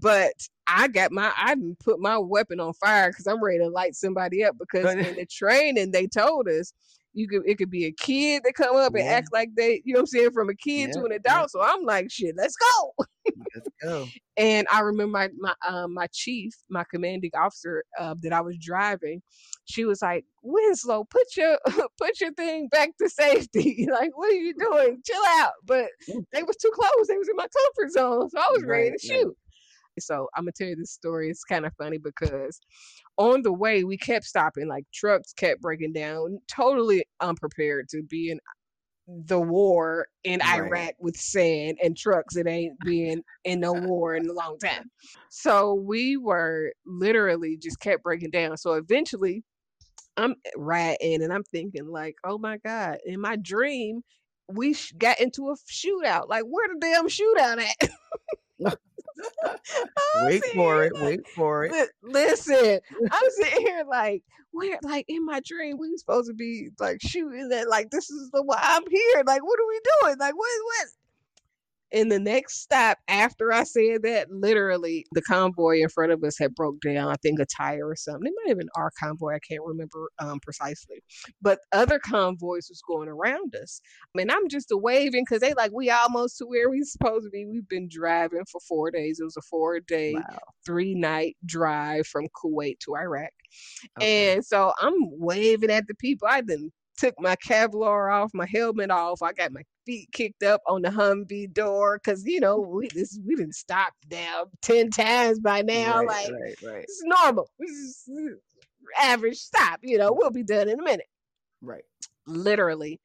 but 0.00 0.32
I 0.66 0.88
got 0.88 1.12
my 1.12 1.32
I 1.36 1.56
put 1.80 2.00
my 2.00 2.18
weapon 2.18 2.60
on 2.60 2.72
fire 2.74 3.10
because 3.10 3.26
I'm 3.26 3.42
ready 3.42 3.58
to 3.58 3.68
light 3.68 3.94
somebody 3.94 4.44
up. 4.44 4.56
Because 4.58 4.92
in 4.94 5.16
the 5.16 5.26
training 5.26 5.90
they 5.92 6.06
told 6.06 6.48
us 6.48 6.72
you 7.14 7.28
could 7.28 7.42
it 7.46 7.58
could 7.58 7.70
be 7.70 7.86
a 7.86 7.92
kid 7.92 8.42
that 8.44 8.54
come 8.54 8.76
up 8.76 8.94
and 8.94 9.04
Yeah. 9.04 9.12
act 9.12 9.28
like 9.32 9.50
they 9.56 9.80
you 9.84 9.94
know 9.94 9.98
what 9.98 10.02
I'm 10.02 10.06
saying 10.08 10.32
from 10.32 10.50
a 10.50 10.54
kid 10.54 10.92
to 10.92 11.00
Yeah, 11.00 11.04
an 11.06 11.10
yeah. 11.12 11.16
adult. 11.16 11.50
So 11.50 11.62
I'm 11.62 11.84
like 11.84 12.10
shit, 12.10 12.34
let's 12.36 12.56
go. 12.56 12.94
Let's 13.54 13.68
go. 13.82 14.06
And 14.36 14.66
I 14.72 14.80
remember 14.80 15.12
my 15.12 15.28
my 15.38 15.54
um 15.68 15.94
my 15.94 16.08
chief, 16.12 16.52
my 16.68 16.84
commanding 16.90 17.30
officer 17.36 17.84
uh, 17.98 18.14
that 18.22 18.32
I 18.32 18.40
was 18.40 18.56
driving, 18.60 19.22
she 19.64 19.84
was 19.84 20.02
like, 20.02 20.24
Winslow, 20.42 21.04
put 21.04 21.36
your 21.36 21.56
put 21.98 22.20
your 22.20 22.32
thing 22.32 22.68
back 22.68 22.90
to 23.00 23.08
safety. 23.08 23.86
like, 23.92 24.10
what 24.16 24.30
are 24.32 24.36
you 24.36 24.54
doing? 24.54 25.00
Chill 25.04 25.22
out. 25.40 25.52
But 25.64 25.86
Mm. 26.10 26.24
they 26.32 26.42
was 26.42 26.56
too 26.56 26.70
close. 26.74 27.06
They 27.08 27.16
was 27.16 27.28
in 27.28 27.36
my 27.36 27.46
comfort 27.46 27.92
zone. 27.92 28.28
So 28.30 28.38
I 28.38 28.48
was 28.54 28.64
ready 28.64 28.90
to 28.90 28.90
right. 28.92 29.00
shoot. 29.00 29.36
So 29.98 30.28
I'm 30.36 30.44
gonna 30.44 30.52
tell 30.56 30.68
you 30.68 30.76
this 30.76 30.92
story. 30.92 31.30
It's 31.30 31.44
kind 31.44 31.66
of 31.66 31.72
funny 31.78 31.98
because 31.98 32.60
on 33.18 33.42
the 33.42 33.52
way 33.52 33.84
we 33.84 33.96
kept 33.98 34.24
stopping, 34.26 34.68
like 34.68 34.84
trucks 34.94 35.32
kept 35.32 35.60
breaking 35.62 35.92
down, 35.92 36.38
totally 36.48 37.04
unprepared 37.20 37.88
to 37.90 38.02
be 38.02 38.30
in 38.30 38.40
the 39.06 39.40
war 39.40 40.06
in 40.24 40.40
Right. 40.42 40.52
Iraq 40.54 40.94
with 40.98 41.16
sand 41.16 41.78
and 41.82 41.96
trucks. 41.96 42.36
It 42.36 42.46
ain't 42.48 42.82
been 42.82 43.22
in 43.44 43.60
no 43.60 43.74
war 43.74 44.16
in 44.16 44.28
a 44.28 44.32
long 44.32 44.58
time. 44.58 44.90
So 45.28 45.74
we 45.74 46.16
were 46.16 46.72
literally 46.86 47.58
just 47.60 47.80
kept 47.80 48.02
breaking 48.02 48.30
down. 48.30 48.56
So 48.56 48.74
eventually 48.74 49.44
I'm 50.16 50.36
riding 50.56 51.22
and 51.22 51.32
I'm 51.32 51.44
thinking 51.44 51.88
like, 51.88 52.16
oh 52.24 52.38
my 52.38 52.58
God, 52.58 52.98
in 53.04 53.20
my 53.20 53.36
dream, 53.36 54.02
we 54.48 54.74
sh- 54.74 54.92
got 54.98 55.20
into 55.20 55.48
a 55.50 55.56
shootout. 55.70 56.28
Like, 56.28 56.44
where 56.44 56.68
the 56.68 56.80
damn 56.80 57.08
shootout 57.08 57.62
at? 57.64 57.90
I'm 59.44 59.56
oh, 59.96 60.26
Wait 60.28 60.44
for 60.54 60.84
it. 60.84 60.94
like, 60.94 61.02
Wait 61.02 61.28
for 61.28 61.64
it. 61.64 61.72
Li- 61.72 62.12
Listen, 62.12 62.80
I'm 63.10 63.30
sitting 63.30 63.66
here 63.66 63.84
like, 63.88 64.22
where, 64.52 64.78
like 64.82 65.04
in 65.08 65.24
my 65.24 65.40
dream, 65.44 65.76
we 65.78 65.96
supposed 65.96 66.28
to 66.28 66.34
be 66.34 66.68
like 66.78 66.98
shooting 67.02 67.50
at, 67.52 67.68
like 67.68 67.90
this 67.90 68.10
is 68.10 68.30
the 68.32 68.42
why 68.42 68.58
I'm 68.60 68.84
here. 68.88 69.22
Like, 69.26 69.42
what 69.42 69.58
are 69.58 69.68
we 69.68 69.80
doing? 70.02 70.18
Like, 70.18 70.36
what, 70.36 70.48
what? 70.64 70.88
In 71.94 72.08
the 72.08 72.18
next 72.18 72.60
stop 72.60 72.98
after 73.06 73.52
I 73.52 73.62
said 73.62 74.02
that, 74.02 74.28
literally 74.28 75.06
the 75.12 75.22
convoy 75.22 75.80
in 75.80 75.88
front 75.88 76.10
of 76.10 76.24
us 76.24 76.36
had 76.36 76.52
broke 76.56 76.80
down. 76.80 77.08
I 77.08 77.14
think 77.22 77.38
a 77.38 77.46
tire 77.46 77.88
or 77.88 77.94
something. 77.94 78.26
It 78.26 78.34
might 78.42 78.48
have 78.48 78.58
been 78.58 78.68
our 78.76 78.90
convoy. 79.00 79.34
I 79.34 79.38
can't 79.38 79.62
remember 79.64 80.10
um, 80.18 80.40
precisely, 80.40 81.04
but 81.40 81.60
other 81.70 82.00
convoys 82.00 82.66
was 82.68 82.82
going 82.88 83.08
around 83.08 83.54
us. 83.54 83.80
I 84.12 84.18
mean, 84.18 84.28
I'm 84.28 84.48
just 84.48 84.72
a 84.72 84.76
waving 84.76 85.24
because 85.24 85.40
they 85.40 85.54
like 85.54 85.70
we 85.72 85.88
almost 85.88 86.38
to 86.38 86.46
where 86.46 86.68
we 86.68 86.82
supposed 86.82 87.26
to 87.26 87.30
be. 87.30 87.46
We've 87.46 87.68
been 87.68 87.88
driving 87.88 88.42
for 88.50 88.60
four 88.68 88.90
days. 88.90 89.20
It 89.20 89.24
was 89.24 89.36
a 89.36 89.42
four 89.42 89.78
day 89.78 90.14
Wow. 90.14 90.38
three 90.66 90.96
night 90.96 91.36
drive 91.46 92.08
from 92.08 92.26
Kuwait 92.42 92.80
to 92.80 92.96
Iraq. 92.96 93.30
Okay. 94.00 94.34
And 94.34 94.44
so 94.44 94.72
I'm 94.80 94.94
waving 94.98 95.70
at 95.70 95.86
the 95.86 95.94
people. 95.94 96.26
I 96.28 96.40
then 96.40 96.72
took 96.96 97.14
my 97.20 97.36
Kevlar 97.36 98.12
off, 98.12 98.32
my 98.34 98.46
helmet 98.46 98.90
off. 98.90 99.22
I 99.22 99.32
got 99.32 99.52
my 99.52 99.62
feet 99.86 100.08
kicked 100.12 100.42
up 100.42 100.60
on 100.66 100.82
the 100.82 100.88
Humvee 100.88 101.52
door 101.52 101.98
because 102.02 102.24
you 102.24 102.40
know 102.40 102.58
we 102.68 102.88
this 102.88 103.18
we 103.26 103.36
been 103.36 103.52
stopped 103.52 104.08
down 104.08 104.46
ten 104.62 104.90
times 104.90 105.40
by 105.40 105.62
now. 105.62 105.98
right, 105.98 106.06
like 106.06 106.32
right, 106.32 106.62
right. 106.62 106.84
is 106.84 107.02
normal. 107.04 107.48
This 107.58 107.70
is 107.70 108.08
uh, 108.08 109.02
average 109.02 109.38
stop. 109.38 109.80
You 109.82 109.98
know 109.98 110.12
we'll 110.12 110.30
be 110.30 110.42
done 110.42 110.68
in 110.68 110.80
a 110.80 110.82
minute. 110.82 111.06
Right. 111.62 111.84
Literally, 112.26 113.00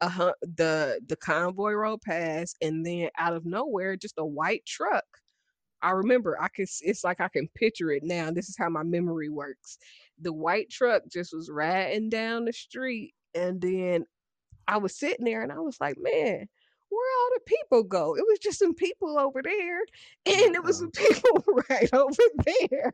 uh 0.00 0.32
the 0.40 1.00
the 1.06 1.16
convoy 1.16 1.72
rolled 1.72 2.02
past, 2.02 2.56
and 2.62 2.84
then 2.84 3.08
out 3.18 3.34
of 3.34 3.44
nowhere, 3.44 3.96
just 3.96 4.14
a 4.18 4.24
white 4.24 4.64
truck. 4.66 5.04
I 5.82 5.90
remember 5.90 6.40
I 6.40 6.48
can. 6.48 6.66
It's 6.82 7.04
like 7.04 7.20
I 7.20 7.28
can 7.28 7.48
picture 7.54 7.90
it 7.90 8.02
now. 8.02 8.30
This 8.30 8.48
is 8.48 8.56
how 8.58 8.68
my 8.68 8.82
memory 8.82 9.28
works. 9.28 9.78
The 10.20 10.32
white 10.32 10.70
truck 10.70 11.02
just 11.10 11.34
was 11.34 11.50
riding 11.50 12.08
down 12.08 12.44
the 12.44 12.52
street, 12.52 13.14
and 13.34 13.60
then 13.60 14.06
I 14.68 14.78
was 14.78 14.98
sitting 14.98 15.24
there, 15.24 15.42
and 15.42 15.52
I 15.52 15.60
was 15.60 15.76
like, 15.80 15.96
man 15.98 16.48
where 16.88 17.18
all 17.20 17.30
the 17.34 17.40
people 17.46 17.82
go? 17.82 18.16
It 18.16 18.24
was 18.26 18.38
just 18.38 18.58
some 18.58 18.74
people 18.74 19.18
over 19.18 19.40
there, 19.42 19.80
and 20.26 20.54
it 20.54 20.62
was 20.62 20.78
some 20.78 20.90
people 20.90 21.44
right 21.70 21.92
over 21.92 22.22
there. 22.44 22.92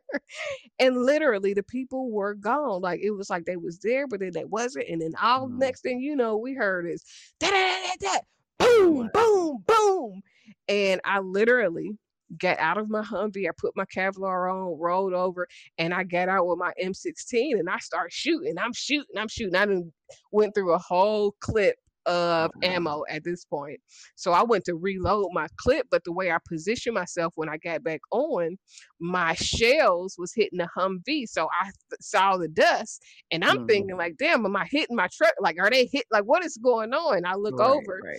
And 0.78 1.04
literally 1.04 1.54
the 1.54 1.62
people 1.62 2.10
were 2.10 2.34
gone. 2.34 2.80
Like 2.80 3.00
it 3.00 3.10
was 3.10 3.30
like 3.30 3.44
they 3.44 3.56
was 3.56 3.78
there, 3.78 4.06
but 4.06 4.20
then 4.20 4.32
they 4.32 4.44
wasn't. 4.44 4.88
And 4.88 5.00
then 5.00 5.12
all 5.20 5.48
mm. 5.48 5.58
next 5.58 5.82
thing 5.82 6.00
you 6.00 6.16
know, 6.16 6.36
we 6.36 6.54
heard 6.54 6.86
is 6.86 7.04
da 7.38 7.50
da 7.50 7.82
da 8.00 8.12
da 8.12 8.18
boom, 8.58 9.10
boom, 9.12 9.64
boom. 9.66 10.22
And 10.68 11.00
I 11.04 11.20
literally 11.20 11.98
got 12.38 12.58
out 12.58 12.78
of 12.78 12.90
my 12.90 13.02
Humvee. 13.02 13.48
I 13.48 13.52
put 13.58 13.76
my 13.76 13.84
Kevlar 13.84 14.52
on, 14.52 14.78
rolled 14.78 15.14
over, 15.14 15.46
and 15.78 15.92
I 15.92 16.04
got 16.04 16.28
out 16.28 16.46
with 16.46 16.58
my 16.58 16.72
M16 16.82 17.58
and 17.58 17.68
I 17.68 17.78
start 17.78 18.12
shooting. 18.12 18.54
I'm 18.58 18.72
shooting. 18.72 19.16
I'm 19.18 19.28
shooting. 19.28 19.54
I 19.54 19.66
done 19.66 19.92
went 20.30 20.54
through 20.54 20.72
a 20.72 20.78
whole 20.78 21.34
clip 21.40 21.76
of 22.06 22.50
ammo 22.62 23.04
at 23.08 23.24
this 23.24 23.44
point. 23.44 23.80
So 24.16 24.32
I 24.32 24.42
went 24.42 24.64
to 24.64 24.74
reload 24.74 25.28
my 25.32 25.46
clip, 25.56 25.86
but 25.90 26.04
the 26.04 26.12
way 26.12 26.30
I 26.30 26.38
positioned 26.48 26.94
myself 26.94 27.32
when 27.36 27.48
I 27.48 27.56
got 27.58 27.82
back 27.82 28.00
on, 28.10 28.58
my 29.00 29.34
shells 29.34 30.16
was 30.18 30.32
hitting 30.34 30.58
the 30.58 30.68
Humvee. 30.76 31.28
So 31.28 31.48
I 31.60 31.64
th- 31.64 31.74
saw 32.00 32.36
the 32.36 32.48
dust 32.48 33.02
and 33.30 33.44
I'm 33.44 33.58
mm. 33.58 33.68
thinking 33.68 33.96
like, 33.96 34.16
damn, 34.16 34.44
am 34.44 34.56
I 34.56 34.66
hitting 34.70 34.96
my 34.96 35.08
truck? 35.12 35.34
Like, 35.40 35.56
are 35.60 35.70
they 35.70 35.88
hit? 35.92 36.04
Like, 36.10 36.24
what 36.24 36.44
is 36.44 36.56
going 36.56 36.92
on? 36.92 37.24
I 37.24 37.34
look 37.34 37.58
right, 37.58 37.70
over. 37.70 38.00
Right. 38.04 38.18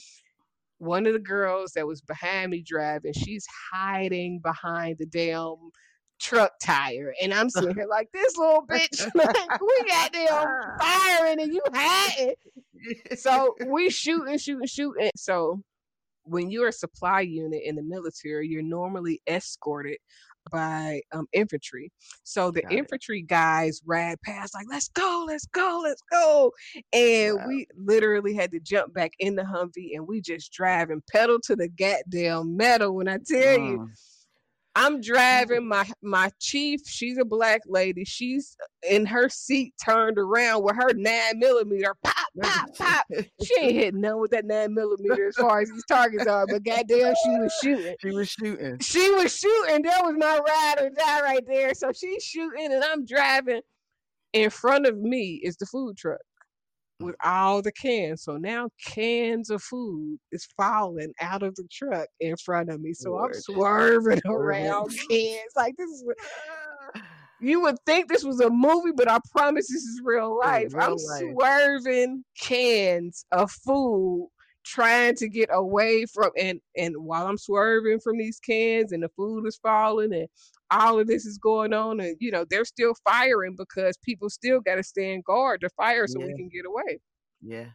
One 0.83 1.05
of 1.05 1.13
the 1.13 1.19
girls 1.19 1.71
that 1.73 1.87
was 1.87 2.01
behind 2.01 2.51
me 2.51 2.61
driving, 2.61 3.13
she's 3.13 3.45
hiding 3.71 4.39
behind 4.43 4.97
the 4.99 5.05
damn 5.05 5.55
truck 6.19 6.51
tire. 6.61 7.13
And 7.21 7.33
I'm 7.33 7.49
sitting 7.49 7.73
here 7.75 7.87
like 7.89 8.09
this 8.13 8.35
little 8.37 8.65
bitch, 8.67 9.09
like 9.15 9.61
we 9.61 9.83
got 9.87 10.13
them 10.13 10.77
firing 10.79 11.41
and 11.41 11.53
you 11.53 11.61
hiding. 11.73 12.35
So 13.15 13.55
we 13.67 13.89
shooting, 13.89 14.37
shooting, 14.37 14.67
shooting. 14.67 15.09
So 15.15 15.61
when 16.25 16.51
you're 16.51 16.67
a 16.67 16.73
supply 16.73 17.21
unit 17.21 17.61
in 17.63 17.75
the 17.77 17.81
military, 17.81 18.49
you're 18.49 18.61
normally 18.61 19.21
escorted 19.25 19.99
by 20.51 21.01
um, 21.11 21.27
infantry. 21.33 21.91
So 22.23 22.51
the 22.51 22.61
Got 22.63 22.71
infantry 22.71 23.19
it. 23.19 23.27
guys 23.27 23.81
ride 23.85 24.21
past 24.23 24.53
like, 24.53 24.67
let's 24.69 24.89
go, 24.89 25.25
let's 25.27 25.45
go, 25.47 25.81
let's 25.83 26.03
go. 26.11 26.51
And 26.91 27.35
wow. 27.37 27.47
we 27.47 27.67
literally 27.77 28.33
had 28.33 28.51
to 28.51 28.59
jump 28.59 28.93
back 28.93 29.11
in 29.19 29.35
the 29.35 29.43
Humvee 29.43 29.95
and 29.95 30.07
we 30.07 30.21
just 30.21 30.51
drive 30.51 30.89
and 30.89 31.05
pedal 31.07 31.39
to 31.43 31.55
the 31.55 31.69
goddamn 31.69 32.55
metal 32.55 32.95
when 32.95 33.07
I 33.07 33.17
tell 33.25 33.55
uh. 33.55 33.57
you 33.57 33.89
I'm 34.75 35.01
driving 35.01 35.67
my 35.67 35.87
my 36.01 36.31
chief. 36.39 36.81
She's 36.85 37.17
a 37.19 37.25
black 37.25 37.61
lady. 37.67 38.05
She's 38.05 38.57
in 38.89 39.05
her 39.05 39.29
seat, 39.29 39.73
turned 39.83 40.17
around 40.17 40.63
with 40.63 40.75
her 40.75 40.93
nine 40.93 41.37
millimeter. 41.37 41.95
Pop, 42.03 42.15
pop, 42.41 42.75
pop. 42.75 43.05
She 43.43 43.53
ain't 43.61 43.73
hitting 43.75 44.01
none 44.01 44.19
with 44.19 44.31
that 44.31 44.45
nine 44.45 44.73
millimeter 44.73 45.27
as 45.27 45.35
far 45.35 45.61
as 45.61 45.69
these 45.69 45.85
targets 45.85 46.25
are. 46.25 46.47
But 46.47 46.63
goddamn, 46.63 47.13
she 47.23 47.29
was 47.29 47.53
shooting. 47.61 47.95
She 48.01 48.09
was 48.11 48.29
shooting. 48.29 48.79
She 48.79 49.11
was 49.11 49.35
shooting. 49.37 49.83
There 49.83 50.01
was 50.03 50.15
my 50.17 50.39
ride 50.39 50.75
or 50.79 50.89
die 50.89 51.21
right 51.21 51.43
there. 51.47 51.75
So 51.75 51.91
she's 51.93 52.23
shooting, 52.23 52.73
and 52.73 52.83
I'm 52.83 53.05
driving. 53.05 53.61
In 54.33 54.49
front 54.49 54.87
of 54.87 54.97
me 54.97 55.39
is 55.43 55.57
the 55.57 55.67
food 55.67 55.95
truck 55.95 56.19
with 57.03 57.15
all 57.23 57.61
the 57.61 57.71
cans. 57.71 58.23
So 58.23 58.37
now 58.37 58.69
cans 58.83 59.49
of 59.49 59.61
food 59.61 60.17
is 60.31 60.47
falling 60.57 61.13
out 61.21 61.43
of 61.43 61.55
the 61.55 61.67
truck 61.71 62.07
in 62.19 62.35
front 62.37 62.69
of 62.69 62.81
me. 62.81 62.93
So 62.93 63.11
Lord. 63.11 63.35
I'm 63.35 63.41
swerving 63.41 64.21
around 64.25 64.89
cans. 65.09 65.51
Like 65.55 65.75
this 65.77 65.89
is 65.89 66.05
you 67.39 67.61
would 67.61 67.77
think 67.85 68.07
this 68.07 68.23
was 68.23 68.39
a 68.39 68.49
movie, 68.49 68.91
but 68.95 69.09
I 69.09 69.19
promise 69.31 69.67
this 69.67 69.83
is 69.83 70.01
real 70.03 70.37
life. 70.37 70.73
Real 70.73 70.83
I'm 70.83 70.91
life. 70.91 71.33
swerving 71.33 72.23
cans 72.39 73.25
of 73.31 73.51
food 73.51 74.29
trying 74.65 75.15
to 75.15 75.27
get 75.27 75.49
away 75.51 76.05
from 76.05 76.29
and 76.39 76.59
and 76.77 76.95
while 76.97 77.27
I'm 77.27 77.37
swerving 77.37 77.99
from 77.99 78.17
these 78.17 78.39
cans 78.39 78.93
and 78.93 79.03
the 79.03 79.09
food 79.09 79.45
is 79.45 79.57
falling 79.57 80.13
and 80.13 80.27
all 80.71 80.99
of 80.99 81.07
this 81.07 81.25
is 81.25 81.37
going 81.37 81.73
on 81.73 81.99
and 81.99 82.15
you 82.19 82.31
know 82.31 82.45
they're 82.49 82.65
still 82.65 82.93
firing 83.03 83.55
because 83.57 83.97
people 83.97 84.29
still 84.29 84.59
got 84.61 84.75
to 84.75 84.83
stand 84.83 85.23
guard 85.23 85.61
to 85.61 85.69
fire 85.71 86.07
so 86.07 86.19
yeah. 86.19 86.27
we 86.27 86.33
can 86.33 86.49
get 86.49 86.65
away 86.65 86.99
yeah 87.41 87.65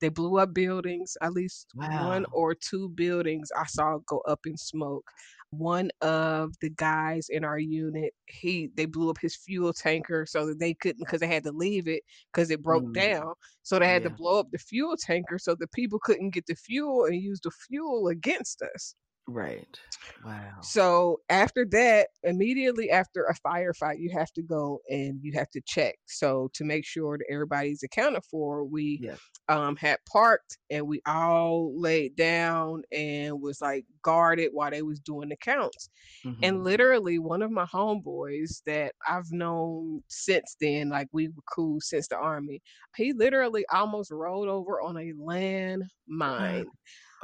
they 0.00 0.08
blew 0.08 0.38
up 0.38 0.54
buildings 0.54 1.16
at 1.22 1.32
least 1.32 1.66
wow. 1.74 2.08
one 2.08 2.26
or 2.32 2.54
two 2.54 2.88
buildings 2.90 3.50
i 3.56 3.64
saw 3.66 3.98
go 4.06 4.20
up 4.28 4.40
in 4.46 4.56
smoke 4.56 5.04
one 5.50 5.90
of 6.02 6.52
the 6.60 6.68
guys 6.70 7.28
in 7.30 7.42
our 7.42 7.58
unit 7.58 8.12
he 8.26 8.70
they 8.74 8.84
blew 8.84 9.08
up 9.08 9.18
his 9.20 9.34
fuel 9.34 9.72
tanker 9.72 10.26
so 10.26 10.46
that 10.46 10.58
they 10.58 10.74
couldn't 10.74 10.98
because 10.98 11.20
they 11.20 11.26
had 11.26 11.42
to 11.42 11.52
leave 11.52 11.88
it 11.88 12.02
because 12.32 12.50
it 12.50 12.62
broke 12.62 12.84
mm. 12.84 12.94
down 12.94 13.32
so 13.62 13.78
they 13.78 13.88
had 13.88 14.02
yeah. 14.02 14.08
to 14.08 14.14
blow 14.14 14.38
up 14.38 14.50
the 14.52 14.58
fuel 14.58 14.94
tanker 14.96 15.38
so 15.38 15.54
the 15.54 15.68
people 15.68 15.98
couldn't 16.02 16.30
get 16.30 16.44
the 16.46 16.54
fuel 16.54 17.06
and 17.06 17.22
use 17.22 17.40
the 17.42 17.50
fuel 17.50 18.08
against 18.08 18.60
us 18.62 18.94
Right. 19.28 19.78
Wow. 20.24 20.60
So 20.62 21.20
after 21.28 21.66
that, 21.66 22.08
immediately 22.22 22.90
after 22.90 23.24
a 23.24 23.34
firefight, 23.46 24.00
you 24.00 24.10
have 24.10 24.32
to 24.32 24.42
go 24.42 24.80
and 24.88 25.20
you 25.22 25.32
have 25.34 25.50
to 25.50 25.60
check. 25.66 25.96
So 26.06 26.50
to 26.54 26.64
make 26.64 26.86
sure 26.86 27.18
that 27.18 27.26
everybody's 27.30 27.82
accounted 27.82 28.24
for, 28.30 28.64
we 28.64 29.00
yeah. 29.02 29.16
um 29.48 29.76
had 29.76 29.98
parked 30.10 30.56
and 30.70 30.88
we 30.88 31.02
all 31.06 31.78
laid 31.78 32.16
down 32.16 32.82
and 32.90 33.40
was 33.40 33.60
like 33.60 33.84
guarded 34.02 34.48
while 34.52 34.70
they 34.70 34.80
was 34.80 34.98
doing 34.98 35.28
the 35.28 35.36
counts. 35.36 35.90
Mm-hmm. 36.24 36.42
And 36.42 36.64
literally 36.64 37.18
one 37.18 37.42
of 37.42 37.50
my 37.50 37.66
homeboys 37.66 38.62
that 38.64 38.94
I've 39.06 39.30
known 39.30 40.02
since 40.08 40.56
then, 40.58 40.88
like 40.88 41.08
we 41.12 41.28
were 41.28 41.42
cool 41.54 41.80
since 41.80 42.08
the 42.08 42.16
army, 42.16 42.62
he 42.96 43.12
literally 43.12 43.66
almost 43.70 44.10
rolled 44.10 44.48
over 44.48 44.80
on 44.80 44.96
a 44.96 45.12
land 45.18 45.84
mine. 46.08 46.64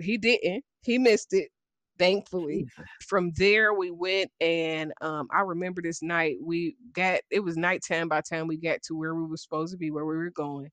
he 0.03 0.19
didn't. 0.19 0.65
He 0.83 0.99
missed 0.99 1.33
it 1.33 1.49
thankfully 1.99 2.67
from 3.01 3.31
there 3.37 3.75
we 3.75 3.91
went 3.91 4.31
and 4.41 4.93
um, 5.01 5.29
i 5.33 5.41
remember 5.41 5.81
this 5.81 6.03
night 6.03 6.37
we 6.43 6.77
got 6.93 7.21
it 7.31 7.41
was 7.41 7.57
nighttime 7.57 8.09
by 8.09 8.19
the 8.19 8.37
time 8.37 8.47
we 8.47 8.57
got 8.57 8.83
to 8.83 8.97
where 8.97 9.15
we 9.15 9.27
were 9.27 9.37
supposed 9.37 9.73
to 9.73 9.79
be 9.79 9.91
where 9.91 10.05
we 10.05 10.17
were 10.17 10.31
going 10.31 10.71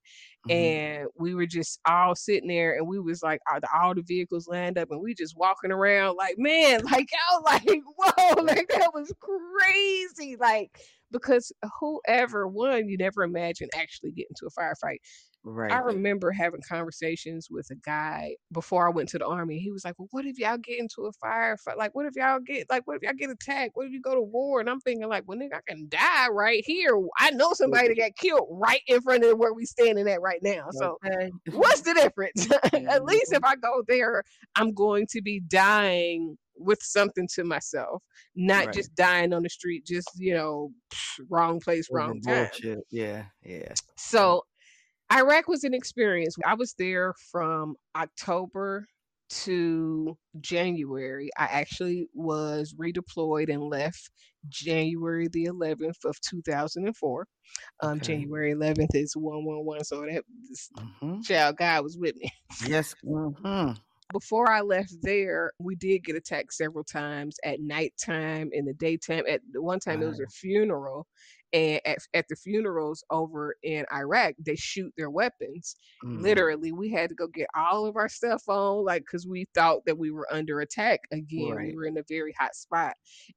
mm-hmm. 0.50 0.52
and 0.52 1.08
we 1.18 1.36
were 1.36 1.46
just 1.46 1.80
all 1.88 2.16
sitting 2.16 2.50
there 2.50 2.76
and 2.76 2.88
we 2.88 3.00
was 3.00 3.22
like 3.22 3.40
all 3.52 3.60
the, 3.60 3.68
all 3.76 3.94
the 3.94 4.02
vehicles 4.02 4.48
lined 4.48 4.78
up 4.78 4.90
and 4.92 5.02
we 5.02 5.14
just 5.14 5.38
walking 5.38 5.72
around 5.72 6.16
like 6.16 6.36
man 6.38 6.82
like 6.92 7.10
i 7.14 7.36
was 7.36 7.44
like 7.46 7.82
whoa 7.98 8.42
like 8.44 8.68
that 8.70 8.92
was 8.94 9.14
crazy 9.20 10.36
like 10.40 10.78
because 11.12 11.52
whoever 11.80 12.48
won 12.48 12.88
you 12.88 12.98
never 12.98 13.24
imagine 13.24 13.70
actually 13.76 14.12
getting 14.12 14.36
to 14.36 14.48
a 14.48 14.60
firefight 14.60 14.98
Right. 15.44 15.72
I 15.72 15.80
remember 15.80 16.32
having 16.32 16.62
conversations 16.68 17.48
with 17.50 17.68
a 17.72 17.76
guy 17.76 18.36
before 18.52 18.88
I 18.88 18.92
went 18.92 19.10
to 19.10 19.18
the 19.18 19.26
army. 19.26 19.58
He 19.58 19.72
was 19.72 19.84
like, 19.84 19.98
"Well, 19.98 20.08
what 20.12 20.26
if 20.26 20.38
y'all 20.38 20.58
get 20.58 20.80
into 20.80 21.08
a 21.08 21.26
firefight? 21.26 21.78
Like, 21.78 21.96
what 21.96 22.06
if 22.06 22.16
y'all 22.16 22.40
get 22.40 22.70
like, 22.70 22.86
what 22.86 22.98
if 22.98 23.02
y'all 23.02 23.14
get 23.14 23.32
attacked? 23.32 23.72
What 23.74 23.88
if 23.88 23.92
you 23.92 24.02
go 24.02 24.14
to 24.14 24.22
war?" 24.22 24.60
And 24.60 24.70
I'm 24.70 24.80
thinking, 24.82 25.08
like, 25.10 25.24
"Well, 25.28 25.40
nigga, 25.40 25.56
I 25.56 25.62
can 25.68 25.88
die 25.90 26.28
right 26.30 26.64
here. 26.64 26.92
I 27.18 27.32
know 27.32 27.54
somebody 27.54 27.88
that 27.88 27.98
got 27.98 28.16
killed 28.18 28.48
right 28.52 28.82
in 28.86 29.02
front 29.02 29.24
of 29.24 29.38
where 29.40 29.54
we 29.54 29.66
standing 29.66 30.08
at 30.08 30.22
right 30.22 30.42
now. 30.44 30.68
So, 30.72 30.98
okay. 31.04 31.32
what's 31.52 31.82
the 31.82 31.96
difference? 31.96 32.48
at 32.74 33.04
least 33.04 33.34
if 33.34 33.44
I 33.44 33.56
go 33.56 33.84
there, 33.88 34.24
I'm 34.56 34.74
going 34.74 35.08
to 35.08 35.22
be 35.24 35.40
dying 35.40 36.38
with 36.56 36.84
something 36.84 37.28
to 37.34 37.44
myself, 37.44 38.04
not 38.36 38.68
right. 38.68 38.76
just 38.76 38.94
dying 38.96 39.34
on 39.34 39.42
the 39.44 39.50
street, 39.50 39.86
just 39.86 40.10
you 40.16 40.34
know, 40.34 40.72
wrong 41.30 41.60
place, 41.60 41.88
wrong 41.92 42.22
time. 42.22 42.50
Yeah, 42.92 43.24
yeah. 43.44 43.74
So 43.98 44.44
Iraq 45.12 45.48
was 45.48 45.64
an 45.64 45.74
experience. 45.74 46.36
I 46.46 46.54
was 46.56 46.74
there 46.78 47.14
from 47.32 47.76
October 47.96 48.86
to 49.32 50.18
January. 50.40 51.30
I 51.38 51.46
actually 51.46 52.08
was 52.14 52.74
redeployed 52.80 53.50
and 53.50 53.64
left 53.64 54.10
January 54.50 55.28
the 55.32 55.46
11th 55.46 56.06
of 56.06 56.20
2004. 56.22 57.28
Um, 57.82 57.92
okay. 57.92 58.00
January 58.00 58.54
11th 58.54 58.94
is 58.94 59.16
111, 59.16 59.86
so 59.86 60.02
that 60.02 60.24
mm-hmm. 60.78 61.22
child 61.22 61.58
God 61.58 61.84
was 61.84 61.98
with 61.98 62.16
me. 62.16 62.32
Yes. 62.68 62.94
Mm-hmm. 63.06 63.74
Before 64.12 64.52
I 64.52 64.60
left 64.60 64.94
there, 65.02 65.52
we 65.58 65.76
did 65.76 66.04
get 66.04 66.18
attacked 66.18 66.54
several 66.54 66.84
times 66.84 67.38
at 67.46 67.62
nighttime, 67.62 68.50
in 68.52 68.66
the 68.66 68.74
daytime. 68.74 69.24
At 69.30 69.40
one 69.54 69.80
time, 69.80 70.04
it 70.04 70.08
was 70.08 70.20
a 70.20 70.28
funeral, 70.28 71.08
and 71.54 71.82
at, 71.86 71.98
at 72.14 72.26
the 72.30 72.36
funerals 72.36 73.04
over 73.10 73.56
in 73.64 73.86
Iraq, 73.94 74.36
they 74.40 74.56
shoot 74.56 74.94
their 74.98 75.10
weapons. 75.10 75.76
Mm. 76.04 76.22
Literally, 76.22 76.72
we 76.72 76.90
had 76.90 77.10
to 77.10 77.16
go 77.16 77.28
get 77.28 77.48
all 77.56 77.86
of 77.86 77.96
our 77.98 78.10
stuff 78.10 78.44
on, 78.48 78.86
like, 78.86 79.02
because 79.04 79.28
we 79.28 79.46
thought 79.54 79.86
that 79.86 79.98
we 79.98 80.12
were 80.12 80.28
under 80.32 80.62
attack 80.62 81.02
again. 81.12 81.52
Right. 81.56 81.68
We 81.72 81.76
were 81.76 81.86
in 81.86 81.98
a 81.98 82.04
very 82.08 82.34
hot 82.40 82.56
spot, 82.56 82.94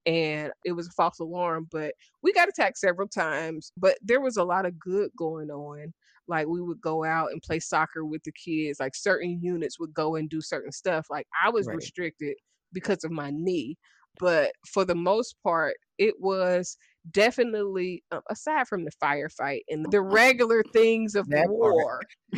and 0.06 0.52
it 0.64 0.72
was 0.72 0.88
a 0.88 0.92
false 0.92 1.18
alarm. 1.18 1.68
But 1.70 1.94
we 2.22 2.32
got 2.32 2.48
attacked 2.48 2.78
several 2.78 3.08
times. 3.08 3.72
But 3.76 3.98
there 4.02 4.20
was 4.20 4.36
a 4.36 4.44
lot 4.44 4.66
of 4.66 4.78
good 4.78 5.10
going 5.16 5.50
on. 5.50 5.92
like 6.26 6.46
we 6.46 6.60
would 6.62 6.80
go 6.80 7.04
out 7.04 7.32
and 7.32 7.42
play 7.42 7.58
soccer 7.60 8.04
with 8.04 8.22
the 8.24 8.32
kids 8.32 8.80
like 8.80 8.94
certain 8.94 9.38
units 9.42 9.78
would 9.78 9.92
go 9.92 10.16
and 10.16 10.30
do 10.30 10.40
certain 10.40 10.72
stuff 10.72 11.04
like 11.10 11.26
i 11.44 11.50
was 11.50 11.66
Right. 11.66 11.76
restricted 11.76 12.34
because 12.72 13.04
of 13.04 13.10
my 13.10 13.30
knee 13.30 13.76
but 14.18 14.52
for 14.72 14.86
the 14.86 14.94
most 14.94 15.36
part 15.42 15.74
it 15.98 16.14
was 16.20 16.78
definitely 17.11 18.02
uh, 18.11 18.20
aside 18.30 18.66
from 18.66 18.84
the 18.84 18.90
firefight 19.02 19.61
and 19.68 19.84
the 19.90 20.00
regular 20.00 20.62
things 20.72 21.14
of 21.14 21.28
That 21.28 21.48
war 21.50 22.00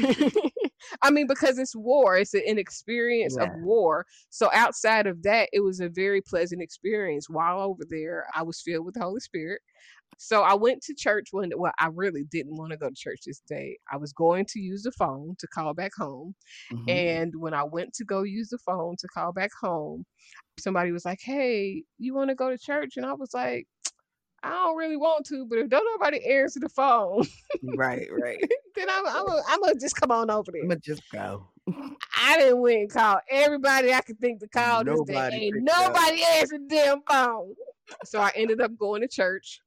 i 1.03 1.11
mean 1.11 1.27
because 1.27 1.59
it's 1.59 1.77
war 1.77 2.17
it's 2.17 2.35
an 2.35 2.59
experience 2.59 3.37
of 3.37 3.49
war 3.59 4.05
so 4.31 4.51
outside 4.53 5.07
of 5.07 5.23
that 5.23 5.49
it 5.53 5.61
was 5.61 5.81
a 5.81 5.89
very 5.89 6.21
pleasant 6.21 6.61
experience 6.61 7.31
while 7.31 7.61
over 7.61 7.85
there 7.89 8.27
i 8.35 8.43
was 8.43 8.61
filled 8.61 8.85
with 8.85 8.95
the 8.95 9.01
holy 9.01 9.21
spirit 9.21 9.61
so 10.19 10.43
I 10.43 10.55
went 10.55 10.83
to 10.83 10.95
church 10.95 11.29
one 11.33 11.51
day. 11.51 11.57
well, 11.59 11.73
I 11.79 11.89
really 11.93 12.25
didn't 12.31 12.57
want 12.57 12.71
to 12.73 12.79
go 12.79 12.89
to 12.89 12.95
church 12.95 13.21
this 13.27 13.43
day. 13.47 13.77
I 13.93 13.97
was 13.97 14.13
going 14.13 14.47
to 14.47 14.61
use 14.61 14.83
the 14.83 14.93
phone 14.93 15.37
to 15.39 15.47
call 15.49 15.75
back 15.75 15.93
home. 15.95 16.35
Mhm. 16.73 16.89
And 16.89 17.33
when 17.37 17.53
I 17.53 17.65
went 17.65 17.93
to 17.95 18.05
go 18.05 18.23
use 18.23 18.49
the 18.49 18.59
phone 18.59 18.97
to 18.99 19.09
call 19.09 19.33
back 19.33 19.51
home, 19.61 20.07
somebody 20.59 20.91
was 20.93 21.05
like, 21.05 21.21
Hey, 21.21 21.85
you 21.99 22.15
want 22.15 22.31
to 22.31 22.35
go 22.35 22.51
to 22.51 22.59
church? 22.59 22.97
And 22.97 23.05
I 23.05 23.13
was 23.13 23.35
like, 23.35 23.67
I 24.43 24.51
don't 24.51 24.77
really 24.77 24.97
want 24.97 25.27
to, 25.27 25.47
but 25.47 25.59
if 25.59 25.69
don't 25.69 25.85
nobody 25.99 26.25
answer 26.25 26.61
the 26.61 26.69
phone, 26.69 27.27
right, 27.77 28.07
right. 28.13 28.41
then 28.77 28.89
I'm 28.91 29.07
I'm 29.07 29.27
gonna 29.27 29.43
I'm 29.49 29.61
gonna 29.61 29.75
just 29.81 29.97
come 29.97 30.11
on 30.11 30.31
over 30.31 30.53
there. 30.53 30.63
I'm 30.63 30.69
gonna 30.69 30.81
just 30.81 31.03
go. 31.11 31.49
I 32.17 32.39
didn't 32.39 32.65
and 32.65 32.91
call 32.91 33.19
everybody 33.29 33.93
I 33.93 34.01
could 34.01 34.21
think 34.21 34.41
to 34.41 34.49
call 34.49 34.85
this 34.85 35.01
day. 35.03 35.15
Nobody 35.15 35.37
Ain't 35.37 35.55
picked 35.55 35.71
up. 35.71 35.95
nobody 35.95 36.23
answered 36.23 36.69
damn 36.69 37.03
phone. 37.03 37.55
So 38.05 38.21
I 38.21 38.31
ended 38.37 38.61
up 38.61 38.77
going 38.79 39.03
to 39.03 39.09
church. 39.09 39.61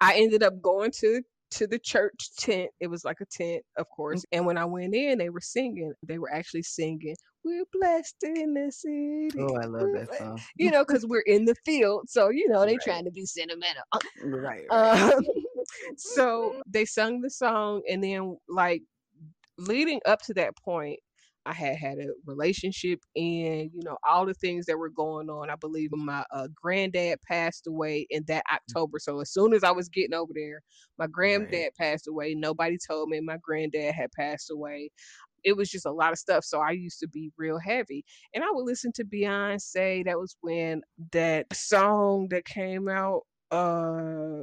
I 0.00 0.14
ended 0.14 0.42
up 0.42 0.60
going 0.62 0.92
to 1.00 1.22
to 1.50 1.66
the 1.66 1.78
church 1.78 2.30
tent. 2.38 2.70
It 2.80 2.88
was 2.88 3.04
like 3.04 3.20
a 3.20 3.26
tent, 3.26 3.62
of 3.76 3.88
course. 3.88 4.20
Mm. 4.20 4.24
And 4.32 4.46
when 4.46 4.58
I 4.58 4.64
went 4.64 4.94
in, 4.94 5.18
they 5.18 5.30
were 5.30 5.40
singing. 5.40 5.92
They 6.06 6.18
were 6.18 6.32
actually 6.32 6.62
singing, 6.62 7.16
"We're 7.48 7.64
blessed 7.72 8.16
in 8.22 8.54
the 8.54 8.70
city." 8.70 9.30
Oh, 9.38 9.54
I 9.56 9.64
love 9.64 9.80
We're 9.82 9.92
that 10.00 10.06
blessed." 10.06 10.22
song. 10.22 10.40
You 10.58 10.70
know, 10.70 10.84
because 10.84 11.06
we're 11.06 11.20
in 11.20 11.44
the 11.46 11.54
field, 11.64 12.08
so 12.08 12.28
you 12.28 12.48
know 12.48 12.64
they 12.66 12.72
Right. 12.72 12.80
trying 12.82 13.04
to 13.04 13.10
be 13.10 13.24
sentimental. 13.26 13.82
Right, 14.22 14.64
right. 14.70 15.12
Um, 15.12 15.24
so 15.96 16.54
they 16.66 16.84
sung 16.84 17.20
the 17.20 17.30
song, 17.30 17.82
and 17.88 18.02
then 18.04 18.36
like 18.48 18.82
leading 19.58 20.00
up 20.06 20.20
to 20.22 20.34
that 20.34 20.56
point, 20.56 21.00
I 21.46 21.52
had 21.54 21.76
had 21.76 21.98
a 21.98 22.08
relationship, 22.26 23.00
and 23.16 23.70
you 23.72 23.82
know 23.82 23.96
all 24.06 24.26
the 24.26 24.34
things 24.34 24.66
that 24.66 24.78
were 24.78 24.90
going 24.90 25.30
on. 25.30 25.48
I 25.48 25.56
believe 25.56 25.90
my 25.92 26.24
uh, 26.30 26.48
granddad 26.54 27.20
passed 27.22 27.66
away 27.66 28.06
in 28.10 28.24
that 28.28 28.44
October. 28.52 28.98
So 28.98 29.20
as 29.20 29.32
soon 29.32 29.54
as 29.54 29.64
I 29.64 29.70
was 29.70 29.88
getting 29.88 30.14
over 30.14 30.32
there, 30.34 30.60
my 30.98 31.06
granddad 31.06 31.70
passed 31.78 32.06
away. 32.06 32.34
Nobody 32.34 32.76
told 32.86 33.08
me 33.08 33.20
my 33.20 33.38
granddad 33.42 33.94
had 33.94 34.12
passed 34.12 34.50
away. 34.50 34.90
It 35.48 35.56
was 35.56 35.70
just 35.70 35.86
a 35.86 35.92
lot 35.92 36.12
of 36.12 36.18
stuff. 36.18 36.44
So 36.44 36.60
I 36.60 36.70
used 36.72 37.00
to 37.00 37.08
be 37.08 37.32
real 37.38 37.58
heavy, 37.58 38.04
and 38.34 38.44
I 38.44 38.48
would 38.50 38.64
listen 38.66 38.92
to 38.96 39.04
Beyonce. 39.04 40.04
That 40.04 40.18
was 40.18 40.36
when 40.42 40.82
that 41.12 41.46
song 41.54 42.28
that 42.30 42.44
came 42.44 42.88
out. 42.88 43.22
Uh, 43.50 44.42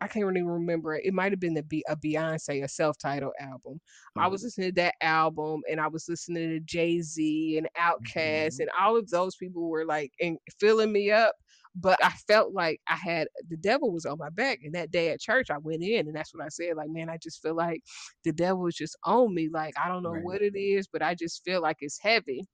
I 0.00 0.06
can't 0.06 0.24
really 0.24 0.42
remember 0.42 0.94
it. 0.94 1.12
Might 1.12 1.32
have 1.32 1.40
been 1.40 1.54
the 1.54 1.62
Be- 1.64 1.84
a 1.88 1.96
Beyonce, 1.96 2.62
a 2.64 2.68
self-titled 2.68 3.32
album. 3.40 3.80
I 4.16 4.28
was 4.28 4.44
listening 4.44 4.68
to 4.68 4.74
that 4.76 4.94
album, 5.02 5.62
and 5.70 5.80
I 5.80 5.88
was 5.88 6.08
listening 6.08 6.50
to 6.50 6.60
Jay 6.60 7.00
Z 7.00 7.58
and 7.58 7.68
Outkast, 7.76 8.56
Mhm. 8.56 8.60
and 8.60 8.70
all 8.78 8.96
of 8.96 9.10
those 9.10 9.36
people 9.36 9.68
were 9.68 9.84
like 9.84 10.12
and 10.20 10.38
filling 10.60 10.92
me 10.92 11.10
up. 11.10 11.34
But 11.80 12.04
I 12.04 12.10
felt 12.10 12.54
like 12.54 12.80
I 12.88 12.96
had 12.96 13.28
the 13.48 13.56
devil 13.56 13.92
was 13.92 14.06
on 14.06 14.18
my 14.18 14.30
back. 14.30 14.60
And 14.64 14.74
that 14.74 14.90
day 14.90 15.10
at 15.10 15.20
church, 15.20 15.50
I 15.50 15.58
went 15.58 15.82
in, 15.82 16.06
and 16.08 16.16
that's 16.16 16.34
what 16.34 16.44
I 16.44 16.48
said. 16.48 16.76
Like, 16.76 16.90
man, 16.90 17.10
I 17.10 17.18
just 17.22 17.42
feel 17.42 17.54
like 17.54 17.82
the 18.24 18.32
devil 18.32 18.66
is 18.66 18.76
just 18.76 18.96
on 19.04 19.34
me. 19.34 19.48
Like, 19.52 19.74
I 19.78 19.88
don't 19.88 20.02
know 20.02 20.14
Right. 20.14 20.22
what 20.22 20.42
it 20.42 20.56
is, 20.58 20.88
but 20.88 21.02
I 21.02 21.14
just 21.14 21.44
feel 21.44 21.62
like 21.62 21.78
it's 21.80 22.00
heavy. 22.00 22.46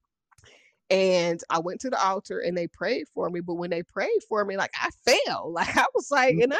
And 0.91 1.41
I 1.51 1.59
went 1.61 1.81
to 1.83 1.91
the 1.91 2.03
altar 2.05 2.41
and 2.41 2.57
they 2.57 2.69
prayed 2.69 3.07
for 3.15 3.31
me. 3.31 3.41
But 3.41 3.55
when 3.55 3.71
they 3.71 3.83
prayed 3.83 4.21
for 4.29 4.45
me, 4.45 4.57
like 4.57 4.73
I 4.81 4.91
fell. 5.07 5.53
Like 5.55 5.77
I 5.77 5.87
was 5.95 6.11
like, 6.11 6.37
and 6.39 6.55
I 6.55 6.59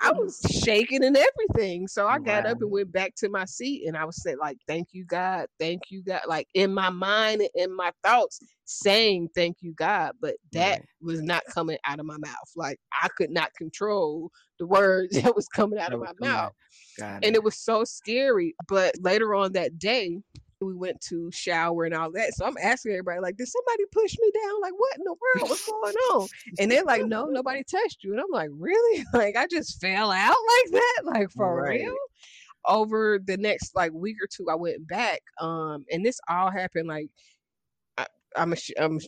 I 0.00 0.10
mm-hmm. 0.10 0.18
was 0.18 0.40
shaking 0.64 1.04
and 1.04 1.16
everything. 1.16 1.88
So 1.88 2.06
I 2.08 2.18
got 2.18 2.46
up 2.46 2.58
and 2.62 2.70
went 2.70 2.92
back 2.92 3.14
to 3.16 3.28
my 3.30 3.44
seat 3.46 3.86
and 3.86 3.96
I 3.96 4.04
was 4.04 4.22
saying, 4.22 4.38
like, 4.40 4.58
thank 4.66 4.88
you, 4.92 5.04
God. 5.04 5.46
Thank 5.60 5.84
you, 5.90 6.02
God. 6.02 6.22
Like 6.28 6.48
in 6.54 6.74
my 6.74 6.90
mind 6.90 7.42
and 7.42 7.50
in 7.54 7.76
my 7.76 7.92
thoughts, 8.04 8.40
saying 8.66 9.30
thank 9.34 9.58
you, 9.62 9.72
God. 9.74 10.12
But 10.20 10.36
that 10.52 10.80
Right. 10.80 10.86
was 11.02 11.22
not 11.22 11.44
coming 11.46 11.78
out 11.86 12.00
of 12.00 12.06
my 12.06 12.18
mouth. 12.18 12.50
Like 12.56 12.80
I 13.02 13.08
could 13.16 13.30
not 13.30 13.54
control 13.54 14.30
the 14.58 14.66
words 14.66 15.12
that 15.22 15.36
was 15.36 15.48
coming 15.48 15.78
out 15.78 15.90
That 15.90 15.96
of 15.96 16.00
my 16.00 16.08
out. 16.08 16.20
mouth 16.20 16.52
Got 16.98 17.24
and 17.24 17.34
it 17.34 17.42
was 17.44 17.58
so 17.58 17.84
scary. 17.84 18.54
But 18.68 18.96
later 19.00 19.34
on 19.34 19.52
that 19.52 19.78
day, 19.78 20.18
we 20.66 20.74
went 20.74 21.00
to 21.02 21.30
shower 21.32 21.84
and 21.84 21.94
all 21.94 22.10
that. 22.12 22.34
So 22.34 22.44
I'm 22.44 22.56
asking 22.62 22.92
everybody, 22.92 23.20
like, 23.20 23.36
did 23.36 23.48
somebody 23.48 23.84
push 23.92 24.16
me 24.20 24.30
down? 24.32 24.60
Like, 24.60 24.72
what 24.76 24.96
in 24.96 25.04
the 25.04 25.10
world? 25.10 25.50
What's 25.50 25.64
going 25.66 25.94
on? 25.94 26.28
And 26.58 26.70
they're 26.70 26.84
like, 26.84 27.04
no, 27.04 27.26
nobody 27.26 27.62
touched 27.64 28.02
you. 28.02 28.12
And 28.12 28.20
I'm 28.20 28.30
like, 28.30 28.50
really? 28.52 29.04
Like, 29.14 29.36
I 29.36 29.46
just 29.46 29.80
fell 29.80 30.10
out 30.10 30.36
like 30.64 30.72
that? 30.72 31.02
Like, 31.04 31.30
for 31.30 31.62
Right. 31.62 31.80
real? 31.80 31.94
Over 32.66 33.18
the 33.24 33.36
next 33.38 33.74
like 33.74 33.92
week 33.92 34.16
or 34.22 34.26
two, 34.26 34.48
I 34.50 34.54
went 34.54 34.86
back. 34.86 35.22
Um, 35.40 35.84
and 35.90 36.04
this 36.04 36.20
all 36.28 36.50
happened 36.50 36.88
like 36.88 37.08
I, 37.96 38.06
I'm 38.36 38.54
I'm 38.78 39.00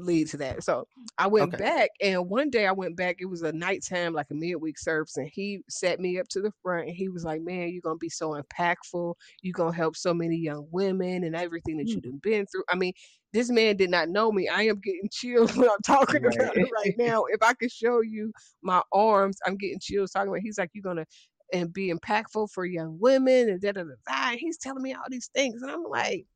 lead 0.00 0.28
to 0.28 0.36
that. 0.38 0.62
So 0.64 0.86
I 1.18 1.26
went 1.26 1.56
Okay. 1.56 1.58
back, 1.58 1.90
and 2.00 2.28
one 2.28 2.50
day 2.50 2.66
I 2.66 2.72
went 2.72 2.96
back. 2.96 3.16
It 3.20 3.26
was 3.26 3.42
a 3.42 3.52
nighttime, 3.52 4.12
like 4.14 4.26
a 4.30 4.34
midweek 4.34 4.78
service, 4.78 5.16
and 5.16 5.28
he 5.32 5.60
set 5.68 6.00
me 6.00 6.18
up 6.18 6.28
to 6.30 6.40
the 6.40 6.52
front, 6.62 6.88
and 6.88 6.96
he 6.96 7.08
was 7.08 7.24
like, 7.24 7.42
"Man, 7.42 7.68
you're 7.70 7.82
gonna 7.82 7.96
be 7.96 8.08
so 8.08 8.40
impactful. 8.40 9.14
You're 9.42 9.52
gonna 9.52 9.76
help 9.76 9.96
so 9.96 10.14
many 10.14 10.36
young 10.36 10.68
women 10.70 11.24
and 11.24 11.36
everything 11.36 11.78
that 11.78 11.94
you've 11.94 12.04
mm. 12.04 12.22
been 12.22 12.46
through." 12.46 12.64
I 12.70 12.76
mean, 12.76 12.92
this 13.32 13.50
man 13.50 13.76
did 13.76 13.90
not 13.90 14.08
know 14.08 14.32
me. 14.32 14.48
I 14.48 14.62
am 14.62 14.80
getting 14.80 15.08
chills 15.12 15.56
when 15.56 15.68
I'm 15.70 15.82
talking 15.84 16.22
about 16.24 16.34
Right. 16.38 16.50
it 16.56 16.68
right 16.74 16.92
now. 16.96 17.24
If 17.28 17.42
I 17.42 17.54
could 17.54 17.72
show 17.72 18.00
you 18.00 18.32
my 18.62 18.82
arms, 18.92 19.38
I'm 19.46 19.56
getting 19.56 19.80
chills 19.80 20.10
talking 20.12 20.28
about. 20.28 20.40
He's 20.40 20.58
like, 20.58 20.70
"You're 20.74 20.82
gonna." 20.82 21.06
And 21.50 21.72
be 21.72 21.90
impactful 21.90 22.50
for 22.52 22.66
young 22.66 22.98
women, 23.00 23.48
and 23.48 23.58
da 23.60 23.72
da 23.72 23.82
da 23.82 23.94
da. 24.06 24.30
And 24.32 24.38
he's 24.38 24.58
telling 24.58 24.82
me 24.82 24.92
all 24.92 25.04
these 25.08 25.30
things, 25.34 25.62
and 25.62 25.70
I'm 25.70 25.82
like, 25.84 26.26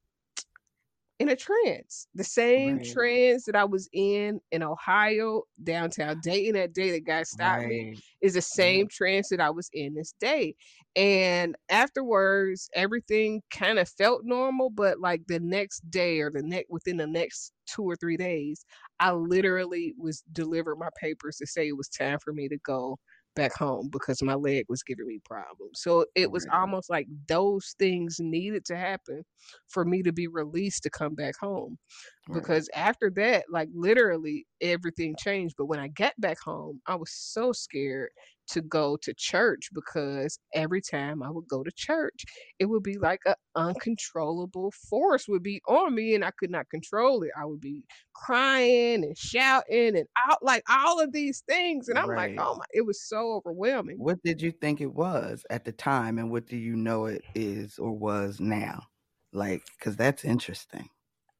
in 1.18 1.28
a 1.28 1.36
trance. 1.36 2.08
The 2.14 2.24
same 2.24 2.80
Right. 2.80 2.82
trance 2.82 3.44
that 3.46 3.54
I 3.56 3.64
was 3.64 3.88
in 3.92 4.40
in 4.50 4.62
Ohio, 4.62 5.42
downtown 5.62 6.18
Dayton, 6.20 6.54
that 6.54 6.72
day 6.72 6.90
that 6.92 7.04
guy 7.04 7.22
stopped 7.22 7.64
me, 7.64 7.86
is 8.20 8.34
the 8.34 8.42
same 8.42 8.88
trance 8.88 9.28
that 9.28 9.40
I 9.40 9.50
was 9.50 9.68
in 9.72 9.94
this 9.94 10.14
day. 10.20 10.54
And 10.96 11.56
afterwards, 11.70 12.68
everything 12.74 13.42
kind 13.50 13.78
of 13.78 13.88
felt 13.88 14.22
normal, 14.24 14.70
but 14.70 15.00
like 15.00 15.22
the 15.28 15.40
next 15.40 15.88
day 15.90 16.20
or 16.20 16.30
the 16.30 16.42
next 16.42 16.66
within 16.70 16.96
the 16.96 17.06
next 17.06 17.52
two 17.66 17.84
or 17.84 17.96
three 17.96 18.16
days, 18.16 18.64
I 19.00 19.12
literally 19.12 19.94
was 19.98 20.22
delivered 20.32 20.76
my 20.76 20.90
papers 21.00 21.36
to 21.38 21.46
say 21.46 21.68
it 21.68 21.76
was 21.76 21.88
time 21.88 22.18
for 22.18 22.32
me 22.32 22.48
to 22.48 22.58
go 22.58 22.98
back 23.35 23.55
home 23.55 23.89
because 23.91 24.22
my 24.22 24.35
leg 24.35 24.66
was 24.68 24.83
giving 24.83 25.07
me 25.07 25.20
problems. 25.24 25.80
So 25.80 26.07
it 26.14 26.30
was 26.30 26.47
Right. 26.47 26.53
almost 26.53 26.91
like 26.91 27.07
those 27.28 27.74
things 27.78 28.18
needed 28.20 28.64
to 28.66 28.76
happen 28.76 29.22
for 29.68 29.85
me 29.85 30.03
to 30.03 30.12
be 30.12 30.28
released 30.28 30.83
to 30.85 30.91
come 30.91 31.14
back 31.14 31.35
home 31.41 31.78
Right. 32.28 32.49
because 32.49 32.68
after 32.74 33.11
that 33.11 33.45
like 33.51 33.68
literally 33.74 34.47
everything 34.61 35.14
changed 35.18 35.55
but 35.59 35.66
when 35.66 35.78
i 35.80 35.89
got 35.89 36.14
back 36.18 36.39
home 36.41 36.80
i 36.87 36.95
was 36.95 37.12
so 37.12 37.53
scared 37.53 38.11
to 38.53 38.62
go 38.62 38.96
to 38.96 39.14
church 39.14 39.70
because 39.74 40.38
every 40.55 40.80
time 40.80 41.22
i 41.22 41.30
would 41.30 41.48
go 41.48 41.62
to 41.62 41.72
church 41.72 42.24
it 42.59 42.66
would 42.66 42.82
be 42.82 42.98
like 42.98 43.20
an 43.26 43.34
uncontrollable 43.57 44.70
force 44.90 45.26
would 45.28 45.42
be 45.42 45.61
on 45.68 45.94
me 45.94 46.14
and 46.14 46.24
i 46.24 46.30
could 46.38 46.50
not 46.50 46.68
control 46.70 47.22
it 47.22 47.30
i 47.38 47.44
would 47.44 47.61
be 47.61 47.84
crying 48.14 49.05
and 49.05 49.16
shouting 49.18 49.96
and 49.96 50.07
out 50.28 50.38
like 50.42 50.62
all 50.70 51.00
of 51.00 51.12
these 51.12 51.42
things 51.48 51.88
and 51.88 51.98
i'm 51.98 52.09
Right. 52.09 52.14
like 52.14 52.32
oh 52.38 52.57
my 52.59 52.64
it 52.72 52.86
was 52.86 53.03
so 53.03 53.32
overwhelming 53.34 53.96
What 53.96 54.22
did 54.22 54.42
you 54.42 54.53
think 54.53 54.80
it 54.82 54.92
was 54.94 55.46
at 55.50 55.64
the 55.64 55.72
time, 55.72 56.18
and 56.18 56.30
what 56.30 56.46
do 56.46 56.57
you 56.59 56.76
know 56.76 57.07
it 57.07 57.24
is 57.34 57.78
or 57.78 57.92
was 57.92 58.40
now? 58.40 58.88
Like, 59.32 59.64
because 59.78 59.96
that's 59.96 60.24
interesting. 60.24 60.90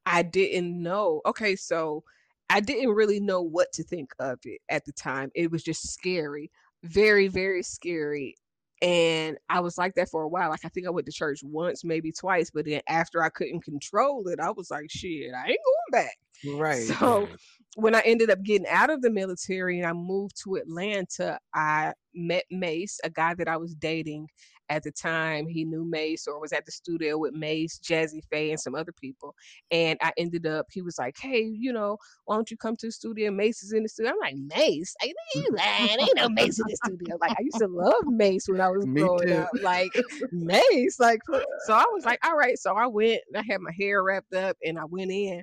I 0.06 0.22
didn't 0.22 0.82
know. 0.82 1.20
Okay, 1.26 1.56
so 1.56 2.04
I 2.50 2.60
didn't 2.60 2.90
really 2.94 3.20
know 3.20 3.40
what 3.42 3.72
to 3.74 3.84
think 3.84 4.10
of 4.18 4.40
it 4.44 4.60
at 4.68 4.84
the 4.84 4.92
time. 4.92 5.30
It 5.34 5.50
was 5.50 5.62
just 5.62 5.88
scary, 5.92 6.50
very, 6.83 7.28
very 7.28 7.62
scary. 7.62 8.37
And 8.80 9.39
I 9.49 9.61
was 9.61 9.78
like 9.78 9.95
that 9.95 10.09
for 10.09 10.22
a 10.22 10.28
while. 10.28 10.51
Like 10.51 10.64
I 10.64 10.68
think 10.68 10.87
I 10.87 10.91
went 10.91 11.07
to 11.07 11.12
church 11.12 11.41
once, 11.45 11.85
maybe 11.85 12.11
twice, 12.11 12.51
but 12.51 12.64
then 12.64 12.80
after 12.89 13.22
I 13.22 13.28
couldn't 13.28 13.62
control 13.62 14.26
it, 14.26 14.41
I 14.41 14.51
was 14.51 14.70
like, 14.72 14.91
shit, 14.91 15.33
I 15.33 15.49
ain't 15.49 15.59
going 15.64 15.93
back. 15.93 16.18
Right. 16.57 16.83
So 16.83 17.28
when 17.76 17.95
I 17.95 18.01
ended 18.01 18.30
up 18.30 18.43
getting 18.43 18.66
out 18.66 18.91
of 18.91 19.01
the 19.01 19.11
military 19.11 19.78
and 19.78 19.87
I 19.87 19.93
moved 19.93 20.37
to 20.43 20.57
Atlanta, 20.57 21.39
I 21.55 21.93
met 22.14 22.45
Mase, 22.51 23.01
a 23.05 23.11
guy 23.11 23.35
that 23.35 23.47
I 23.47 23.57
was 23.57 23.74
dating 23.74 24.28
at 24.68 24.82
the 24.82 24.90
time. 24.90 25.46
He 25.46 25.64
knew 25.64 25.84
Mase 25.84 26.26
or 26.26 26.40
was 26.40 26.52
at 26.52 26.64
the 26.66 26.72
studio 26.72 27.18
with 27.18 27.34
Mase, 27.34 27.78
Jazze 27.82 28.22
Pha, 28.30 28.50
and 28.50 28.60
some 28.60 28.74
other 28.74 28.92
people. 28.92 29.34
And 29.70 29.98
I 30.02 30.12
ended 30.16 30.46
up, 30.46 30.66
he 30.70 30.82
was 30.82 30.98
like, 30.98 31.16
hey, 31.20 31.42
you 31.42 31.72
know, 31.72 31.98
why 32.24 32.36
don't 32.36 32.50
you 32.50 32.56
come 32.56 32.76
to 32.76 32.86
the 32.86 32.92
studio? 32.92 33.30
Mase 33.30 33.62
is 33.62 33.72
in 33.72 33.82
the 33.82 33.88
studio. 33.88 34.12
I'm 34.12 34.18
like, 34.20 34.36
Mase? 34.56 34.94
Like, 35.02 35.14
you 35.34 35.48
lying. 35.56 36.00
Ain't 36.00 36.16
no 36.16 36.28
Mase 36.28 36.58
in 36.58 36.66
the 36.68 36.76
studio. 36.84 37.16
Like, 37.20 37.32
I 37.32 37.42
used 37.42 37.58
to 37.58 37.68
love 37.68 38.06
Mase 38.06 38.46
when 38.48 38.60
I 38.60 38.68
was 38.68 38.86
Me 38.86 39.00
growing 39.02 39.28
too. 39.28 39.34
up. 39.36 39.50
Like, 39.62 39.92
Mase. 40.32 40.96
Like, 40.98 41.20
so 41.66 41.74
I 41.74 41.84
was 41.92 42.04
like, 42.04 42.24
all 42.24 42.36
right. 42.36 42.58
So 42.58 42.74
I 42.74 42.86
went, 42.86 43.20
I 43.36 43.42
had 43.48 43.60
my 43.60 43.72
hair 43.78 44.02
wrapped 44.02 44.34
up, 44.34 44.56
and 44.64 44.78
I 44.78 44.84
went 44.84 45.10
in 45.10 45.42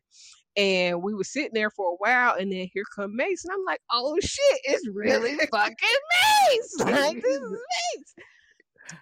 and 0.58 1.02
we 1.02 1.14
were 1.14 1.24
sitting 1.24 1.54
there 1.54 1.70
for 1.70 1.92
a 1.92 1.96
while, 1.96 2.36
and 2.36 2.52
then 2.52 2.68
here 2.74 2.84
come 2.96 3.16
Mase 3.16 3.46
and 3.46 3.54
I'm 3.54 3.64
like, 3.66 3.82
"Oh 3.92 4.18
shit, 4.20 4.60
it's 4.64 4.88
really 4.88 5.38
fucking 5.52 5.76
Mase. 5.78 6.76
Like 6.80 7.22
this 7.22 7.36
is 7.36 7.52
Mase." 7.52 8.16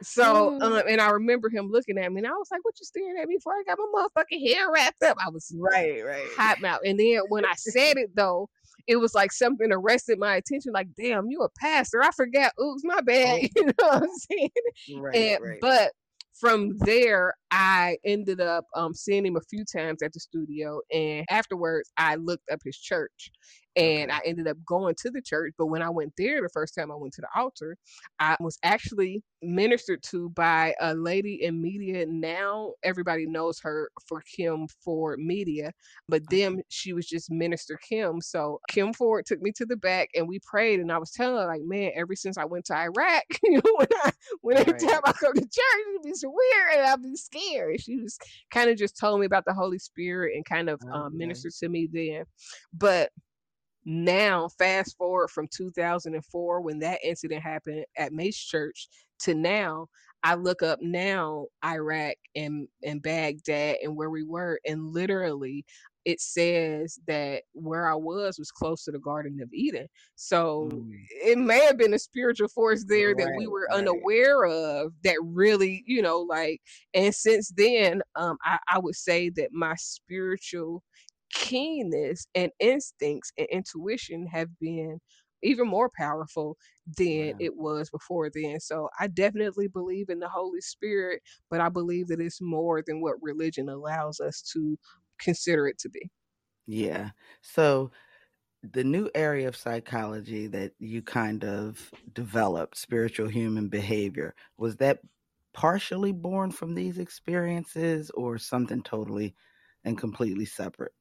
So, 0.01 0.59
um, 0.61 0.81
and 0.87 0.99
I 1.01 1.09
remember 1.09 1.49
him 1.49 1.69
looking 1.69 1.97
at 1.97 2.11
me, 2.11 2.19
and 2.19 2.27
I 2.27 2.31
was 2.31 2.47
like, 2.51 2.63
"What 2.63 2.75
you 2.79 2.85
staring 2.85 3.17
at 3.21 3.27
me 3.27 3.37
for? 3.43 3.53
I 3.53 3.63
got 3.65 3.77
my 3.79 3.85
motherfucking 4.17 4.47
hair 4.47 4.71
wrapped 4.71 5.03
up." 5.03 5.17
I 5.25 5.29
was 5.29 5.53
Right, 5.57 6.05
right. 6.05 6.27
hot 6.35 6.61
mouth, 6.61 6.81
and 6.85 6.99
then 6.99 7.19
when 7.29 7.45
I 7.45 7.53
said 7.55 7.97
it 7.97 8.11
though. 8.15 8.49
It 8.85 8.95
was 8.97 9.13
like 9.13 9.33
something 9.33 9.69
arrested 9.69 10.17
my 10.17 10.37
attention. 10.37 10.71
Like, 10.71 10.87
damn, 10.97 11.29
you 11.29 11.41
a 11.41 11.49
pastor? 11.59 12.01
I 12.01 12.11
forgot. 12.11 12.53
Oops, 12.61 12.83
my 12.85 13.01
bad. 13.01 13.41
You 13.55 13.65
know 13.65 13.73
what 13.79 14.03
I'm 14.03 14.09
saying? 14.31 14.49
Right, 14.95 15.15
And, 15.15 15.43
right. 15.43 15.57
But 15.59 15.91
from 16.39 16.77
there, 16.79 17.33
I 17.51 17.97
ended 18.05 18.39
up 18.39 18.63
um, 18.75 18.93
seeing 18.93 19.25
him 19.25 19.35
a 19.35 19.41
few 19.49 19.65
times 19.65 20.01
at 20.01 20.13
the 20.13 20.21
studio. 20.21 20.79
And 20.93 21.25
afterwards, 21.29 21.91
I 21.97 22.15
looked 22.15 22.49
up 22.49 22.59
his 22.63 22.77
church 22.77 23.29
and. 23.77 24.11
I 24.11 24.19
ended 24.25 24.47
up 24.47 24.57
going 24.65 24.95
to 25.01 25.11
the 25.11 25.21
church. 25.21 25.53
But 25.57 25.67
when 25.67 25.83
I 25.83 25.89
went 25.89 26.13
there, 26.17 26.41
the 26.41 26.49
first 26.49 26.75
time 26.75 26.91
I 26.91 26.95
went 26.95 27.13
to 27.15 27.21
the 27.21 27.29
altar, 27.35 27.77
I 28.19 28.37
was 28.41 28.57
actually 28.63 29.23
ministered 29.43 30.03
to 30.03 30.29
by 30.31 30.75
a 30.81 30.95
lady 30.95 31.43
in 31.43 31.61
media. 31.61 32.05
Now 32.07 32.73
everybody 32.83 33.27
knows 33.27 33.59
her 33.61 33.89
for 34.07 34.21
Kim 34.21 34.67
Ford 34.83 35.19
Media, 35.19 35.71
but 36.09 36.23
then 36.29 36.61
she 36.69 36.93
was 36.93 37.07
just 37.07 37.31
Minister 37.31 37.77
Kim. 37.87 38.21
So 38.21 38.61
Kim 38.69 38.93
Ford 38.93 39.25
took 39.25 39.41
me 39.41 39.51
to 39.53 39.65
the 39.65 39.77
back 39.77 40.09
and 40.15 40.27
we 40.27 40.39
prayed. 40.39 40.79
And 40.79 40.91
I 40.91 40.97
was 40.99 41.11
telling 41.11 41.41
her, 41.41 41.47
like, 41.47 41.63
man, 41.63 41.91
ever 41.95 42.15
since 42.15 42.37
I 42.37 42.45
went 42.45 42.65
to 42.65 42.75
Iraq, 42.77 43.23
you 43.43 43.53
know, 43.53 43.73
when 43.77 43.87
I 44.03 44.11
when 44.41 44.57
every 44.57 44.73
Right. 44.73 44.89
time 44.89 45.01
I 45.05 45.13
go 45.21 45.31
to 45.33 45.41
church, 45.41 45.83
it'd 45.91 46.03
be 46.03 46.13
so 46.13 46.29
weird 46.29 46.77
and 46.79 46.87
I'd 46.87 47.03
be 47.03 47.15
scared. 47.15 47.81
She 47.81 47.97
was 47.97 48.17
kind 48.51 48.69
of 48.69 48.77
just 48.77 48.97
told 48.97 49.19
me 49.19 49.25
about 49.25 49.45
the 49.45 49.53
Holy 49.53 49.79
Spirit 49.79 50.35
and 50.35 50.45
kind 50.45 50.69
of 50.69 50.81
um, 50.93 51.17
Okay. 51.17 51.17
ministered 51.17 51.53
to 51.59 51.69
me 51.69 51.87
then. 51.91 52.25
But 52.73 53.11
now, 53.87 54.49
fast 54.59 54.97
forward 54.97 55.29
from 55.29 55.47
2004 55.55 56.61
when 56.61 56.79
that 56.81 56.99
incident 57.05 57.41
happened 57.43 57.85
at 57.97 58.13
Mase 58.13 58.37
Church 58.37 58.89
to 59.21 59.33
now, 59.35 59.87
I 60.23 60.35
look 60.35 60.63
up 60.63 60.79
now 60.81 61.47
Iraq 61.65 62.15
and 62.35 62.67
and 62.83 63.01
Baghdad 63.01 63.77
and 63.83 63.95
where 63.97 64.11
we 64.11 64.23
were, 64.23 64.59
and 64.67 64.93
literally 64.93 65.65
it 66.05 66.21
says 66.21 66.99
that 67.07 67.43
where 67.53 67.89
I 67.89 67.95
was 67.95 68.39
was 68.39 68.51
close 68.51 68.83
to 68.85 68.91
the 68.91 68.99
Garden 68.99 69.39
of 69.41 69.53
Eden. 69.53 69.87
So 70.15 70.69
Mm. 70.73 70.93
it 71.23 71.37
may 71.37 71.65
have 71.65 71.77
been 71.77 71.93
a 71.95 71.99
spiritual 71.99 72.49
force 72.49 72.85
there 72.85 73.15
that 73.15 73.33
we 73.35 73.47
were 73.47 73.69
right. 73.69 73.77
unaware 73.79 74.45
of 74.45 74.93
that 75.05 75.17
really, 75.23 75.83
you 75.87 76.01
know, 76.03 76.19
like 76.21 76.61
and 76.93 77.15
since 77.15 77.51
then, 77.57 78.01
um, 78.17 78.37
I, 78.43 78.59
I 78.69 78.79
would 78.79 78.95
say 78.95 79.29
that 79.31 79.53
my 79.53 79.75
spiritual 79.77 80.83
keenness 81.39 82.27
and 82.35 82.51
instincts 82.59 83.31
and 83.37 83.47
intuition 83.51 84.27
have 84.27 84.57
been 84.59 84.99
even 85.43 85.67
more 85.67 85.89
powerful 85.95 86.57
than 86.97 87.33
Wow. 87.33 87.39
it 87.39 87.55
was 87.55 87.89
before 87.91 88.29
then. 88.33 88.59
So 88.59 88.89
I 88.99 89.07
definitely 89.07 89.67
believe 89.67 90.09
in 90.09 90.19
the 90.19 90.29
Holy 90.29 90.61
Spirit, 90.61 91.21
but 91.49 91.61
I 91.61 91.69
believe 91.69 92.07
that 92.07 92.19
it's 92.21 92.41
more 92.41 92.81
than 92.85 93.01
what 93.01 93.21
religion 93.21 93.69
allows 93.69 94.19
us 94.19 94.41
to 94.53 94.77
consider 95.19 95.67
it 95.67 95.77
to 95.79 95.89
be. 95.89 96.09
Yeah. 96.65 97.11
So 97.41 97.91
the 98.63 98.83
new 98.85 99.11
area 99.15 99.47
of 99.49 99.57
psychology 99.57 100.47
that 100.47 100.73
you 100.79 101.03
kind 101.03 101.45
of 101.45 101.91
developed, 102.13 102.77
spiritual 102.77 103.29
human 103.29 103.69
behavior, 103.69 104.35
was 104.57 104.77
that 104.77 105.01
partially 105.53 106.13
born 106.13 106.51
from 106.51 106.75
these 106.75 106.99
experiences 106.99 108.11
or 108.11 108.39
something 108.39 108.83
totally 108.83 109.35
and 109.85 109.97
completely 109.99 110.45
separate? 110.45 110.93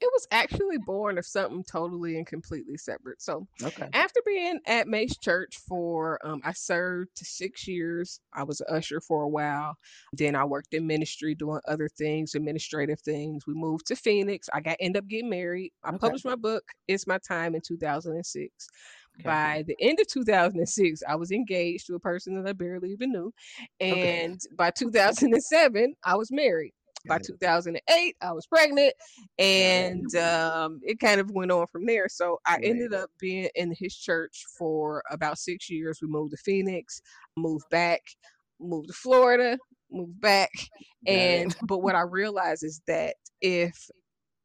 It 0.00 0.10
was 0.12 0.26
actually 0.30 0.78
born 0.78 1.18
of 1.18 1.26
something 1.26 1.62
totally 1.70 2.16
and 2.16 2.26
completely 2.26 2.76
separate. 2.78 3.20
So 3.20 3.46
Okay. 3.62 3.90
after 3.92 4.20
being 4.24 4.60
at 4.66 4.88
Mase 4.88 5.18
Church 5.18 5.58
for, 5.68 6.18
um, 6.26 6.40
I 6.44 6.52
served 6.52 7.10
six 7.16 7.68
years. 7.68 8.20
I 8.32 8.44
was 8.44 8.60
an 8.60 8.66
usher 8.70 9.00
for 9.00 9.22
a 9.22 9.28
while. 9.28 9.76
Then 10.12 10.34
I 10.34 10.44
worked 10.44 10.74
in 10.74 10.86
ministry 10.86 11.34
doing 11.34 11.60
other 11.68 11.88
things, 11.88 12.34
administrative 12.34 13.00
things. 13.00 13.46
We 13.46 13.54
moved 13.54 13.86
to 13.88 13.96
Phoenix. 13.96 14.48
I 14.52 14.60
got 14.60 14.76
end 14.80 14.96
up 14.96 15.06
getting 15.06 15.28
married. 15.30 15.72
I 15.84 15.92
Okay. 15.92 16.00
published 16.00 16.24
my 16.24 16.36
book. 16.36 16.64
It's 16.88 17.06
my 17.06 17.18
time 17.18 17.54
in 17.54 17.60
2006. 17.60 18.68
Okay. 19.20 19.36
By 19.36 19.64
the 19.66 19.76
end 19.80 20.00
of 20.00 20.06
2006, 20.08 21.02
I 21.06 21.16
was 21.16 21.30
engaged 21.30 21.86
to 21.88 21.94
a 21.94 22.00
person 22.00 22.36
that 22.36 22.48
I 22.48 22.52
barely 22.54 22.90
even 22.90 23.12
knew. 23.12 23.32
And 23.80 24.40
by 24.56 24.70
2007, 24.70 25.94
I 26.04 26.16
was 26.16 26.30
married. 26.32 26.72
By 27.08 27.18
2008, 27.24 28.16
I 28.22 28.32
was 28.32 28.46
pregnant, 28.46 28.94
and 29.38 30.14
um, 30.16 30.80
it 30.82 31.00
kind 31.00 31.20
of 31.20 31.30
went 31.30 31.50
on 31.50 31.66
from 31.72 31.86
there. 31.86 32.08
So 32.08 32.38
I 32.46 32.58
ended 32.62 32.94
up 32.94 33.10
being 33.18 33.48
in 33.54 33.72
his 33.76 33.94
church 33.96 34.44
for 34.58 35.02
about 35.10 35.38
six 35.38 35.70
years. 35.70 35.98
We 36.02 36.08
moved 36.08 36.32
to 36.32 36.36
Phoenix, 36.38 37.00
moved 37.36 37.68
back, 37.70 38.02
moved 38.60 38.88
to 38.88 38.94
Florida, 38.94 39.58
moved 39.90 40.20
back, 40.20 40.50
and 41.06 41.54
but 41.62 41.78
what 41.78 41.94
I 41.94 42.02
realized 42.02 42.64
is 42.64 42.80
that 42.86 43.16
if 43.40 43.88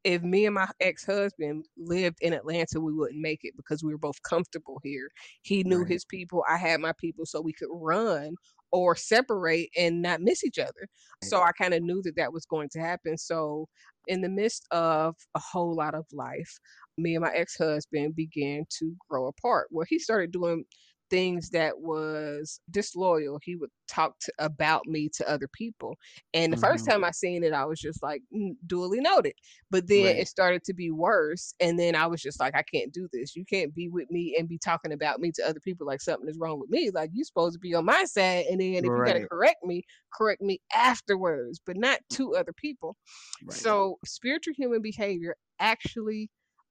if 0.04 0.22
me 0.22 0.46
and 0.46 0.56
my 0.56 0.68
ex-husband 0.80 1.66
lived 1.78 2.18
in 2.22 2.34
Atlanta, 2.34 2.80
we 2.80 2.94
wouldn't 2.94 3.20
make 3.22 3.40
it 3.44 3.56
because 3.58 3.84
we 3.84 3.92
were 3.92 3.98
both 3.98 4.22
comfortable 4.24 4.80
here. 4.84 5.10
He 5.42 5.64
knew 5.64 5.84
Right. 5.84 5.88
his 5.88 6.06
people, 6.06 6.44
I 6.50 6.58
had 6.58 6.80
my 6.80 6.94
people, 7.00 7.26
so 7.26 7.42
we 7.42 7.54
could 7.54 7.70
run 7.72 8.36
or 8.76 8.94
separate 8.94 9.70
and 9.78 10.02
not 10.02 10.20
miss 10.20 10.44
each 10.44 10.60
other. 10.60 10.90
So 11.24 11.42
I 11.42 11.54
kind 11.54 11.74
of 11.74 11.82
knew 11.82 12.02
that 12.02 12.18
that 12.18 12.34
was 12.34 12.46
going 12.46 12.68
to 12.74 12.80
happen. 12.82 13.18
So 13.18 13.70
in 14.08 14.20
the 14.20 14.28
midst 14.28 14.68
of 14.72 15.16
a 15.34 15.40
whole 15.40 15.74
lot 15.74 15.96
of 15.96 16.06
life, 16.12 16.60
me 16.98 17.16
and 17.16 17.24
my 17.24 17.32
ex-husband 17.32 18.18
began 18.18 18.66
to 18.80 18.94
grow 19.10 19.28
apart. 19.28 19.68
Where 19.70 19.86
he 19.88 19.98
started 19.98 20.34
doing 20.34 20.66
things 21.10 21.50
that 21.52 21.80
was 21.82 22.60
disloyal. 22.72 23.40
He 23.44 23.56
would 23.56 23.70
talk 23.88 24.18
to, 24.22 24.34
about 24.40 24.88
me 24.88 25.10
to 25.16 25.30
other 25.30 25.48
people. 25.48 25.96
And 26.34 26.52
the 26.54 26.58
first 26.58 26.86
Mhm. 26.86 26.90
time 26.90 27.04
I 27.04 27.12
seen 27.12 27.44
it, 27.44 27.54
I 27.54 27.66
was 27.66 27.80
just 27.80 28.02
like, 28.04 28.22
"Mm, 28.36 28.56
duly 28.66 29.00
noted. 29.02 29.34
But 29.70 29.88
then 29.88 30.06
Right. 30.06 30.18
it 30.18 30.28
started 30.28 30.64
to 30.66 30.74
be 30.74 30.92
worse. 30.92 31.54
And 31.60 31.80
then 31.80 31.96
I 31.96 32.08
was 32.08 32.22
just 32.22 32.40
like, 32.40 32.56
I 32.56 32.64
can't 32.64 32.94
do 32.94 33.08
this. 33.14 33.36
You 33.36 33.46
can't 33.46 33.74
be 33.74 33.90
with 33.90 34.10
me 34.12 34.36
and 34.38 34.48
be 34.50 34.58
talking 34.58 34.92
about 34.92 35.20
me 35.20 35.32
to 35.36 35.48
other 35.48 35.60
people 35.60 35.88
like 35.88 36.02
something 36.02 36.30
is 36.30 36.38
wrong 36.40 36.60
with 36.60 36.70
me. 36.70 36.90
Like 36.92 37.12
you 37.14 37.24
supposed 37.24 37.54
to 37.56 37.60
be 37.60 37.74
on 37.76 37.86
my 37.86 38.06
side. 38.06 38.46
And 38.48 38.62
then 38.62 38.86
if 38.86 38.96
you 38.96 39.04
gotta 39.04 39.22
correct 39.22 39.64
me, 39.64 39.84
correct 40.14 40.42
me 40.42 40.62
afterwards, 40.74 41.60
but 41.66 41.78
not 41.78 42.00
to 42.14 42.36
other 42.36 42.54
people. 42.54 42.98
Right. 43.42 43.76
So 43.76 44.00
spiritual 44.06 44.54
human 44.56 44.82
behavior 44.82 45.36
actually 45.60 46.30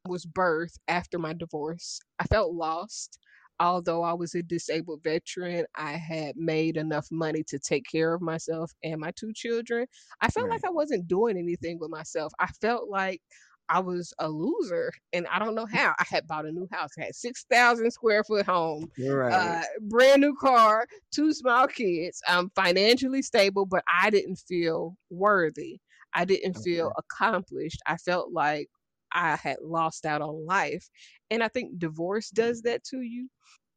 was 0.08 0.26
birth 0.26 0.76
after 0.88 1.18
my 1.18 1.32
divorce. 1.32 2.00
I 2.18 2.24
felt 2.24 2.54
lost. 2.54 3.18
Although 3.60 4.02
I 4.02 4.12
was 4.14 4.34
a 4.34 4.42
disabled 4.42 5.02
veteran, 5.02 5.66
I 5.76 5.92
had 5.92 6.36
made 6.36 6.76
enough 6.76 7.06
money 7.10 7.42
to 7.44 7.58
take 7.58 7.84
care 7.90 8.12
of 8.14 8.20
myself 8.22 8.72
and 8.82 9.00
my 9.00 9.12
two 9.12 9.32
children. 9.32 9.86
I 10.20 10.28
felt 10.30 10.48
Right. 10.48 10.50
like 10.50 10.64
I 10.64 10.70
wasn't 10.70 11.08
doing 11.08 11.38
anything 11.38 11.78
with 11.78 11.90
myself. 11.90 12.32
I 12.40 12.48
felt 12.60 12.88
like 12.88 13.22
I 13.68 13.80
was 13.80 14.12
a 14.18 14.28
loser, 14.28 14.92
and 15.12 15.26
I 15.28 15.38
don't 15.38 15.54
know 15.54 15.66
how. 15.66 15.94
I 15.98 16.04
had 16.06 16.26
bought 16.26 16.44
a 16.46 16.52
new 16.52 16.68
house, 16.70 16.90
I 16.98 17.04
had 17.04 17.14
six 17.14 17.44
thousand 17.50 17.90
square 17.92 18.22
foot 18.24 18.44
home, 18.46 18.90
Right. 18.98 19.58
uh, 19.58 19.62
brand 19.82 20.20
new 20.20 20.34
car, 20.34 20.86
two 21.12 21.32
small 21.32 21.66
kids. 21.66 22.20
I'm 22.28 22.50
financially 22.54 23.22
stable, 23.22 23.64
but 23.66 23.82
I 23.92 24.10
didn't 24.10 24.36
feel 24.36 24.96
worthy. 25.10 25.80
I 26.12 26.24
didn't 26.26 26.54
feel 26.54 26.92
accomplished. 26.98 27.80
I 27.86 27.96
felt 27.96 28.32
like 28.32 28.68
I 29.14 29.36
had 29.36 29.58
lost 29.62 30.06
out 30.06 30.22
on 30.22 30.46
life. 30.46 30.88
And 31.30 31.42
I 31.42 31.48
think 31.48 31.78
divorce 31.78 32.30
does 32.30 32.62
that 32.62 32.84
to 32.84 33.00
you. 33.02 33.28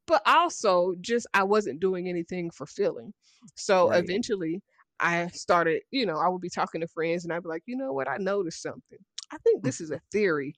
But 0.07 0.21
also, 0.25 0.95
just 1.01 1.27
I 1.33 1.43
wasn't 1.43 1.81
doing 1.81 2.07
anything 2.07 2.49
fulfilling. 2.51 3.13
So 3.55 3.89
Right. 3.89 3.91
eventually, 3.91 4.61
I 4.99 5.27
started, 5.27 5.83
you 5.91 6.05
know, 6.05 6.17
I 6.17 6.29
would 6.29 6.41
be 6.41 6.49
talking 6.49 6.81
to 6.81 6.87
friends 6.87 7.23
and 7.25 7.33
I'd 7.33 7.43
be 7.43 7.49
like, 7.49 7.63
you 7.65 7.77
know 7.77 7.93
what, 7.93 8.09
I 8.09 8.17
noticed 8.17 8.61
something. 8.61 8.99
I 9.31 9.37
think 9.39 9.63
this 9.63 9.81
is 9.81 9.91
a 9.91 9.99
theory. 10.11 10.55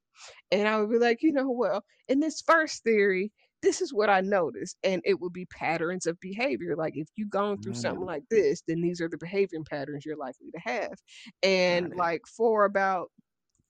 And 0.51 0.67
I 0.67 0.80
would 0.80 0.89
be 0.91 0.99
like, 0.99 1.21
you 1.21 1.32
know, 1.32 1.49
well, 1.49 1.84
in 2.07 2.19
this 2.19 2.41
first 2.41 2.84
theory, 2.84 3.32
this 3.61 3.82
is 3.82 3.93
what 3.93 4.09
I 4.09 4.21
noticed. 4.21 4.77
And 4.84 5.01
it 5.05 5.19
would 5.19 5.34
be 5.34 5.45
patterns 5.47 6.05
of 6.05 6.19
behavior. 6.19 6.75
Like 6.75 6.93
if 6.95 7.07
you've 7.15 7.30
gone 7.30 7.57
through 7.59 7.73
something 7.73 8.01
Mm. 8.01 8.05
like 8.05 8.23
this, 8.30 8.61
then 8.67 8.82
these 8.82 9.01
are 9.01 9.09
the 9.09 9.17
behavior 9.17 9.59
patterns 9.69 10.05
you're 10.05 10.15
likely 10.17 10.51
to 10.51 10.59
have. 10.59 10.93
And 11.43 11.91
like 11.95 12.21
for 12.27 12.65
about 12.65 13.11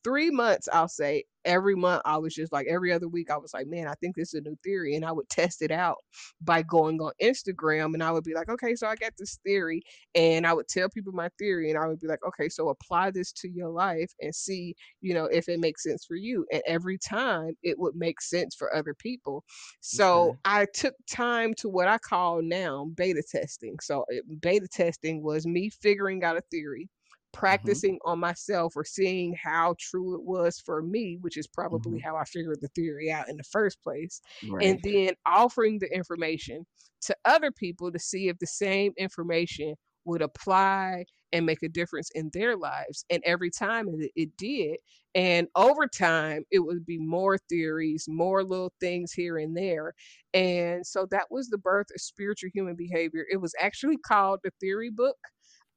three 0.04 0.30
months, 0.30 0.68
I'll 0.72 0.88
say, 0.88 1.24
every 1.46 1.76
month 1.76 2.02
I 2.06 2.18
was 2.18 2.34
just 2.34 2.52
like 2.52 2.68
every 2.70 2.92
other 2.92 3.08
week 3.08 3.32
I 3.32 3.38
was 3.38 3.54
like, 3.54 3.68
man, 3.68 3.88
I 3.88 3.94
think 3.96 4.16
this 4.16 4.34
is 4.34 4.42
a 4.42 4.50
new 4.50 4.58
theory. 4.64 4.96
And 4.96 5.06
I 5.06 5.12
would 5.12 5.30
test 5.30 5.62
it 5.62 5.72
out 5.72 5.98
by 6.42 6.62
going 6.62 7.00
on 7.00 7.12
Instagram 7.22 7.94
and 7.94 8.04
I 8.04 8.12
would 8.12 8.24
be 8.24 8.34
like, 8.34 8.50
okay, 8.50 8.76
so 8.76 8.88
I 8.88 8.96
got 8.96 9.14
this 9.18 9.40
theory. 9.46 9.82
And 10.16 10.46
I 10.46 10.54
would 10.54 10.68
tell 10.68 10.90
people 10.90 11.14
my 11.14 11.30
theory 11.40 11.70
and 11.70 11.80
I 11.80 11.88
would 11.88 12.00
be 12.00 12.08
like, 12.08 12.20
okay, 12.28 12.50
so 12.50 12.70
apply 12.70 13.12
this 13.12 13.32
to 13.34 13.50
your 13.50 13.70
life 13.70 14.12
and 14.22 14.34
see, 14.34 14.76
you 15.02 15.14
know, 15.14 15.26
if 15.26 15.50
it 15.50 15.60
makes 15.60 15.84
sense 15.84 16.06
for 16.06 16.16
you. 16.16 16.46
And 16.52 16.62
every 16.68 16.98
time 16.98 17.54
it 17.64 17.80
would 17.80 17.96
make 17.96 18.22
sense 18.22 18.56
for 18.56 18.76
other 18.76 18.94
people. 18.94 19.44
So 19.82 20.30
okay. 20.30 20.38
I 20.46 20.68
took 20.74 20.96
time 21.10 21.54
to 21.56 21.70
what 21.70 21.88
I 21.88 21.98
call 21.98 22.42
now 22.42 22.88
beta 22.96 23.24
testing. 23.30 23.78
So 23.82 24.06
beta 24.42 24.68
testing 24.68 25.24
was 25.24 25.48
me 25.48 25.70
figuring 25.70 26.24
out 26.24 26.38
a 26.38 26.42
theory. 26.52 26.90
Practicing 27.32 27.96
mm-hmm. 27.96 28.12
on 28.12 28.20
myself 28.20 28.74
or 28.76 28.84
seeing 28.84 29.36
how 29.42 29.76
true 29.80 30.16
it 30.16 30.24
was 30.24 30.60
for 30.60 30.82
me, 30.82 31.18
which 31.22 31.38
is 31.38 31.48
probably 31.48 32.00
mm-hmm. 32.00 32.08
how 32.08 32.16
I 32.16 32.24
figured 32.26 32.60
the 32.62 32.70
theory 32.70 33.12
out 33.12 33.30
in 33.30 33.38
the 33.38 33.44
first 33.44 33.82
place, 33.82 34.22
right. 34.50 34.66
and 34.66 34.80
then 34.84 35.14
offering 35.26 35.80
the 35.80 35.94
information 35.94 36.66
to 37.02 37.16
other 37.26 37.52
people 37.52 37.92
to 37.92 38.00
see 38.00 38.28
if 38.28 38.38
the 38.40 38.48
same 38.48 38.94
information 38.98 39.76
would 40.06 40.22
apply 40.22 41.06
and 41.32 41.46
make 41.46 41.62
a 41.62 41.70
difference 41.70 42.10
in 42.16 42.30
their 42.34 42.58
lives. 42.58 43.06
And 43.10 43.22
every 43.26 43.52
time 43.52 43.88
it, 43.90 44.12
it 44.16 44.38
did. 44.38 44.78
And 45.16 45.48
over 45.56 45.88
time, 45.88 46.44
it 46.52 46.60
would 46.60 46.86
be 46.86 46.98
more 46.98 47.38
theories, 47.38 48.06
more 48.08 48.44
little 48.44 48.74
things 48.80 49.12
here 49.12 49.38
and 49.38 49.56
there. 49.56 49.94
And 50.34 50.86
so 50.86 51.08
that 51.12 51.28
was 51.30 51.50
the 51.50 51.58
birth 51.58 51.88
of 51.94 52.02
spiritual 52.02 52.50
human 52.54 52.76
behavior. 52.76 53.26
It 53.32 53.38
was 53.38 53.54
actually 53.60 53.98
called 53.98 54.40
the 54.44 54.52
theory 54.60 54.90
book 54.90 55.18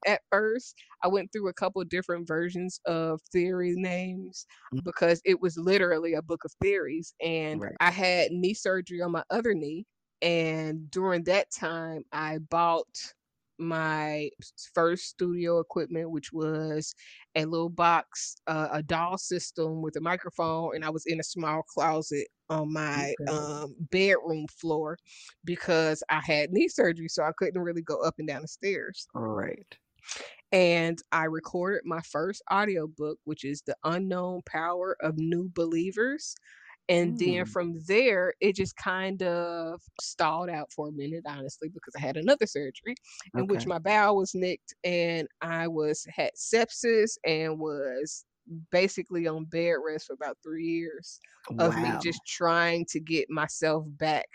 at 0.07 0.21
first. 0.31 0.75
I 1.03 1.09
went 1.09 1.33
through 1.33 1.49
a 1.49 1.55
couple 1.55 1.83
different 1.85 2.27
versions 2.27 2.81
of 2.87 3.21
theory 3.33 3.75
names 3.77 4.47
mm. 4.75 4.83
because 4.85 5.21
it 5.25 5.41
was 5.41 5.57
literally 5.57 6.15
a 6.15 6.23
book 6.23 6.45
of 6.45 6.53
theories. 6.61 7.15
And 7.23 7.61
right. 7.61 7.75
I 7.81 7.91
had 7.91 8.33
knee 8.33 8.55
surgery 8.55 9.03
on 9.03 9.13
my 9.13 9.25
other 9.31 9.55
knee. 9.55 9.87
And 10.21 10.91
during 10.91 11.25
that 11.25 11.51
time, 11.51 12.05
I 12.13 12.39
bought 12.39 12.87
my 13.59 14.29
first 14.75 15.05
studio 15.09 15.61
equipment, 15.61 16.11
which 16.11 16.33
was 16.33 16.95
a 17.35 17.45
little 17.45 17.69
box, 17.69 18.37
uh, 18.47 18.69
a 18.73 18.83
doll 18.83 19.17
system 19.19 19.83
with 19.83 19.97
a 19.97 20.01
microphone, 20.01 20.75
and 20.75 20.85
I 20.85 20.91
was 20.91 21.07
in 21.07 21.21
a 21.21 21.25
small 21.25 21.63
closet 21.63 22.27
on 22.51 22.73
my 22.73 23.15
okay. 23.21 23.33
um, 23.33 23.75
bedroom 23.91 24.47
floor 24.61 24.99
because 25.45 26.03
I 26.09 26.21
had 26.25 26.53
knee 26.53 26.69
surgery, 26.69 27.09
so 27.09 27.23
I 27.23 27.33
couldn't 27.37 27.61
really 27.61 27.83
go 27.83 28.03
up 28.03 28.15
and 28.19 28.29
down 28.29 28.43
the 28.43 28.49
stairs. 28.49 29.07
All 29.15 29.23
right 29.23 29.77
and 30.53 30.99
I 31.13 31.25
recorded 31.25 31.83
my 31.85 32.01
first 32.01 32.43
audiobook, 32.53 33.19
which 33.25 33.45
is 33.45 33.63
The 33.67 33.77
Unknown 33.85 34.43
Power 34.47 34.97
of 35.01 35.17
New 35.17 35.51
Believers. 35.55 36.35
And 36.89 37.15
mm. 37.15 37.19
then 37.19 37.47
from 37.47 37.79
there, 37.87 38.35
it 38.41 38.57
just 38.57 38.77
kind 38.77 39.23
of 39.23 39.81
stalled 40.01 40.51
out 40.51 40.71
for 40.75 40.89
a 40.89 40.93
minute, 40.93 41.23
honestly, 41.27 41.69
because 41.69 41.95
I 41.97 42.01
had 42.01 42.17
another 42.17 42.47
surgery 42.47 42.97
in 43.35 43.43
okay. 43.43 43.55
which 43.55 43.67
my 43.67 43.79
bowel 43.79 44.17
was 44.17 44.35
nicked 44.35 44.75
and 44.85 45.27
I 45.41 45.69
was 45.69 46.05
had 46.15 46.33
sepsis 46.37 47.13
and 47.25 47.59
was 47.59 48.25
basically 48.71 49.29
on 49.29 49.45
bed 49.45 49.77
rest 49.87 50.07
for 50.09 50.15
about 50.15 50.37
three 50.43 50.65
years 50.65 51.21
wow. 51.51 51.67
of 51.67 51.77
me 51.77 51.91
just 52.03 52.21
trying 52.27 52.85
to 52.91 53.01
get 53.01 53.31
myself 53.31 53.85
back 53.87 54.29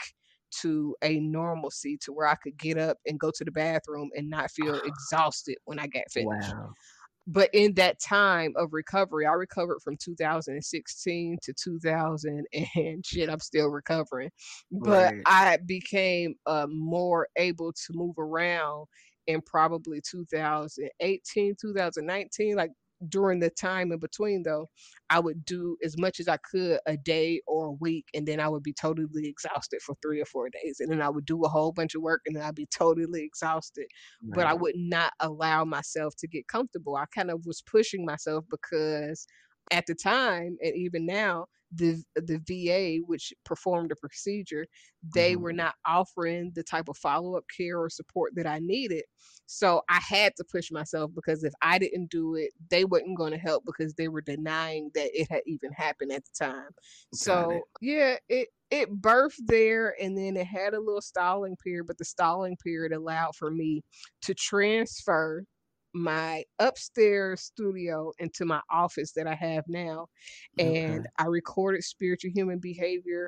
to 0.62 0.95
a 1.03 1.20
normalcy 1.20 1.97
to 2.01 2.14
where 2.14 2.28
I 2.28 2.36
could 2.36 2.58
get 2.58 2.78
up 2.78 2.97
and 3.05 3.20
go 3.20 3.32
to 3.32 3.43
the 3.43 3.51
bathroom 3.51 4.10
and 4.16 4.30
not 4.30 4.51
feel 4.51 4.76
exhausted 4.86 5.58
when 5.66 5.80
I 5.80 5.88
got 5.88 6.12
finished. 6.12 6.53
Wow. 6.53 6.74
But 7.30 7.49
in 7.53 7.74
that 7.74 7.99
time 7.99 8.53
of 8.55 8.72
recovery, 8.72 9.26
I 9.26 9.34
recovered 9.34 9.82
from 9.84 9.97
2016 9.97 11.38
to 11.43 11.53
2000 11.53 12.45
and 12.76 13.05
shit, 13.05 13.30
I'm 13.30 13.39
still 13.39 13.68
recovering. 13.68 14.30
But 14.72 15.14
right. 15.14 15.24
I 15.26 15.58
became 15.66 16.36
uh, 16.45 16.68
more 16.70 17.28
able 17.36 17.74
to 17.74 17.93
move 17.93 18.18
around 18.18 18.86
in 19.28 19.41
probably 19.41 20.01
2018, 20.10 21.55
2019, 21.60 22.55
like 22.55 22.72
during 23.10 23.39
the 23.39 23.50
time 23.50 23.91
in 23.91 24.00
between 24.00 24.41
though 24.43 24.68
i 25.10 25.20
would 25.20 25.45
do 25.45 25.78
as 25.84 25.98
much 25.98 26.20
as 26.20 26.28
i 26.28 26.38
could 26.38 26.80
a 26.88 26.98
day 26.98 27.39
or 27.48 27.68
a 27.68 27.72
week 27.74 28.06
and 28.14 28.28
then 28.28 28.39
i 28.39 28.48
would 28.48 28.64
be 28.64 28.74
totally 28.74 29.28
exhausted 29.28 29.80
for 29.82 29.95
three 30.02 30.20
or 30.20 30.26
four 30.26 30.50
days 30.50 30.78
and 30.80 30.91
then 30.91 31.02
i 31.02 31.10
would 31.10 31.26
do 31.26 31.43
a 31.43 31.48
whole 31.48 31.72
bunch 31.72 31.93
of 31.95 32.02
work 32.02 32.22
and 32.26 32.36
then 32.36 32.43
i'd 32.43 32.56
be 32.56 32.68
totally 32.68 33.24
exhausted 33.24 33.86
right. 34.24 34.36
but 34.36 34.45
i 34.48 34.54
would 34.54 34.76
not 34.76 35.14
allow 35.20 35.64
myself 35.64 36.16
to 36.18 36.28
get 36.28 36.48
comfortable 36.48 36.95
i 36.95 37.06
kind 37.14 37.30
of 37.30 37.45
was 37.45 37.62
pushing 37.62 38.06
myself 38.06 38.43
because 38.50 39.28
at 39.72 39.86
the 39.86 39.95
time 39.95 40.58
and 40.62 40.76
even 40.76 41.06
now 41.06 41.45
the 41.74 42.01
the 42.15 42.39
VA 42.47 43.03
which 43.05 43.34
performed 43.43 43.89
the 43.91 43.95
procedure 43.97 44.65
they 45.13 45.34
mm-hmm. 45.34 45.43
were 45.43 45.53
not 45.53 45.76
offering 45.86 46.51
the 46.55 46.63
type 46.63 46.88
of 46.88 46.97
follow-up 46.97 47.43
care 47.55 47.80
or 47.80 47.89
support 47.89 48.34
that 48.36 48.47
I 48.47 48.59
needed 48.59 49.03
so 49.47 49.82
I 49.89 49.99
had 50.07 50.34
to 50.38 50.45
push 50.49 50.72
myself 50.72 51.11
because 51.13 51.43
if 51.43 51.53
I 51.61 51.78
didn't 51.78 52.09
do 52.09 52.36
it 52.36 52.51
they 52.70 52.86
weren't 52.86 53.18
going 53.18 53.34
to 53.34 53.38
help 53.38 53.63
because 53.65 53.93
they 53.93 54.07
were 54.07 54.22
denying 54.22 54.91
that 54.95 55.09
it 55.13 55.28
had 55.30 55.41
even 55.45 55.72
happened 55.74 56.11
at 56.11 56.24
the 56.24 56.45
time 56.45 56.70
Got 57.11 57.20
so 57.20 57.49
it. 57.51 57.63
yeah 57.82 58.15
it 58.30 58.47
it 58.72 59.01
birthed 59.01 59.45
there 59.45 59.95
and 60.01 60.18
then 60.18 60.38
it 60.38 60.47
had 60.47 60.74
a 60.74 60.80
little 60.80 61.01
stalling 61.01 61.57
period 61.57 61.86
but 61.88 61.97
the 61.97 62.05
stalling 62.05 62.55
period 62.63 62.93
allowed 62.93 63.36
for 63.36 63.51
me 63.51 63.84
to 64.22 64.34
transfer 64.34 65.43
my 65.98 66.43
upstairs 66.60 67.41
studio 67.41 68.14
into 68.20 68.45
my 68.45 68.62
office 68.72 69.12
that 69.14 69.26
I 69.28 69.34
have 69.36 69.66
now. 69.68 70.08
And 70.58 71.00
okay. 71.00 71.10
I 71.18 71.26
recorded 71.26 71.84
spiritual 71.84 72.32
human 72.34 72.60
behavior 72.60 73.28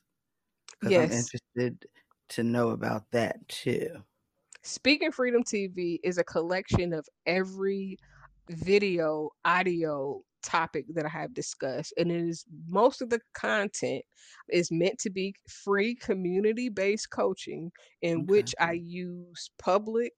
Yes. 0.82 0.96
I'm 0.98 1.12
interested 1.12 1.88
to 2.30 2.44
know 2.44 2.70
about 2.70 3.12
that 3.12 3.48
too. 3.50 4.04
Speaking 4.64 5.12
Freedom 5.12 5.44
TV 5.44 6.00
is 6.04 6.18
a 6.18 6.24
collection 6.24 6.94
of 6.94 7.08
every 7.26 7.98
video, 8.50 9.30
audio, 9.44 10.22
topic 10.44 10.86
that 10.94 11.06
I 11.06 11.10
have 11.10 11.34
discussed, 11.34 11.94
and 11.98 12.12
it 12.12 12.22
is 12.22 12.46
most 12.68 13.02
of 13.02 13.10
the 13.10 13.20
content 13.34 14.04
is 14.50 14.72
meant 14.72 15.00
to 15.00 15.10
be 15.10 15.36
free 15.50 15.96
community 15.96 16.70
based 16.70 17.10
coaching 17.12 17.72
in 18.02 18.26
Okay. 18.26 18.28
which 18.28 18.54
I 18.60 18.74
use 18.74 19.50
public 19.60 20.14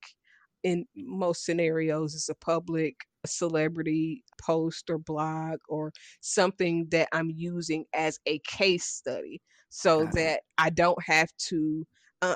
in 0.63 0.85
most 0.95 1.45
scenarios 1.45 2.15
it's 2.15 2.29
a 2.29 2.35
public 2.35 2.95
celebrity 3.25 4.23
post 4.41 4.89
or 4.89 4.97
blog 4.97 5.59
or 5.67 5.91
something 6.21 6.87
that 6.89 7.09
I'm 7.11 7.29
using 7.29 7.85
as 7.93 8.19
a 8.25 8.39
case 8.39 8.85
study 8.85 9.41
so 9.69 10.07
it. 10.07 10.11
that 10.13 10.41
I 10.57 10.69
don't 10.69 11.01
have 11.03 11.29
to 11.49 11.85
uh, 12.21 12.35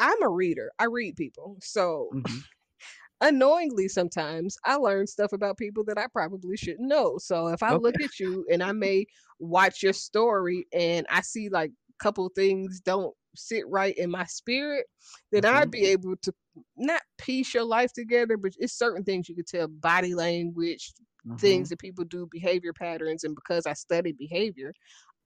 I'm 0.00 0.22
a 0.22 0.28
reader. 0.30 0.72
I 0.78 0.86
read 0.86 1.16
people. 1.16 1.58
So 1.62 2.10
Mhm. 2.16 2.44
unknowingly 3.20 3.88
sometimes 3.88 4.56
I 4.64 4.76
learn 4.76 5.06
stuff 5.06 5.32
about 5.32 5.58
people 5.58 5.84
that 5.84 5.98
I 5.98 6.06
probably 6.08 6.56
shouldn't 6.56 6.88
know. 6.88 7.18
So 7.18 7.48
if 7.48 7.62
I 7.62 7.72
look 7.72 8.00
at 8.00 8.18
you 8.18 8.44
and 8.50 8.62
I 8.62 8.72
may 8.72 9.06
watch 9.38 9.82
your 9.82 9.92
story 9.92 10.66
and 10.72 11.06
I 11.10 11.20
see 11.22 11.48
like 11.48 11.70
a 11.70 12.02
couple 12.02 12.28
things 12.34 12.80
don't 12.80 13.14
sit 13.36 13.66
right 13.68 13.96
in 13.96 14.10
my 14.10 14.24
spirit, 14.24 14.86
then 15.32 15.44
I'd 15.44 15.70
Mhm. 15.70 15.70
be 15.70 15.84
able 15.86 16.16
to 16.22 16.32
not 16.76 17.02
piece 17.18 17.54
your 17.54 17.64
life 17.64 17.92
together, 17.92 18.36
but 18.36 18.52
it's 18.58 18.76
certain 18.76 19.04
things 19.04 19.28
you 19.28 19.34
could 19.36 19.46
tell 19.46 19.68
body 19.68 20.14
language, 20.14 20.92
things 21.40 21.68
Mhm. 21.68 21.70
that 21.70 21.80
people 21.80 22.04
do, 22.04 22.26
behavior 22.30 22.72
patterns, 22.72 23.24
and 23.24 23.34
because 23.34 23.66
I 23.66 23.72
study 23.72 24.12
behavior, 24.12 24.72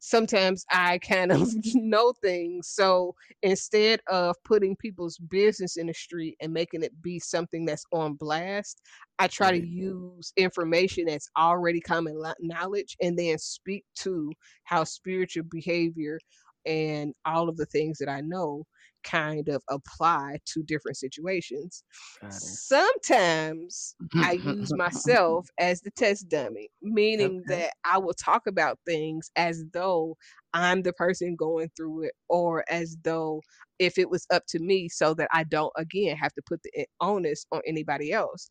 sometimes 0.00 0.64
I 0.70 0.98
kind 0.98 1.32
of 1.32 1.48
know 1.74 2.12
things. 2.22 2.68
So 2.68 3.14
instead 3.42 4.00
of 4.08 4.36
putting 4.44 4.76
people's 4.76 5.18
business 5.18 5.76
in 5.76 5.88
the 5.88 5.94
street 5.94 6.36
and 6.40 6.52
making 6.52 6.82
it 6.82 7.02
be 7.02 7.18
something 7.18 7.64
that's 7.64 7.84
on 7.92 8.14
blast, 8.14 8.80
I 9.18 9.26
try 9.26 9.50
to 9.50 9.58
use 9.60 10.32
information 10.36 11.06
that's 11.06 11.28
already 11.36 11.80
common 11.80 12.22
knowledge 12.40 12.96
and 13.02 13.18
then 13.18 13.38
speak 13.38 13.84
to 14.00 14.32
how 14.64 14.84
spiritual 14.84 15.44
behavior 15.50 16.20
and 16.68 17.14
all 17.26 17.48
of 17.50 17.56
the 17.58 17.66
things 17.66 17.98
that 17.98 18.10
I 18.10 18.22
know 18.22 18.66
kind 19.04 19.48
of 19.48 19.62
apply 19.70 20.38
to 20.54 20.62
different 20.64 20.98
situations. 20.98 21.84
Sometimes 22.30 23.96
I 24.22 24.32
use 24.32 24.74
myself 24.74 25.48
as 25.58 25.80
the 25.82 25.90
test 25.92 26.28
dummy, 26.28 26.70
meaning 26.82 27.44
Okay. 27.44 27.48
that 27.48 27.72
I 27.84 27.98
will 27.98 28.14
talk 28.14 28.46
about 28.46 28.78
things 28.86 29.30
as 29.36 29.64
though 29.72 30.16
I'm 30.54 30.82
the 30.82 30.92
person 30.92 31.36
going 31.36 31.70
through 31.76 32.04
it, 32.04 32.14
or 32.28 32.64
as 32.70 32.96
though 33.04 33.42
if 33.78 33.98
it 33.98 34.10
was 34.10 34.26
up 34.32 34.44
to 34.48 34.60
me, 34.60 34.88
so 34.88 35.14
that 35.14 35.28
I 35.32 35.44
don't 35.44 35.72
again 35.76 36.16
have 36.16 36.34
to 36.34 36.42
put 36.46 36.62
the 36.64 36.86
onus 37.00 37.46
on 37.52 37.62
anybody 37.66 38.12
else. 38.12 38.48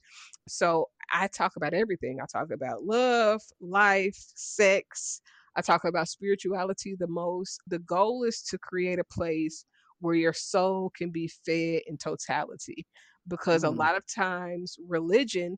So 0.47 0.87
I 1.11 1.27
talk 1.27 1.53
about 1.57 1.73
everything. 1.73 2.19
I 2.21 2.25
talk 2.31 2.51
about 2.51 2.83
love, 2.83 3.41
life, 3.61 4.15
sex. 4.35 5.21
I 5.57 5.61
talk 5.61 5.83
about 5.85 6.07
spirituality 6.09 6.95
the 6.95 7.07
most. 7.07 7.59
The 7.67 7.79
goal 7.79 8.23
is 8.23 8.43
to 8.43 8.59
create 8.59 8.99
a 8.99 9.03
place 9.03 9.65
where 9.99 10.15
your 10.15 10.33
soul 10.33 10.91
can 10.95 11.11
be 11.11 11.27
fed 11.27 11.81
in 11.87 11.97
totality 11.97 12.85
because 13.27 13.63
a 13.63 13.69
Mm. 13.69 13.71
lot 13.71 13.95
of 13.97 14.03
times 14.07 14.77
religion 14.87 15.57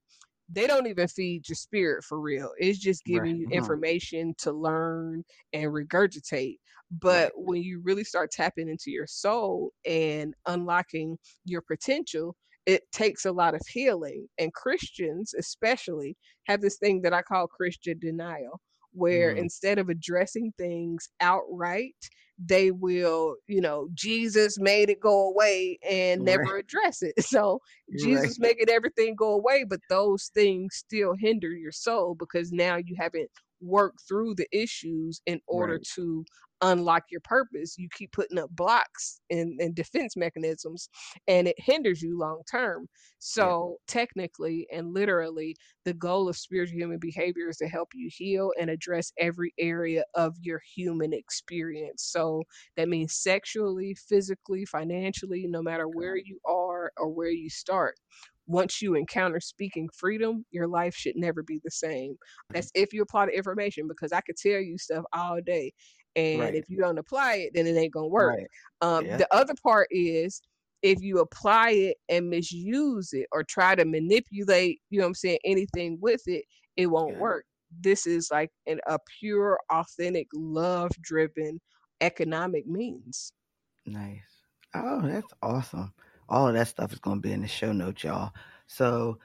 they 0.52 0.66
don't 0.66 0.88
even 0.88 1.08
feed 1.08 1.48
your 1.48 1.56
spirit 1.56 2.04
for 2.04 2.20
real 2.20 2.52
it's 2.58 2.80
just 2.80 3.06
giving 3.06 3.36
Right. 3.36 3.38
you 3.38 3.48
Mhm. 3.48 3.52
information 3.52 4.34
to 4.38 4.52
learn 4.52 5.24
and 5.54 5.72
regurgitate 5.72 6.58
Right. 7.08 7.32
but 7.32 7.34
when 7.36 7.62
you 7.62 7.82
really 7.84 8.04
start 8.04 8.32
tapping 8.32 8.68
into 8.70 8.90
your 8.92 9.06
soul 9.08 9.74
and 9.86 10.34
unlocking 10.48 11.18
your 11.46 11.62
potential 11.62 12.36
it 12.66 12.92
takes 12.92 13.26
a 13.26 13.32
lot 13.32 13.54
of 13.56 13.62
healing 13.68 14.28
and 14.40 14.54
christians 14.54 15.34
especially 15.38 16.18
have 16.46 16.62
this 16.62 16.78
thing 16.80 17.02
that 17.02 17.14
i 17.14 17.22
call 17.22 17.48
christian 17.48 18.00
denial 18.00 18.60
where 18.94 19.32
Mm. 19.32 19.32
instead 19.32 19.80
of 19.80 19.90
addressing 19.90 20.54
things 20.58 21.10
outright 21.22 21.96
they 22.40 22.72
will, 22.72 23.36
you 23.48 23.62
know, 23.62 23.90
Jesus 23.94 24.60
made 24.60 24.90
it 24.90 25.00
go 25.00 25.30
away 25.30 25.80
and 25.90 26.24
Right. 26.24 26.26
never 26.26 26.58
address 26.58 27.02
it. 27.02 27.14
So 27.24 27.60
Right. 27.94 28.36
Jesus 28.36 28.40
making 28.40 28.70
everything 28.70 29.16
go 29.16 29.34
away, 29.34 29.66
but 29.68 29.82
those 29.90 30.32
things 30.34 30.76
still 30.76 31.16
hinder 31.20 31.52
your 31.52 31.72
soul 31.72 32.16
because 32.16 32.52
now 32.52 32.78
you 32.78 32.96
haven't 33.00 33.30
worked 33.62 34.02
through 34.08 34.36
the 34.36 34.48
issues 34.52 35.22
in 35.26 35.42
order 35.48 35.80
Right. 35.80 35.88
to 35.96 36.26
unlock 36.62 37.04
your 37.10 37.22
purpose. 37.22 37.78
You 37.78 37.88
keep 37.96 38.12
putting 38.12 38.38
up 38.38 38.50
blocks 38.52 39.22
and, 39.30 39.60
and 39.60 39.76
defense 39.76 40.16
mechanisms 40.18 40.90
and 41.28 41.48
it 41.48 41.56
hinders 41.58 42.02
you 42.02 42.18
long 42.18 42.42
term. 42.50 42.88
So 43.20 43.78
technically 43.88 44.68
and 44.72 44.94
literally, 44.94 45.56
the 45.86 45.94
goal 45.94 46.30
of 46.30 46.38
spiritual 46.38 46.78
human 46.78 47.00
behavior 47.00 47.50
is 47.50 47.58
to 47.58 47.68
help 47.68 47.90
you 47.94 48.10
heal 48.12 48.52
and 48.60 48.70
address 48.70 49.12
every 49.18 49.54
area 49.60 50.04
of 50.16 50.36
your 50.42 50.62
human 50.76 51.14
experience. 51.14 52.04
So 52.04 52.44
that 52.78 52.90
means 52.90 53.16
sexually, 53.16 53.96
physically, 54.08 54.66
financially, 54.66 55.46
no 55.48 55.62
matter 55.62 55.88
where 55.88 56.16
you 56.18 56.40
are 56.46 56.92
or 56.98 57.10
where 57.10 57.32
you 57.32 57.50
start. 57.50 57.96
Once 58.48 58.82
you 58.82 58.96
encounter 58.96 59.40
speaking 59.40 59.88
freedom, 59.96 60.44
your 60.50 60.68
life 60.68 60.96
should 60.96 61.16
never 61.16 61.44
be 61.44 61.60
the 61.64 61.70
same. 61.70 62.16
That's 62.52 62.72
if 62.74 62.94
you 62.94 63.04
apply 63.04 63.28
the 63.28 63.38
information, 63.38 63.88
because 63.88 64.12
I 64.12 64.22
could 64.22 64.38
tell 64.38 64.60
you 64.60 64.78
stuff 64.80 65.06
all 65.14 65.40
day. 65.46 65.72
And 66.20 66.42
Right. 66.42 66.56
if 66.56 66.70
you 66.70 66.78
don't 66.78 66.98
apply 66.98 67.36
it, 67.36 67.54
then 67.54 67.68
it 67.68 67.78
ain't 67.78 67.94
gonna 67.94 68.08
work. 68.08 68.38
Right. 68.38 68.48
Um, 68.82 69.06
Yeah. 69.06 69.18
The 69.18 69.34
other 69.34 69.54
part 69.64 69.88
is 69.92 70.42
if 70.82 71.02
you 71.02 71.20
apply 71.20 71.72
it 71.72 71.98
and 72.10 72.30
misuse 72.30 73.14
it 73.14 73.28
or 73.32 73.44
try 73.44 73.76
to 73.76 73.86
manipulate, 73.86 74.80
you 74.90 75.00
know 75.00 75.06
what 75.06 75.10
I'm 75.10 75.14
saying, 75.16 75.40
anything 75.44 75.98
with 76.02 76.22
it, 76.28 76.46
it 76.78 76.88
won't 76.88 77.14
Yeah. 77.14 77.20
work. 77.20 77.46
This 77.82 78.08
is 78.08 78.30
like 78.32 78.50
an, 78.68 78.80
a 78.88 78.98
pure, 79.20 79.60
authentic, 79.72 80.28
love 80.34 80.92
driven 81.02 81.60
economic 82.02 82.66
means. 82.66 83.34
Nice. 83.86 84.44
Oh, 84.74 85.02
that's 85.02 85.34
awesome. 85.42 85.94
All 86.30 86.48
of 86.48 86.54
that 86.54 86.68
stuff 86.68 86.94
is 86.94 87.00
going 87.00 87.22
to 87.22 87.28
be 87.28 87.34
in 87.34 87.42
the 87.42 87.48
show 87.48 87.72
notes, 87.72 88.04
y'all. 88.04 88.32
So, 88.68 89.20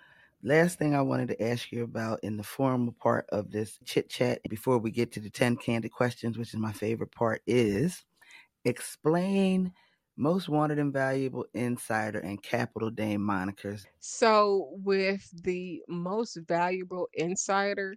last 0.44 0.78
thing 0.78 0.94
I 0.94 1.00
wanted 1.00 1.28
to 1.28 1.42
ask 1.42 1.72
you 1.72 1.82
about 1.82 2.20
in 2.22 2.36
the 2.36 2.42
formal 2.42 2.94
part 3.00 3.26
of 3.30 3.50
this 3.50 3.78
chit 3.84 4.10
chat 4.10 4.40
before 4.48 4.78
we 4.78 4.90
get 4.90 5.10
to 5.12 5.20
the 5.20 5.30
10 5.30 5.56
candid 5.56 5.90
questions, 5.90 6.36
which 6.36 6.52
is 6.52 6.60
my 6.60 6.72
favorite 6.72 7.12
part, 7.12 7.42
is 7.46 8.04
explain 8.64 9.72
most 10.16 10.48
wanted 10.48 10.78
and 10.78 10.92
valuable 10.92 11.46
insider 11.54 12.20
and 12.20 12.42
capital 12.42 12.90
dame 12.90 13.20
monikers. 13.20 13.84
So, 13.98 14.68
with 14.84 15.28
the 15.42 15.82
most 15.88 16.38
valuable 16.46 17.08
insider, 17.14 17.96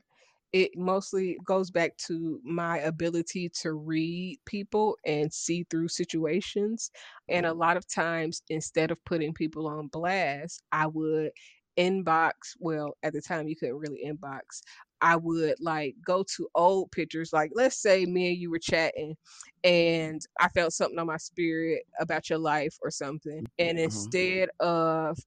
it 0.53 0.71
mostly 0.75 1.37
goes 1.45 1.69
back 1.69 1.95
to 1.97 2.39
my 2.43 2.79
ability 2.79 3.49
to 3.61 3.73
read 3.73 4.39
people 4.45 4.97
and 5.05 5.31
see 5.31 5.65
through 5.69 5.89
situations. 5.89 6.89
And 7.27 7.45
a 7.45 7.49
mm-hmm. 7.49 7.59
lot 7.59 7.77
of 7.77 7.87
times, 7.87 8.41
instead 8.49 8.89
of 8.89 9.03
putting 9.05 9.33
people 9.33 9.67
on 9.67 9.87
blast, 9.87 10.63
I 10.71 10.87
would 10.87 11.31
inbox. 11.78 12.34
Well, 12.59 12.97
at 13.03 13.13
the 13.13 13.21
time, 13.21 13.47
you 13.47 13.55
couldn't 13.55 13.78
really 13.78 14.03
inbox. 14.05 14.61
I 15.01 15.15
would 15.15 15.55
like 15.59 15.95
go 16.05 16.23
to 16.36 16.49
old 16.55 16.91
pictures. 16.91 17.32
Like, 17.34 17.51
let's 17.53 17.82
say 17.82 18.05
me 18.05 18.30
and 18.30 18.38
you 18.38 18.49
were 18.49 18.59
chatting 18.59 19.15
and 19.63 20.21
I 20.39 20.49
felt 20.49 20.73
something 20.73 20.97
on 20.99 21.07
my 21.07 21.17
spirit 21.17 21.84
about 21.99 22.30
your 22.30 22.39
life 22.39 22.75
or 22.82 22.89
something. 22.91 23.45
And 23.59 23.78
Mhm. 23.78 23.78
instead 23.80 24.49
of 24.59 25.17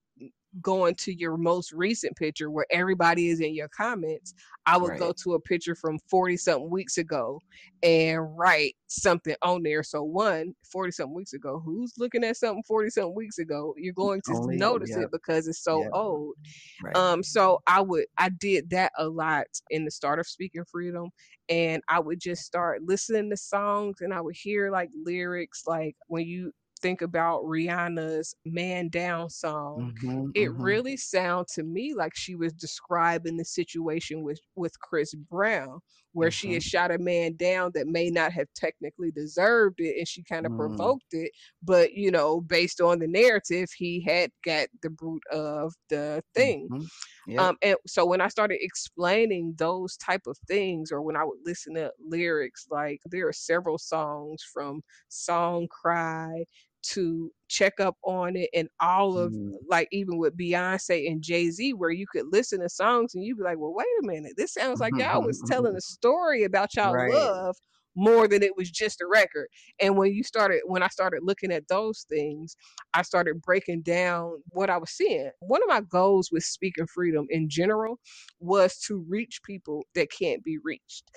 going 0.61 0.95
to 0.97 1.13
your 1.15 1.37
most 1.37 1.73
recent 1.73 2.17
picture 2.17 2.51
where 2.51 2.67
everybody 2.71 3.29
is 3.29 3.41
in 3.41 3.55
your 3.55 3.69
comments, 3.69 4.35
I 4.67 4.77
would 4.79 4.97
go 4.97 5.13
to 5.23 5.35
a 5.35 5.41
picture 5.41 5.75
from 5.75 5.99
40 6.09 6.37
something 6.37 6.71
weeks 6.71 6.99
ago 6.99 7.41
and 7.83 8.37
write 8.37 8.77
something 8.87 9.37
on 9.43 9.63
there. 9.63 9.83
So, 9.83 10.03
one, 10.03 10.55
40 10.71 10.93
something 10.93 11.15
weeks 11.15 11.33
ago, 11.33 11.61
who's 11.65 11.95
looking 11.99 12.25
at 12.25 12.37
something 12.37 12.63
40 12.67 12.91
something 12.91 13.15
weeks 13.15 13.39
ago? 13.39 13.75
You're 13.77 13.95
going 13.95 14.23
to 14.27 14.35
Only, 14.35 14.57
notice 14.57 14.91
yeah, 14.91 14.97
it 14.97 15.11
because 15.13 15.49
it's 15.49 15.63
so 15.63 15.85
yeah, 15.85 15.91
old. 15.93 16.35
right. 16.81 16.97
Um, 16.97 17.23
so 17.23 17.61
I 17.67 17.81
would 17.81 18.07
I 18.19 18.31
did 18.31 18.71
that 18.71 18.93
a 18.99 19.09
lot 19.09 19.47
in 19.71 19.85
the 19.85 19.91
start 19.93 20.19
of 20.19 20.27
Speaking 20.27 20.65
Freedom, 20.65 21.11
and 21.49 21.83
I 21.89 22.01
would 22.01 22.21
just 22.21 22.43
start 22.45 22.83
listening 22.83 23.31
to 23.31 23.37
songs, 23.37 24.01
and 24.01 24.13
I 24.13 24.21
would 24.21 24.37
hear 24.37 24.71
like 24.73 24.91
lyrics, 24.95 25.63
like 25.67 25.97
when 26.09 26.27
you 26.27 26.53
think 26.83 27.03
about 27.03 27.43
Rihanna's 27.45 28.35
"Man 28.45 28.89
Down" 28.89 29.31
song, 29.31 29.85
Mhm, 29.85 30.33
it 30.35 30.55
mhm. 30.57 30.57
really 30.57 30.97
sound 30.97 31.49
to 31.49 31.63
me 31.65 31.95
like 31.95 32.15
she 32.17 32.35
was 32.37 32.53
describing 32.53 33.37
the 33.37 33.45
situation 33.45 34.23
with 34.23 34.41
with 34.55 34.79
Chris 34.81 35.15
Brown, 35.15 35.81
where 36.13 36.31
she 36.31 36.53
had 36.53 36.63
shot 36.63 36.91
a 36.93 36.99
man 36.99 37.37
down 37.37 37.73
that 37.75 37.87
may 37.89 38.11
not 38.11 38.33
have 38.33 38.49
technically 38.55 39.11
deserved 39.11 39.81
it, 39.81 39.97
and 39.99 40.07
she 40.09 40.23
kind 40.23 40.47
of 40.47 40.53
Mm. 40.53 40.55
provoked 40.55 41.13
it, 41.13 41.33
but 41.63 41.95
you 41.95 42.11
know, 42.11 42.41
based 42.41 42.81
on 42.81 42.99
the 43.01 43.09
narrative, 43.09 43.71
he 43.77 44.01
had 44.03 44.31
got 44.45 44.69
the 44.83 44.95
root 45.01 45.23
of 45.33 45.75
the 45.89 46.23
thing. 46.35 46.71
Mhm. 46.71 46.89
Yep. 47.27 47.51
Um, 47.51 47.57
and 47.63 47.77
so 47.87 48.05
when 48.05 48.21
I 48.21 48.29
started 48.29 48.59
explaining 48.63 49.55
those 49.59 49.97
type 49.97 50.23
of 50.27 50.37
things, 50.47 50.93
or 50.93 51.03
when 51.03 51.17
I 51.17 51.25
would 51.25 51.39
listen 51.45 51.75
to 51.75 51.93
lyrics, 51.99 52.67
like 52.71 53.01
there 53.07 53.27
are 53.29 53.33
several 53.33 53.79
songs 53.79 54.43
from 54.43 54.83
Song 55.09 55.69
Cry 55.69 56.45
to 56.83 57.31
check 57.49 57.81
up 57.81 57.97
on 58.05 58.37
it 58.37 58.51
and 58.55 58.69
all 58.81 59.19
of 59.19 59.35
Mm. 59.35 59.53
like 59.69 59.89
even 59.93 60.19
with 60.19 60.37
Beyonce 60.37 61.11
and 61.11 61.23
Jay 61.23 61.51
Z, 61.51 61.75
where 61.75 61.91
you 61.91 62.07
could 62.11 62.27
listen 62.33 62.61
to 62.61 62.69
songs 62.69 63.15
and 63.15 63.25
you'd 63.25 63.39
be 63.39 63.45
like, 63.45 63.59
well, 63.59 63.75
wait 63.75 63.87
a 64.03 64.07
minute, 64.07 64.35
this 64.37 64.53
sounds 64.55 64.81
like 64.81 64.95
y'all 64.99 65.23
was 65.25 65.43
telling 65.43 65.77
a 65.77 65.81
story 65.81 66.45
about 66.45 66.75
y'all 66.77 66.97
Right. 66.97 67.07
love 67.07 67.57
more 67.97 68.29
than 68.29 68.43
it 68.43 68.57
was 68.57 68.71
just 68.71 69.01
a 69.01 69.07
record. 69.07 69.49
And 69.81 69.97
when 69.99 70.13
you 70.15 70.23
started, 70.23 70.61
when 70.65 70.83
I 70.83 70.89
started 70.89 71.21
looking 71.25 71.53
at 71.53 71.69
those 71.69 72.07
things, 72.09 72.57
I 72.95 73.03
started 73.03 73.43
breaking 73.43 73.83
down 73.83 74.43
what 74.51 74.71
I 74.71 74.79
was 74.79 74.91
seeing. 74.91 75.31
One 75.41 75.63
of 75.63 75.69
my 75.69 75.81
goals 75.83 76.31
with 76.33 76.45
speaking 76.45 76.87
freedom 76.87 77.27
in 77.31 77.49
general 77.51 77.99
was 78.39 78.79
to 78.87 79.05
reach 79.09 79.41
people 79.45 79.85
that 79.95 80.09
can't 80.11 80.43
be 80.45 80.59
reached. 80.63 81.11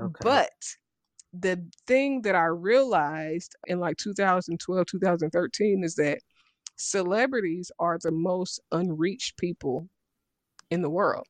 Okay. 0.00 0.24
But 0.24 0.50
the 1.32 1.64
thing 1.86 2.22
that 2.22 2.34
I 2.34 2.46
realized 2.46 3.54
in 3.66 3.80
like 3.80 3.96
2012, 3.98 4.86
2013 4.86 5.84
is 5.84 5.96
that 5.96 6.20
celebrities 6.76 7.70
are 7.78 7.98
the 8.02 8.12
most 8.12 8.60
unreached 8.72 9.36
people 9.38 9.88
in 10.70 10.82
the 10.82 10.90
world 10.90 11.26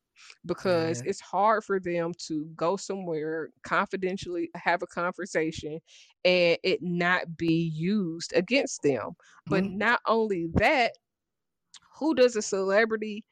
because 0.47 1.01
Yeah. 1.01 1.05
it's 1.05 1.21
hard 1.21 1.65
for 1.65 1.81
them 1.81 2.13
to 2.27 2.47
go 2.57 2.77
somewhere 2.77 3.51
confidentially 3.65 4.51
have 4.55 4.83
a 4.83 4.87
conversation 4.87 5.81
and 6.25 6.59
it 6.65 6.81
not 6.83 7.37
be 7.37 7.73
used 7.75 8.33
against 8.35 8.83
them. 8.83 9.13
But 9.47 9.65
Mhm. 9.65 9.71
not 9.71 10.01
only 10.07 10.49
that, 10.55 10.93
who 11.99 12.15
does 12.15 12.37
a 12.37 12.43
celebrity 12.43 13.25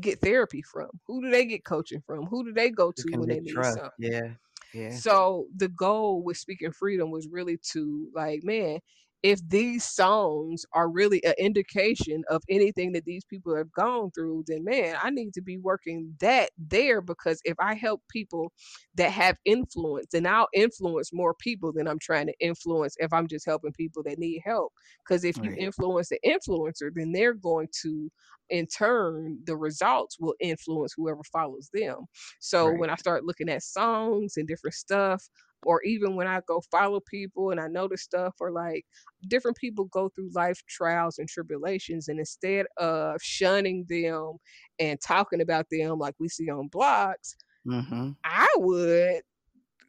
get 0.00 0.20
therapy 0.20 0.62
from? 0.62 0.90
Who 1.06 1.22
do 1.22 1.30
they 1.30 1.46
get 1.46 1.64
coaching 1.64 2.02
from? 2.06 2.26
Who 2.26 2.44
do 2.44 2.52
they 2.52 2.70
go 2.70 2.92
to 2.92 3.16
when 3.16 3.28
they 3.28 3.36
they 3.36 3.40
need 3.40 3.64
trust? 3.64 3.66
something? 3.66 3.92
Yeah. 3.98 4.34
Yeah. 4.72 5.00
So 5.00 5.46
the 5.54 5.68
goal 5.68 6.22
with 6.22 6.36
speaking 6.36 6.72
freedom 6.72 7.10
was 7.10 7.28
really 7.28 7.58
to 7.72 8.08
like, 8.14 8.42
man, 8.44 8.80
if 9.22 9.46
these 9.48 9.84
songs 9.84 10.64
are 10.72 10.90
really 10.90 11.22
an 11.24 11.34
indication 11.38 12.22
of 12.30 12.42
anything 12.48 12.92
that 12.92 13.04
these 13.04 13.24
people 13.24 13.54
have 13.56 13.70
gone 13.72 14.10
through, 14.12 14.44
then 14.46 14.64
man, 14.64 14.96
I 15.00 15.10
need 15.10 15.34
to 15.34 15.42
be 15.42 15.58
working 15.58 16.16
that 16.20 16.50
there 16.56 17.00
because 17.02 17.40
if 17.44 17.56
I 17.60 17.74
help 17.74 18.02
people 18.10 18.52
that 18.94 19.10
have 19.12 19.36
influence, 19.44 20.06
then 20.12 20.26
I'll 20.26 20.48
influence 20.54 21.12
more 21.12 21.34
people 21.34 21.72
than 21.72 21.86
I'm 21.86 21.98
trying 21.98 22.26
to 22.28 22.34
influence 22.40 22.94
if 22.98 23.12
I'm 23.12 23.28
just 23.28 23.46
helping 23.46 23.72
people 23.72 24.02
that 24.04 24.18
need 24.18 24.40
help. 24.44 24.72
Because 25.04 25.24
if 25.24 25.36
you 25.42 25.52
Right. 25.52 25.58
influence 25.58 26.08
the 26.08 26.20
influencer, 26.26 26.90
then 26.94 27.12
they're 27.12 27.34
going 27.34 27.68
to 27.82 28.10
in 28.48 28.66
turn 28.66 29.38
the 29.44 29.56
results 29.56 30.16
will 30.18 30.34
influence 30.40 30.92
whoever 30.96 31.22
follows 31.32 31.70
them. 31.72 31.98
So 32.40 32.70
Right. 32.70 32.72
when 32.72 32.90
I 32.90 32.96
start 32.96 33.24
looking 33.24 33.48
at 33.48 33.62
songs 33.62 34.34
and 34.36 34.48
different 34.48 34.74
stuff, 34.74 35.24
or 35.64 35.82
even 35.82 36.16
when 36.16 36.26
I 36.26 36.40
go 36.46 36.62
follow 36.70 37.00
people 37.00 37.50
and 37.50 37.60
I 37.60 37.68
notice 37.68 38.02
stuff, 38.02 38.34
or 38.40 38.50
like 38.52 38.84
different 39.28 39.56
people 39.56 39.86
go 39.86 40.08
through 40.10 40.30
life 40.34 40.62
trials 40.68 41.18
and 41.18 41.28
tribulations, 41.28 42.08
and 42.08 42.18
instead 42.18 42.66
of 42.78 43.20
shunning 43.22 43.86
them 43.88 44.36
and 44.78 45.00
talking 45.00 45.40
about 45.40 45.66
them 45.70 45.98
like 45.98 46.14
we 46.18 46.28
see 46.28 46.50
on 46.50 46.68
blogs, 46.70 47.34
Mm-hmm. 47.66 48.10
I 48.24 48.48
would 48.56 49.22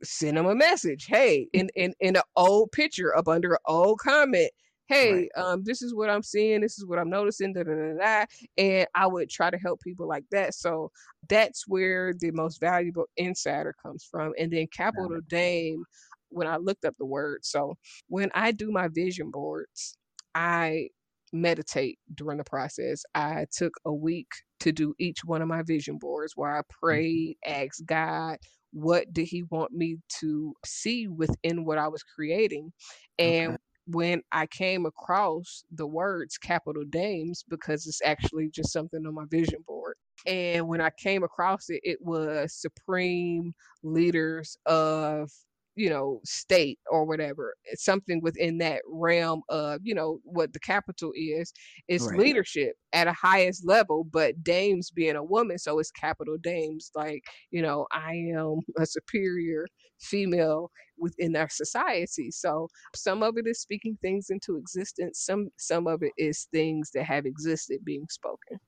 send 0.03 0.37
them 0.37 0.47
a 0.47 0.55
message. 0.55 1.05
Hey, 1.05 1.47
in 1.53 1.69
in 1.75 1.93
in 1.99 2.15
an 2.15 2.23
old 2.35 2.71
picture 2.71 3.15
up 3.15 3.27
under 3.27 3.53
an 3.53 3.59
old 3.67 3.99
comment. 3.99 4.51
Hey, 4.91 5.29
um, 5.37 5.63
this 5.63 5.81
is 5.81 5.95
what 5.95 6.09
I'm 6.09 6.21
seeing. 6.21 6.59
This 6.59 6.77
is 6.77 6.85
what 6.85 6.99
I'm 6.99 7.09
noticing. 7.09 7.53
Da, 7.53 7.63
da, 7.63 7.71
da, 7.73 7.93
da. 7.97 8.25
And 8.57 8.87
I 8.93 9.07
would 9.07 9.29
try 9.29 9.49
to 9.49 9.57
help 9.57 9.79
people 9.81 10.05
like 10.07 10.25
that. 10.31 10.53
So 10.53 10.91
that's 11.29 11.65
where 11.65 12.13
the 12.13 12.31
most 12.31 12.59
valuable 12.59 13.05
insider 13.15 13.73
comes 13.81 14.05
from. 14.09 14.33
And 14.37 14.51
then 14.51 14.67
capital 14.75 15.19
Dame, 15.29 15.85
when 16.29 16.47
I 16.47 16.57
looked 16.57 16.83
up 16.83 16.95
the 16.99 17.05
word. 17.05 17.39
So 17.45 17.75
when 18.09 18.31
I 18.33 18.51
do 18.51 18.69
my 18.71 18.89
vision 18.89 19.31
boards, 19.31 19.97
I 20.35 20.89
meditate 21.31 21.97
during 22.13 22.37
the 22.37 22.43
process. 22.43 23.03
I 23.15 23.45
took 23.55 23.73
a 23.85 23.93
week 23.93 24.27
to 24.59 24.73
do 24.73 24.93
each 24.99 25.19
one 25.23 25.41
of 25.41 25.47
my 25.47 25.61
vision 25.63 25.99
boards 25.99 26.33
where 26.35 26.57
I 26.57 26.61
prayed, 26.81 27.37
asked 27.45 27.85
God, 27.85 28.37
what 28.73 29.13
did 29.13 29.27
he 29.27 29.43
want 29.43 29.71
me 29.71 29.97
to 30.19 30.53
see 30.65 31.07
within 31.07 31.65
what 31.65 31.77
I 31.77 31.87
was 31.87 32.03
creating? 32.03 32.73
And 33.17 33.53
Okay. 33.53 33.57
When 33.87 34.21
I 34.31 34.47
came 34.47 34.85
across 34.85 35.63
the 35.71 35.87
words 35.87 36.37
capital 36.37 36.83
dames, 36.89 37.43
because 37.47 37.87
it's 37.87 38.01
actually 38.03 38.49
just 38.49 38.71
something 38.71 39.05
on 39.05 39.15
my 39.15 39.25
vision 39.29 39.63
board. 39.67 39.95
And 40.25 40.67
when 40.67 40.81
I 40.81 40.91
came 40.91 41.23
across 41.23 41.69
it, 41.69 41.81
it 41.83 41.99
was 42.01 42.53
supreme 42.53 43.53
leaders 43.83 44.57
of 44.65 45.31
you 45.75 45.89
know 45.89 46.19
state 46.25 46.79
or 46.89 47.05
whatever 47.05 47.55
it's 47.63 47.83
something 47.85 48.19
within 48.21 48.57
that 48.57 48.81
realm 48.85 49.41
of 49.47 49.79
you 49.83 49.95
know 49.95 50.19
what 50.23 50.51
the 50.51 50.59
capital 50.59 51.13
is 51.15 51.53
it's 51.87 52.11
Right. 52.11 52.11
leadership 52.11 52.75
at 52.91 53.07
a 53.07 53.13
highest 53.13 53.65
level 53.65 54.03
but 54.03 54.43
dames 54.43 54.91
being 54.91 55.15
a 55.15 55.23
woman 55.23 55.57
so 55.57 55.79
it's 55.79 55.89
capital 55.91 56.37
dames 56.37 56.91
like 56.93 57.23
you 57.51 57.61
know 57.61 57.87
i 57.93 58.13
am 58.13 58.59
a 58.77 58.85
superior 58.85 59.65
female 60.01 60.69
within 61.01 61.35
our 61.37 61.49
society 61.49 62.31
so 62.31 62.69
some 62.95 63.23
of 63.23 63.37
it 63.37 63.47
is 63.47 63.61
speaking 63.61 63.97
things 64.01 64.31
into 64.31 64.57
existence 64.57 65.19
some 65.25 65.49
some 65.57 65.87
of 65.87 66.03
it 66.03 66.13
is 66.17 66.47
things 66.53 66.91
that 66.93 67.05
have 67.05 67.27
existed 67.27 67.79
being 67.85 68.07
spoken 68.09 68.59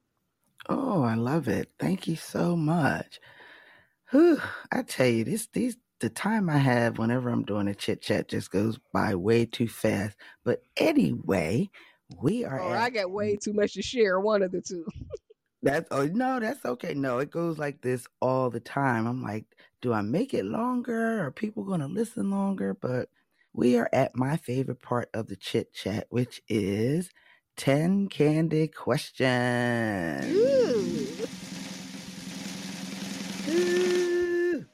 Oh, 0.70 1.04
I 1.04 1.16
love 1.16 1.48
it. 1.48 1.72
Thank 1.80 2.08
you 2.08 2.16
so 2.18 2.56
much. 2.58 3.20
Whew, 4.12 4.42
I 4.72 4.84
tell 4.84 5.08
you, 5.08 5.26
this 5.26 5.48
these 5.54 5.78
the 6.02 6.10
time 6.10 6.50
I 6.50 6.58
have 6.60 7.00
whenever 7.00 7.30
I'm 7.30 7.46
doing 7.46 7.68
a 7.70 7.76
chit 7.76 8.02
chat 8.02 8.30
just 8.30 8.52
goes 8.52 8.80
by 8.94 9.16
way 9.16 9.46
too 9.46 9.68
fast. 9.70 10.18
But 10.46 10.64
anyway, 10.78 11.72
we 12.22 12.46
are 12.46 12.60
or 12.60 12.76
at 12.76 12.86
i 12.86 12.90
got 12.90 13.12
way 13.12 13.38
too 13.38 13.54
much 13.54 13.74
to 13.74 13.82
share 13.84 14.20
one 14.20 14.42
of 14.44 14.52
the 14.52 14.62
two 14.62 14.86
That's 15.64 15.88
oh 15.92 16.08
no, 16.08 16.40
that's 16.42 16.66
okay. 16.66 16.96
No, 16.96 17.20
it 17.20 17.32
goes 17.32 17.60
like 17.60 17.82
this 17.82 18.08
all 18.22 18.52
the 18.52 18.62
time. 18.62 19.08
I'm 19.08 19.24
like, 19.24 19.46
do 19.82 19.94
I 19.94 20.02
make 20.02 20.34
it 20.36 20.46
longer? 20.46 21.26
Are 21.26 21.32
people 21.32 21.66
gonna 21.66 21.88
listen 21.88 22.32
longer? 22.32 22.76
But 22.76 23.10
we 23.54 23.78
are 23.78 23.90
at 23.94 24.16
my 24.16 24.38
favorite 24.38 24.82
part 24.82 25.10
of 25.14 25.28
the 25.28 25.38
chit 25.38 25.74
chat, 25.74 26.08
which 26.10 26.42
is 26.50 27.12
10 27.58 28.10
candid 28.10 28.76
questions. 28.76 30.26
Ooh. 30.36 31.28
Ooh. 33.50 34.66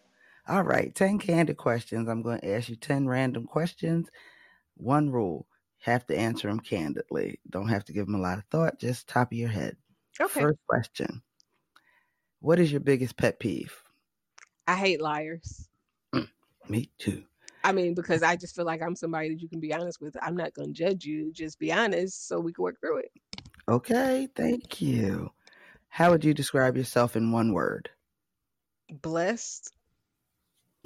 All 0.47 0.63
right, 0.63 0.95
10 0.95 1.19
candid 1.19 1.57
questions. 1.57 2.09
I'm 2.09 2.21
going 2.23 2.41
to 2.41 2.55
ask 2.55 2.69
you 2.69 2.77
10 2.77 3.07
random 3.07 3.45
questions. 3.45 4.09
One 4.77 5.11
rule 5.11 5.47
have 5.79 6.07
to 6.07 6.17
answer 6.17 6.47
them 6.47 6.61
candidly. 6.61 7.39
Don't 7.49 7.69
have 7.69 7.85
to 7.85 7.93
give 7.93 8.05
them 8.07 8.15
a 8.15 8.21
lot 8.21 8.39
of 8.39 8.45
thought, 8.45 8.79
just 8.79 9.07
top 9.07 9.31
of 9.31 9.37
your 9.37 9.49
head. 9.49 9.77
Okay 10.21 10.41
First 10.41 10.59
question 10.67 11.21
What 12.39 12.59
is 12.59 12.71
your 12.71 12.81
biggest 12.81 13.17
pet 13.17 13.39
peeve? 13.39 13.73
i 14.67 14.75
hate 14.75 15.01
liars 15.01 15.69
Me 16.69 16.89
too. 16.99 17.23
I 17.63 17.71
mean, 17.71 17.93
because 17.93 18.23
I 18.23 18.35
just 18.35 18.55
feel 18.55 18.65
like 18.65 18.81
I'm 18.81 18.95
somebody 18.95 19.29
that 19.29 19.41
you 19.41 19.49
can 19.49 19.59
be 19.59 19.73
honest 19.73 19.99
with. 19.99 20.15
I'm 20.21 20.35
not 20.35 20.53
going 20.53 20.73
to 20.73 20.73
judge 20.73 21.03
you. 21.03 21.31
Just 21.33 21.59
be 21.59 21.73
honest 21.73 22.27
so 22.27 22.39
we 22.39 22.53
can 22.53 22.63
work 22.63 22.79
through 22.79 22.99
it. 22.99 23.11
Okay, 23.67 24.27
thank 24.35 24.81
you. 24.81 25.31
How 25.89 26.11
would 26.11 26.23
you 26.23 26.33
describe 26.33 26.77
yourself 26.77 27.15
in 27.15 27.31
one 27.31 27.53
word? 27.53 27.89
Blessed. 29.01 29.73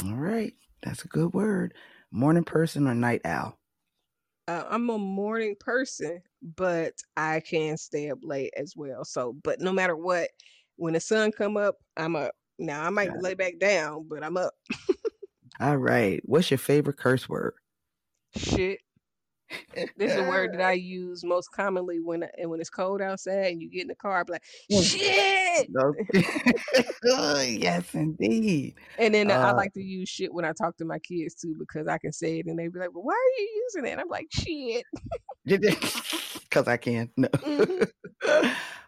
All 0.06 0.16
right, 0.16 0.54
that's 0.82 1.04
a 1.04 1.10
good 1.10 1.34
word. 1.34 1.74
Morning 2.12 2.44
person 2.44 2.88
or 2.88 2.96
night 2.96 3.22
owl? 3.26 3.58
Uh, 4.48 4.64
I'm 4.70 4.90
a 4.90 4.98
morning 4.98 5.56
person, 5.60 6.22
but 6.56 6.94
I 7.18 7.40
can 7.40 7.78
stay 7.78 8.10
up 8.10 8.20
late 8.22 8.54
as 8.58 8.74
well. 8.76 9.06
So, 9.06 9.36
but 9.44 9.62
no 9.62 9.72
matter 9.72 9.96
what, 9.96 10.30
when 10.76 10.94
the 10.94 11.00
sun 11.00 11.32
come 11.32 11.58
up, 11.58 11.76
I'm 11.98 12.16
up. 12.16 12.36
Now 12.60 12.86
I 12.86 12.90
might 12.90 13.18
lay 13.20 13.34
back 13.34 13.60
down, 13.60 14.06
but 14.08 14.24
I'm 14.24 14.38
up. 14.38 14.54
All 15.60 15.78
right, 15.78 16.22
what's 16.26 16.52
your 16.52 16.58
favorite 16.58 16.98
curse 16.98 17.30
word? 17.30 17.54
Shit. 18.36 18.80
This 19.98 20.12
is 20.12 20.18
a 20.18 20.24
word 20.30 20.54
that 20.54 20.62
I 20.62 20.74
use 20.74 21.24
most 21.24 21.52
commonly 21.52 22.00
when 22.00 22.24
and 22.38 22.50
when 22.50 22.60
it's 22.60 22.70
cold 22.70 23.02
outside 23.02 23.52
and 23.52 23.62
you 23.62 23.70
get 23.70 23.84
in 23.84 23.88
the 23.88 23.96
car. 23.96 24.20
I'm 24.20 24.26
like, 24.30 24.44
shit. 24.70 25.68
Yes, 27.04 27.94
indeed. 27.94 28.76
And 28.98 29.14
then 29.14 29.32
I 29.32 29.52
Uh, 29.52 29.54
like 29.56 29.74
to 29.74 29.82
use 29.84 30.10
shit 30.10 30.34
when 30.34 30.46
I 30.46 30.54
talk 30.54 30.78
to 30.78 30.86
my 30.86 31.00
kids 31.00 31.36
too 31.36 31.56
because 31.58 31.88
I 31.88 31.98
can 31.98 32.12
say 32.12 32.40
it 32.40 32.46
and 32.46 32.58
they 32.58 32.68
be 32.68 32.80
like, 32.80 32.94
well, 32.94 33.04
why 33.04 33.14
are 33.14 33.42
you 33.42 33.64
using 33.76 33.86
it? 33.92 34.00
I'm 34.00 34.10
like, 34.10 34.28
shit. 34.32 34.86
Because 35.46 36.68
I 36.68 36.78
can. 36.78 37.10
No. 37.18 37.28
Mhm. 37.30 37.88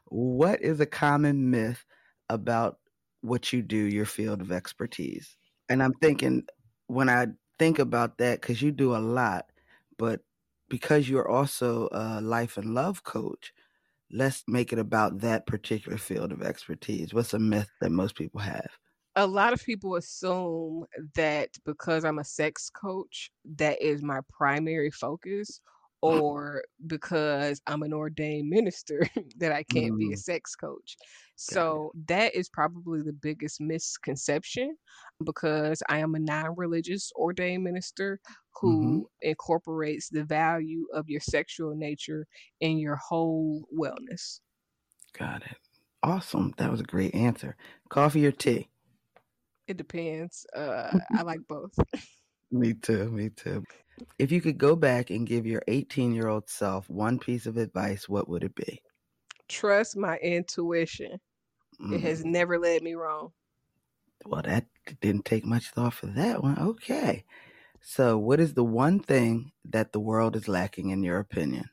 what 0.05 0.61
is 0.61 0.79
a 0.79 0.85
common 0.85 1.49
myth 1.49 1.83
about 2.29 2.79
what 3.21 3.51
you 3.51 3.61
do, 3.61 3.77
your 3.77 4.05
field 4.05 4.41
of 4.41 4.51
expertise? 4.51 5.35
And 5.69 5.81
I'm 5.81 5.93
thinking, 5.93 6.45
when 6.87 7.09
I 7.09 7.27
think 7.59 7.79
about 7.79 8.19
that, 8.19 8.41
because 8.41 8.61
you 8.61 8.71
do 8.71 8.95
a 8.95 8.99
lot, 8.99 9.49
but 9.97 10.21
because 10.75 11.09
you're 11.09 11.29
also 11.29 11.87
a 11.91 12.21
life 12.21 12.57
and 12.57 12.73
love 12.73 13.03
coach, 13.03 13.53
let's 14.11 14.43
make 14.47 14.73
it 14.73 14.79
about 14.79 15.19
that 15.21 15.47
particular 15.47 15.97
field 15.97 16.31
of 16.33 16.41
expertise. 16.43 17.13
What's 17.13 17.33
a 17.33 17.39
myth 17.39 17.71
that 17.81 17.91
most 17.91 18.15
people 18.15 18.41
have? 18.41 18.71
a 19.15 19.27
lot 19.27 19.53
of 19.53 19.63
people 19.63 19.95
assume 19.95 20.85
that 21.15 21.51
because 21.65 22.03
I'm 22.03 22.19
a 22.19 22.23
sex 22.23 22.69
coach, 22.69 23.29
that 23.45 23.81
is 23.81 24.03
my 24.03 24.19
primary 24.29 24.91
focus, 24.91 25.61
or 26.01 26.65
because 26.85 27.61
I'm 27.65 27.81
an 27.83 27.93
ordained 27.93 28.49
minister 28.49 29.01
that 29.37 29.51
I 29.53 29.63
can't 29.63 29.97
be 29.97 30.11
a 30.11 30.17
Mm, 30.17 30.17
sex 30.17 30.55
coach. 30.55 30.97
So 31.35 31.93
that 32.07 32.35
is 32.35 32.49
probably 32.49 33.01
the 33.01 33.13
biggest 33.13 33.61
misconception 33.61 34.75
because 35.23 35.81
I 35.87 35.99
am 35.99 36.13
a 36.15 36.19
non 36.19 36.55
religious 36.57 37.11
ordained 37.15 37.63
minister 37.63 38.19
Mm-hmm. 38.63 38.99
who 38.99 39.09
incorporates 39.21 40.09
the 40.09 40.23
value 40.23 40.87
of 40.93 41.09
your 41.09 41.21
sexual 41.21 41.75
nature 41.75 42.27
in 42.59 42.77
your 42.77 42.95
whole 42.97 43.67
wellness. 43.75 44.39
Got 45.13 45.41
it. 45.47 45.57
Awesome. 46.03 46.53
That 46.57 46.69
was 46.69 46.79
a 46.79 46.83
great 46.83 47.15
answer. 47.15 47.57
Coffee 47.89 48.23
or 48.27 48.31
tea? 48.31 48.69
It 49.67 49.77
depends. 49.77 50.45
Uh, 50.55 50.93
I 51.13 51.23
like 51.23 51.41
both. 51.47 51.73
Me 52.49 52.73
too. 52.73 53.11
Me 53.11 53.29
too. 53.29 53.67
If 54.19 54.31
you 54.31 54.41
could 54.41 54.57
go 54.57 54.75
back 54.75 55.09
and 55.11 55.27
give 55.27 55.45
your 55.45 55.63
18 55.67 56.13
year 56.13 56.27
old 56.27 56.49
self 56.49 56.89
one 56.89 57.19
piece 57.19 57.45
of 57.45 57.57
advice, 57.57 58.09
what 58.09 58.29
would 58.29 58.43
it 58.43 58.55
be? 58.55 58.81
Trust 59.47 59.97
my 59.97 60.19
intuition. 60.19 61.19
It 61.89 62.01
has 62.01 62.23
Mm, 62.23 62.25
never 62.25 62.59
led 62.59 62.83
me 62.83 62.95
wrong. 62.95 63.33
well, 64.25 64.41
that 64.41 64.67
didn't 65.01 65.25
take 65.25 65.45
much 65.45 65.69
thought 65.69 65.93
for 65.93 66.07
that 66.07 66.41
one. 66.43 66.57
Okay. 66.59 67.25
So, 67.87 68.17
what 68.17 68.41
is 68.41 68.53
the 68.55 68.65
one 68.65 68.99
thing 68.99 69.53
that 69.63 69.93
the 69.93 69.99
world 70.01 70.35
is 70.35 70.49
lacking, 70.49 70.89
in 70.89 71.03
your 71.03 71.19
opinion? 71.19 71.69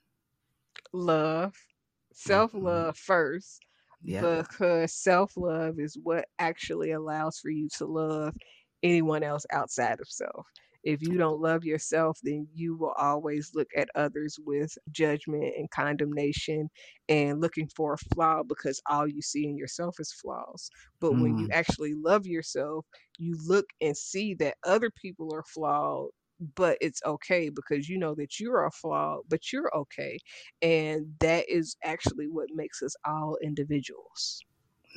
Love, 0.92 1.52
mm-hmm. 1.52 2.14
self 2.14 2.54
love 2.54 2.96
first, 2.96 3.64
Yeah. 4.02 4.28
because 4.38 4.92
self 4.94 5.36
love 5.36 5.78
is 5.78 5.98
what 6.02 6.26
actually 6.38 6.92
allows 6.92 7.38
for 7.38 7.50
you 7.50 7.68
to 7.78 7.86
love 7.86 8.34
anyone 8.82 9.22
else 9.22 9.46
outside 9.52 10.00
of 10.00 10.08
self. 10.08 10.46
If 10.82 11.02
you 11.02 11.16
don't 11.18 11.40
love 11.40 11.64
yourself, 11.64 12.18
then 12.22 12.48
you 12.52 12.76
will 12.76 12.94
always 12.98 13.52
look 13.54 13.68
at 13.76 13.88
others 13.94 14.38
with 14.44 14.76
judgment 14.90 15.54
and 15.56 15.70
condemnation 15.70 16.68
and 17.08 17.40
looking 17.40 17.68
for 17.68 17.94
a 17.94 17.98
flaw 18.14 18.42
because 18.42 18.80
all 18.88 19.06
you 19.06 19.22
see 19.22 19.44
in 19.46 19.56
yourself 19.56 19.96
is 19.98 20.12
flaws. 20.12 20.70
But 21.00 21.14
when 21.18 21.36
you 21.36 21.46
Mm, 21.46 21.52
actually 21.52 21.94
love 21.94 22.26
yourself, 22.26 22.86
you 23.18 23.36
look 23.46 23.66
and 23.80 23.96
see 23.96 24.34
that 24.34 24.56
other 24.64 24.90
people 24.90 25.32
are 25.34 25.44
flawed, 25.44 26.10
but 26.56 26.78
it's 26.80 27.02
okay 27.04 27.50
because 27.50 27.88
you 27.88 27.98
know 27.98 28.14
that 28.16 28.40
you're 28.40 28.64
a 28.64 28.70
flaw, 28.70 29.18
but 29.28 29.52
you're 29.52 29.74
okay. 29.76 30.18
And 30.60 31.14
that 31.20 31.48
is 31.48 31.76
actually 31.84 32.26
what 32.28 32.48
makes 32.52 32.82
us 32.82 32.94
all 33.06 33.38
individuals. 33.42 34.44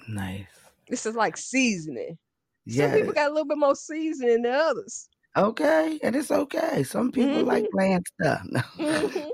nice. 0.07 0.71
This 0.89 1.05
is 1.05 1.15
like 1.15 1.37
seasoning. 1.37 2.17
Some 2.67 2.91
people 2.91 3.13
got 3.13 3.29
a 3.29 3.33
little 3.33 3.47
bit 3.47 3.57
more 3.57 3.75
seasoning 3.75 4.43
than 4.43 4.53
others. 4.53 5.09
Okay. 5.37 5.99
And 6.03 6.15
it's 6.15 6.31
okay. 6.31 6.83
Some 6.83 7.11
people 7.11 7.43
like 7.45 7.65
hmm 7.65 7.71
bland 7.71 8.05
stuff. 8.21 8.41
No. 8.51 8.61
hmm 8.77 9.29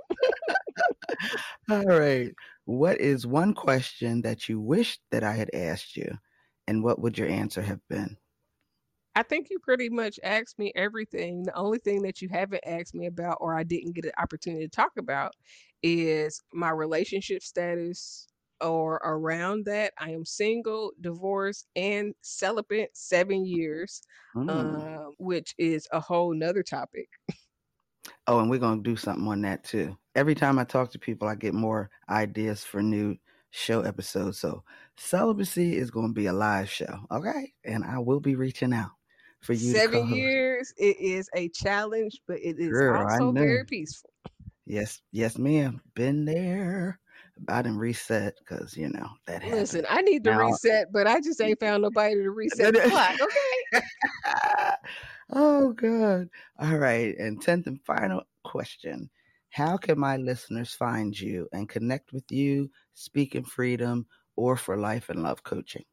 All 1.69 1.83
right. 1.85 2.33
What 2.65 2.99
is 2.99 3.25
one 3.27 3.53
question 3.53 4.21
that 4.21 4.47
you 4.49 4.59
wish 4.59 4.99
that 5.11 5.23
I 5.23 5.33
had 5.33 5.49
asked 5.53 5.95
you? 5.97 6.17
And 6.67 6.83
what 6.83 6.99
would 7.01 7.17
your 7.17 7.27
answer 7.27 7.61
have 7.61 7.81
been? 7.89 8.17
I 9.15 9.23
think 9.23 9.49
you 9.49 9.59
pretty 9.59 9.89
much 9.89 10.19
asked 10.23 10.57
me 10.57 10.71
everything. 10.75 11.43
The 11.43 11.55
only 11.55 11.79
thing 11.79 12.01
that 12.03 12.21
you 12.21 12.29
haven't 12.29 12.63
asked 12.65 12.95
me 12.95 13.07
about 13.07 13.37
or 13.41 13.57
I 13.57 13.63
didn't 13.63 13.93
get 13.93 14.05
an 14.05 14.11
opportunity 14.17 14.63
to 14.65 14.69
talk 14.69 14.91
about 14.97 15.33
is 15.83 16.41
my 16.53 16.69
relationship 16.69 17.43
status 17.43 18.27
or 18.61 18.95
around 19.03 19.65
that. 19.65 19.93
I 19.97 20.11
am 20.11 20.25
single, 20.25 20.93
divorced, 21.01 21.67
and 21.75 22.15
celibate 22.21 22.95
seven 22.95 23.45
years, 23.45 24.01
Mm. 24.35 24.47
uh, 24.47 25.11
which 25.17 25.55
is 25.57 25.87
a 25.91 25.99
whole 25.99 26.33
nother 26.33 26.63
topic. 26.63 27.09
Oh, 28.27 28.39
and 28.39 28.49
we're 28.49 28.59
going 28.59 28.83
to 28.83 28.89
do 28.89 28.95
something 28.95 29.27
on 29.27 29.41
that 29.41 29.63
too. 29.63 29.97
Every 30.15 30.35
time 30.35 30.59
I 30.59 30.63
talk 30.63 30.91
to 30.91 30.99
people, 30.99 31.27
I 31.27 31.35
get 31.35 31.53
more 31.53 31.89
ideas 32.09 32.63
for 32.63 32.81
new 32.81 33.17
show 33.51 33.81
episodes. 33.81 34.39
So, 34.39 34.63
celibacy 34.97 35.75
is 35.77 35.91
going 35.91 36.07
to 36.07 36.13
be 36.13 36.25
a 36.27 36.33
live 36.33 36.69
show. 36.69 37.05
Okay. 37.11 37.53
And 37.63 37.83
I 37.83 37.99
will 37.99 38.19
be 38.19 38.35
reaching 38.35 38.73
out 38.73 38.91
for 39.41 39.53
you 39.53 39.73
Seven 39.73 40.07
years, 40.07 40.73
it 40.77 40.97
is 40.99 41.29
a 41.35 41.49
challenge, 41.49 42.21
but 42.27 42.39
it 42.39 42.59
is 42.59 42.69
Girl, 42.71 43.01
also 43.07 43.31
very 43.33 43.65
peaceful. 43.65 44.11
Yes. 44.65 45.01
Yes, 45.11 45.37
ma'am. 45.37 45.81
Been 45.95 46.25
there. 46.25 46.99
I 47.47 47.61
didn't 47.61 47.79
reset 47.79 48.35
because, 48.39 48.75
you 48.75 48.89
know, 48.89 49.07
that 49.27 49.43
Listen. 49.43 49.85
I 49.89 50.01
need 50.01 50.23
to 50.25 50.31
Now, 50.31 50.47
reset, 50.47 50.91
but 50.91 51.07
I 51.07 51.19
just 51.19 51.41
ain't 51.41 51.59
found 51.59 51.83
nobody 51.83 52.15
to 52.15 52.29
reset 52.31 52.73
the 52.73 52.81
clock. 52.81 53.19
Okay. 53.21 53.85
oh 55.33 55.71
god 55.73 56.27
all 56.59 56.77
right 56.77 57.17
and 57.17 57.41
10th 57.41 57.67
and 57.67 57.79
final 57.85 58.21
question 58.43 59.09
how 59.49 59.77
can 59.77 59.97
my 59.97 60.17
listeners 60.17 60.73
find 60.73 61.17
you 61.17 61.47
and 61.53 61.69
connect 61.69 62.11
with 62.11 62.29
you 62.31 62.69
Speaking 62.93 63.43
Freedom 63.43 64.05
or 64.35 64.57
for 64.57 64.77
life 64.77 65.09
and 65.09 65.23
love 65.23 65.43
coaching 65.43 65.83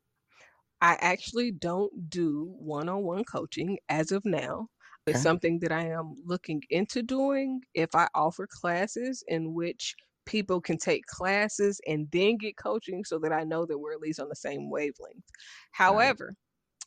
I 0.81 0.97
actually 1.01 1.53
don't 1.53 2.09
do 2.09 2.55
one 2.59 2.89
on 2.89 3.03
one 3.03 3.25
coaching 3.25 3.79
as 3.89 4.13
of 4.13 4.25
now. 4.25 4.69
It's 5.09 5.17
okay 5.17 5.23
something 5.23 5.59
that 5.61 5.73
I 5.73 5.89
am 5.89 6.15
looking 6.25 6.63
into 6.71 7.03
doing. 7.03 7.63
If 7.75 7.95
I 7.95 8.07
offer 8.15 8.47
classes 8.49 9.25
in 9.27 9.55
which 9.55 9.97
people 10.29 10.61
can 10.61 10.77
take 10.77 11.07
classes 11.07 11.81
and 11.89 12.07
then 12.13 12.37
get 12.37 12.59
coaching 12.59 13.03
so 13.03 13.19
that 13.19 13.33
I 13.33 13.45
know 13.45 13.65
that 13.65 13.79
we're 13.79 13.95
at 13.95 14.01
least 14.01 14.21
on 14.21 14.29
the 14.29 14.37
same 14.37 14.69
wavelength. 14.71 15.25
However, 15.73 16.35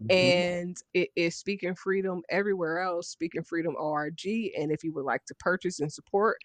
Mhm. 0.00 0.10
And 0.10 0.76
it 0.94 1.10
is 1.16 1.36
Speaking 1.36 1.74
Freedom 1.74 2.22
everywhere 2.28 2.80
else, 2.80 3.08
Speaking 3.08 3.42
Freedom 3.44 3.74
ORG. 3.78 4.24
And 4.58 4.72
if 4.72 4.82
you 4.84 4.92
would 4.94 5.04
like 5.04 5.24
to 5.26 5.34
purchase 5.36 5.80
and 5.80 5.92
support, 5.92 6.38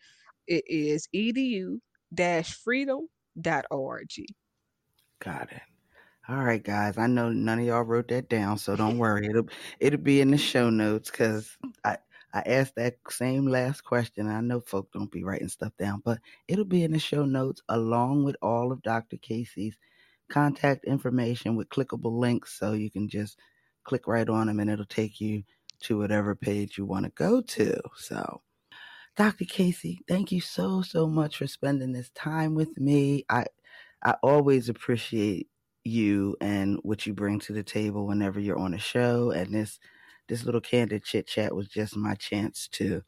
it 0.47 0.63
is 0.67 1.07
edu-freedom.org. 1.15 4.11
got 5.19 5.51
it 5.51 5.61
all 6.29 6.43
right 6.43 6.63
guys 6.63 6.97
i 6.97 7.07
know 7.07 7.29
none 7.29 7.59
of 7.59 7.65
y'all 7.65 7.81
wrote 7.83 8.07
that 8.09 8.29
down 8.29 8.57
so 8.57 8.75
don't 8.75 8.97
worry 8.97 9.27
it'll 9.27 9.47
it'll 9.79 9.99
be 9.99 10.21
in 10.21 10.31
the 10.31 10.37
show 10.37 10.69
notes 10.69 11.09
because 11.11 11.57
i 11.83 11.97
I 12.34 12.41
asked 12.45 12.75
that 12.75 12.97
same 13.09 13.47
last 13.47 13.84
question. 13.84 14.27
I 14.30 14.41
know 14.41 14.61
folk 14.61 14.91
don't 14.93 15.11
be 15.11 15.23
writing 15.23 15.49
stuff 15.49 15.73
down, 15.80 16.01
but 16.05 16.19
it'll 16.47 16.65
be 16.65 16.84
in 16.84 16.91
the 16.91 16.99
show 16.99 17.25
notes 17.25 17.61
along 17.69 18.25
with 18.25 18.38
all 18.41 18.71
of 18.71 18.84
Dr. 18.84 19.17
Kaci's 19.17 19.77
contact 20.32 20.86
information 20.86 21.55
with 21.55 21.69
clickable 21.69 22.17
links 22.19 22.57
so 22.57 22.73
you 22.73 22.91
can 22.91 23.09
just 23.09 23.38
click 23.84 24.07
right 24.07 24.30
on 24.30 24.47
them 24.47 24.59
and 24.59 24.69
it'll 24.69 24.86
take 24.86 25.21
you 25.21 25.43
to 25.82 25.97
whatever 25.99 26.36
page 26.36 26.77
you 26.77 26.86
want 26.86 27.05
to 27.05 27.11
go 27.11 27.41
to. 27.41 27.80
So, 27.97 28.41
Dr. 29.17 29.45
Kaci, 29.45 29.99
thank 30.07 30.32
you 30.32 30.41
so 30.41 30.82
so 30.82 31.07
much 31.07 31.38
for 31.38 31.47
spending 31.47 31.93
this 31.93 32.09
time 32.11 32.55
with 32.55 32.77
me. 32.80 33.25
I 33.30 33.45
I 34.03 34.15
always 34.23 34.69
appreciate 34.69 35.49
you 35.84 36.38
and 36.41 36.80
what 36.84 37.05
you 37.05 37.13
bring 37.13 37.39
to 37.41 37.53
the 37.53 37.63
table 37.63 38.07
whenever 38.07 38.39
you're 38.39 38.59
on 38.59 38.73
a 38.73 38.80
show 38.80 39.32
and 39.32 39.53
this 39.53 39.80
this 40.30 40.45
little 40.45 40.61
candid 40.61 41.03
chit 41.03 41.27
chat 41.27 41.53
was 41.53 41.67
just 41.67 41.97
my 41.97 42.15
chance 42.15 42.69
to 42.69 43.01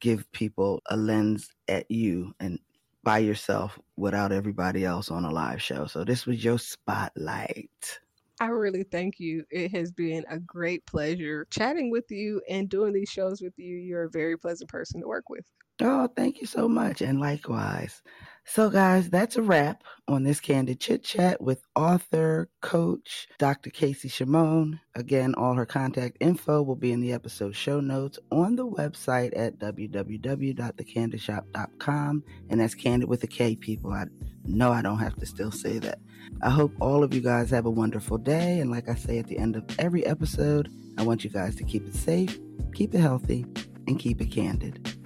give 0.00 0.30
people 0.32 0.80
a 0.88 0.96
lens 0.96 1.50
at 1.68 1.90
you 1.90 2.32
and 2.40 2.58
by 3.04 3.18
yourself 3.18 3.78
without 3.96 4.32
everybody 4.32 4.84
else 4.84 5.10
on 5.10 5.24
a 5.24 5.30
live 5.30 5.62
show. 5.62 5.86
So 5.86 6.04
this 6.04 6.26
was 6.26 6.42
your 6.42 6.58
spotlight. 6.58 8.00
I 8.40 8.46
really 8.46 8.84
thank 8.84 9.18
you. 9.18 9.44
It 9.50 9.72
has 9.72 9.90
been 9.90 10.24
a 10.30 10.38
great 10.38 10.86
pleasure 10.86 11.46
chatting 11.50 11.90
with 11.90 12.10
you 12.10 12.40
and 12.48 12.68
doing 12.68 12.92
these 12.92 13.08
shows 13.08 13.40
with 13.40 13.54
you. 13.56 13.76
You're 13.76 14.04
a 14.04 14.10
very 14.10 14.36
pleasant 14.36 14.70
person 14.70 15.00
to 15.00 15.08
work 15.08 15.28
with. 15.28 15.44
Oh, 15.80 16.08
thank 16.16 16.40
you 16.40 16.46
so 16.46 16.68
much. 16.68 17.02
And 17.02 17.20
likewise. 17.20 18.02
So, 18.50 18.70
guys, 18.70 19.10
that's 19.10 19.36
a 19.36 19.42
wrap 19.42 19.84
on 20.08 20.22
this 20.22 20.40
candid 20.40 20.80
chit 20.80 21.04
chat 21.04 21.38
with 21.38 21.60
author, 21.76 22.48
coach, 22.62 23.28
Dr. 23.36 23.68
Kaci 23.68 24.08
Chamone. 24.08 24.80
Again, 24.94 25.34
all 25.34 25.52
her 25.52 25.66
contact 25.66 26.16
info 26.20 26.62
will 26.62 26.74
be 26.74 26.92
in 26.92 27.02
the 27.02 27.12
episode 27.12 27.54
show 27.54 27.80
notes 27.80 28.18
on 28.32 28.56
the 28.56 28.66
website 28.66 29.38
at 29.38 29.58
www.thekandidshop.com. 29.58 32.24
And 32.48 32.58
that's 32.58 32.74
candid 32.74 33.10
with 33.10 33.22
a 33.22 33.26
K, 33.26 33.54
people. 33.54 33.92
I 33.92 34.06
know 34.44 34.72
I 34.72 34.80
don't 34.80 34.98
have 34.98 35.16
to 35.16 35.26
still 35.26 35.52
say 35.52 35.78
that. 35.80 35.98
I 36.40 36.48
hope 36.48 36.72
all 36.80 37.04
of 37.04 37.12
you 37.12 37.20
guys 37.20 37.50
have 37.50 37.66
a 37.66 37.70
wonderful 37.70 38.16
day. 38.16 38.60
And 38.60 38.70
like 38.70 38.88
I 38.88 38.94
say 38.94 39.18
at 39.18 39.26
the 39.26 39.36
end 39.36 39.56
of 39.56 39.64
every 39.78 40.06
episode, 40.06 40.70
I 40.96 41.02
want 41.02 41.22
you 41.22 41.28
guys 41.28 41.54
to 41.56 41.64
keep 41.64 41.86
it 41.86 41.94
safe, 41.94 42.38
keep 42.72 42.94
it 42.94 43.00
healthy, 43.00 43.44
and 43.86 43.98
keep 43.98 44.22
it 44.22 44.32
candid. 44.32 44.97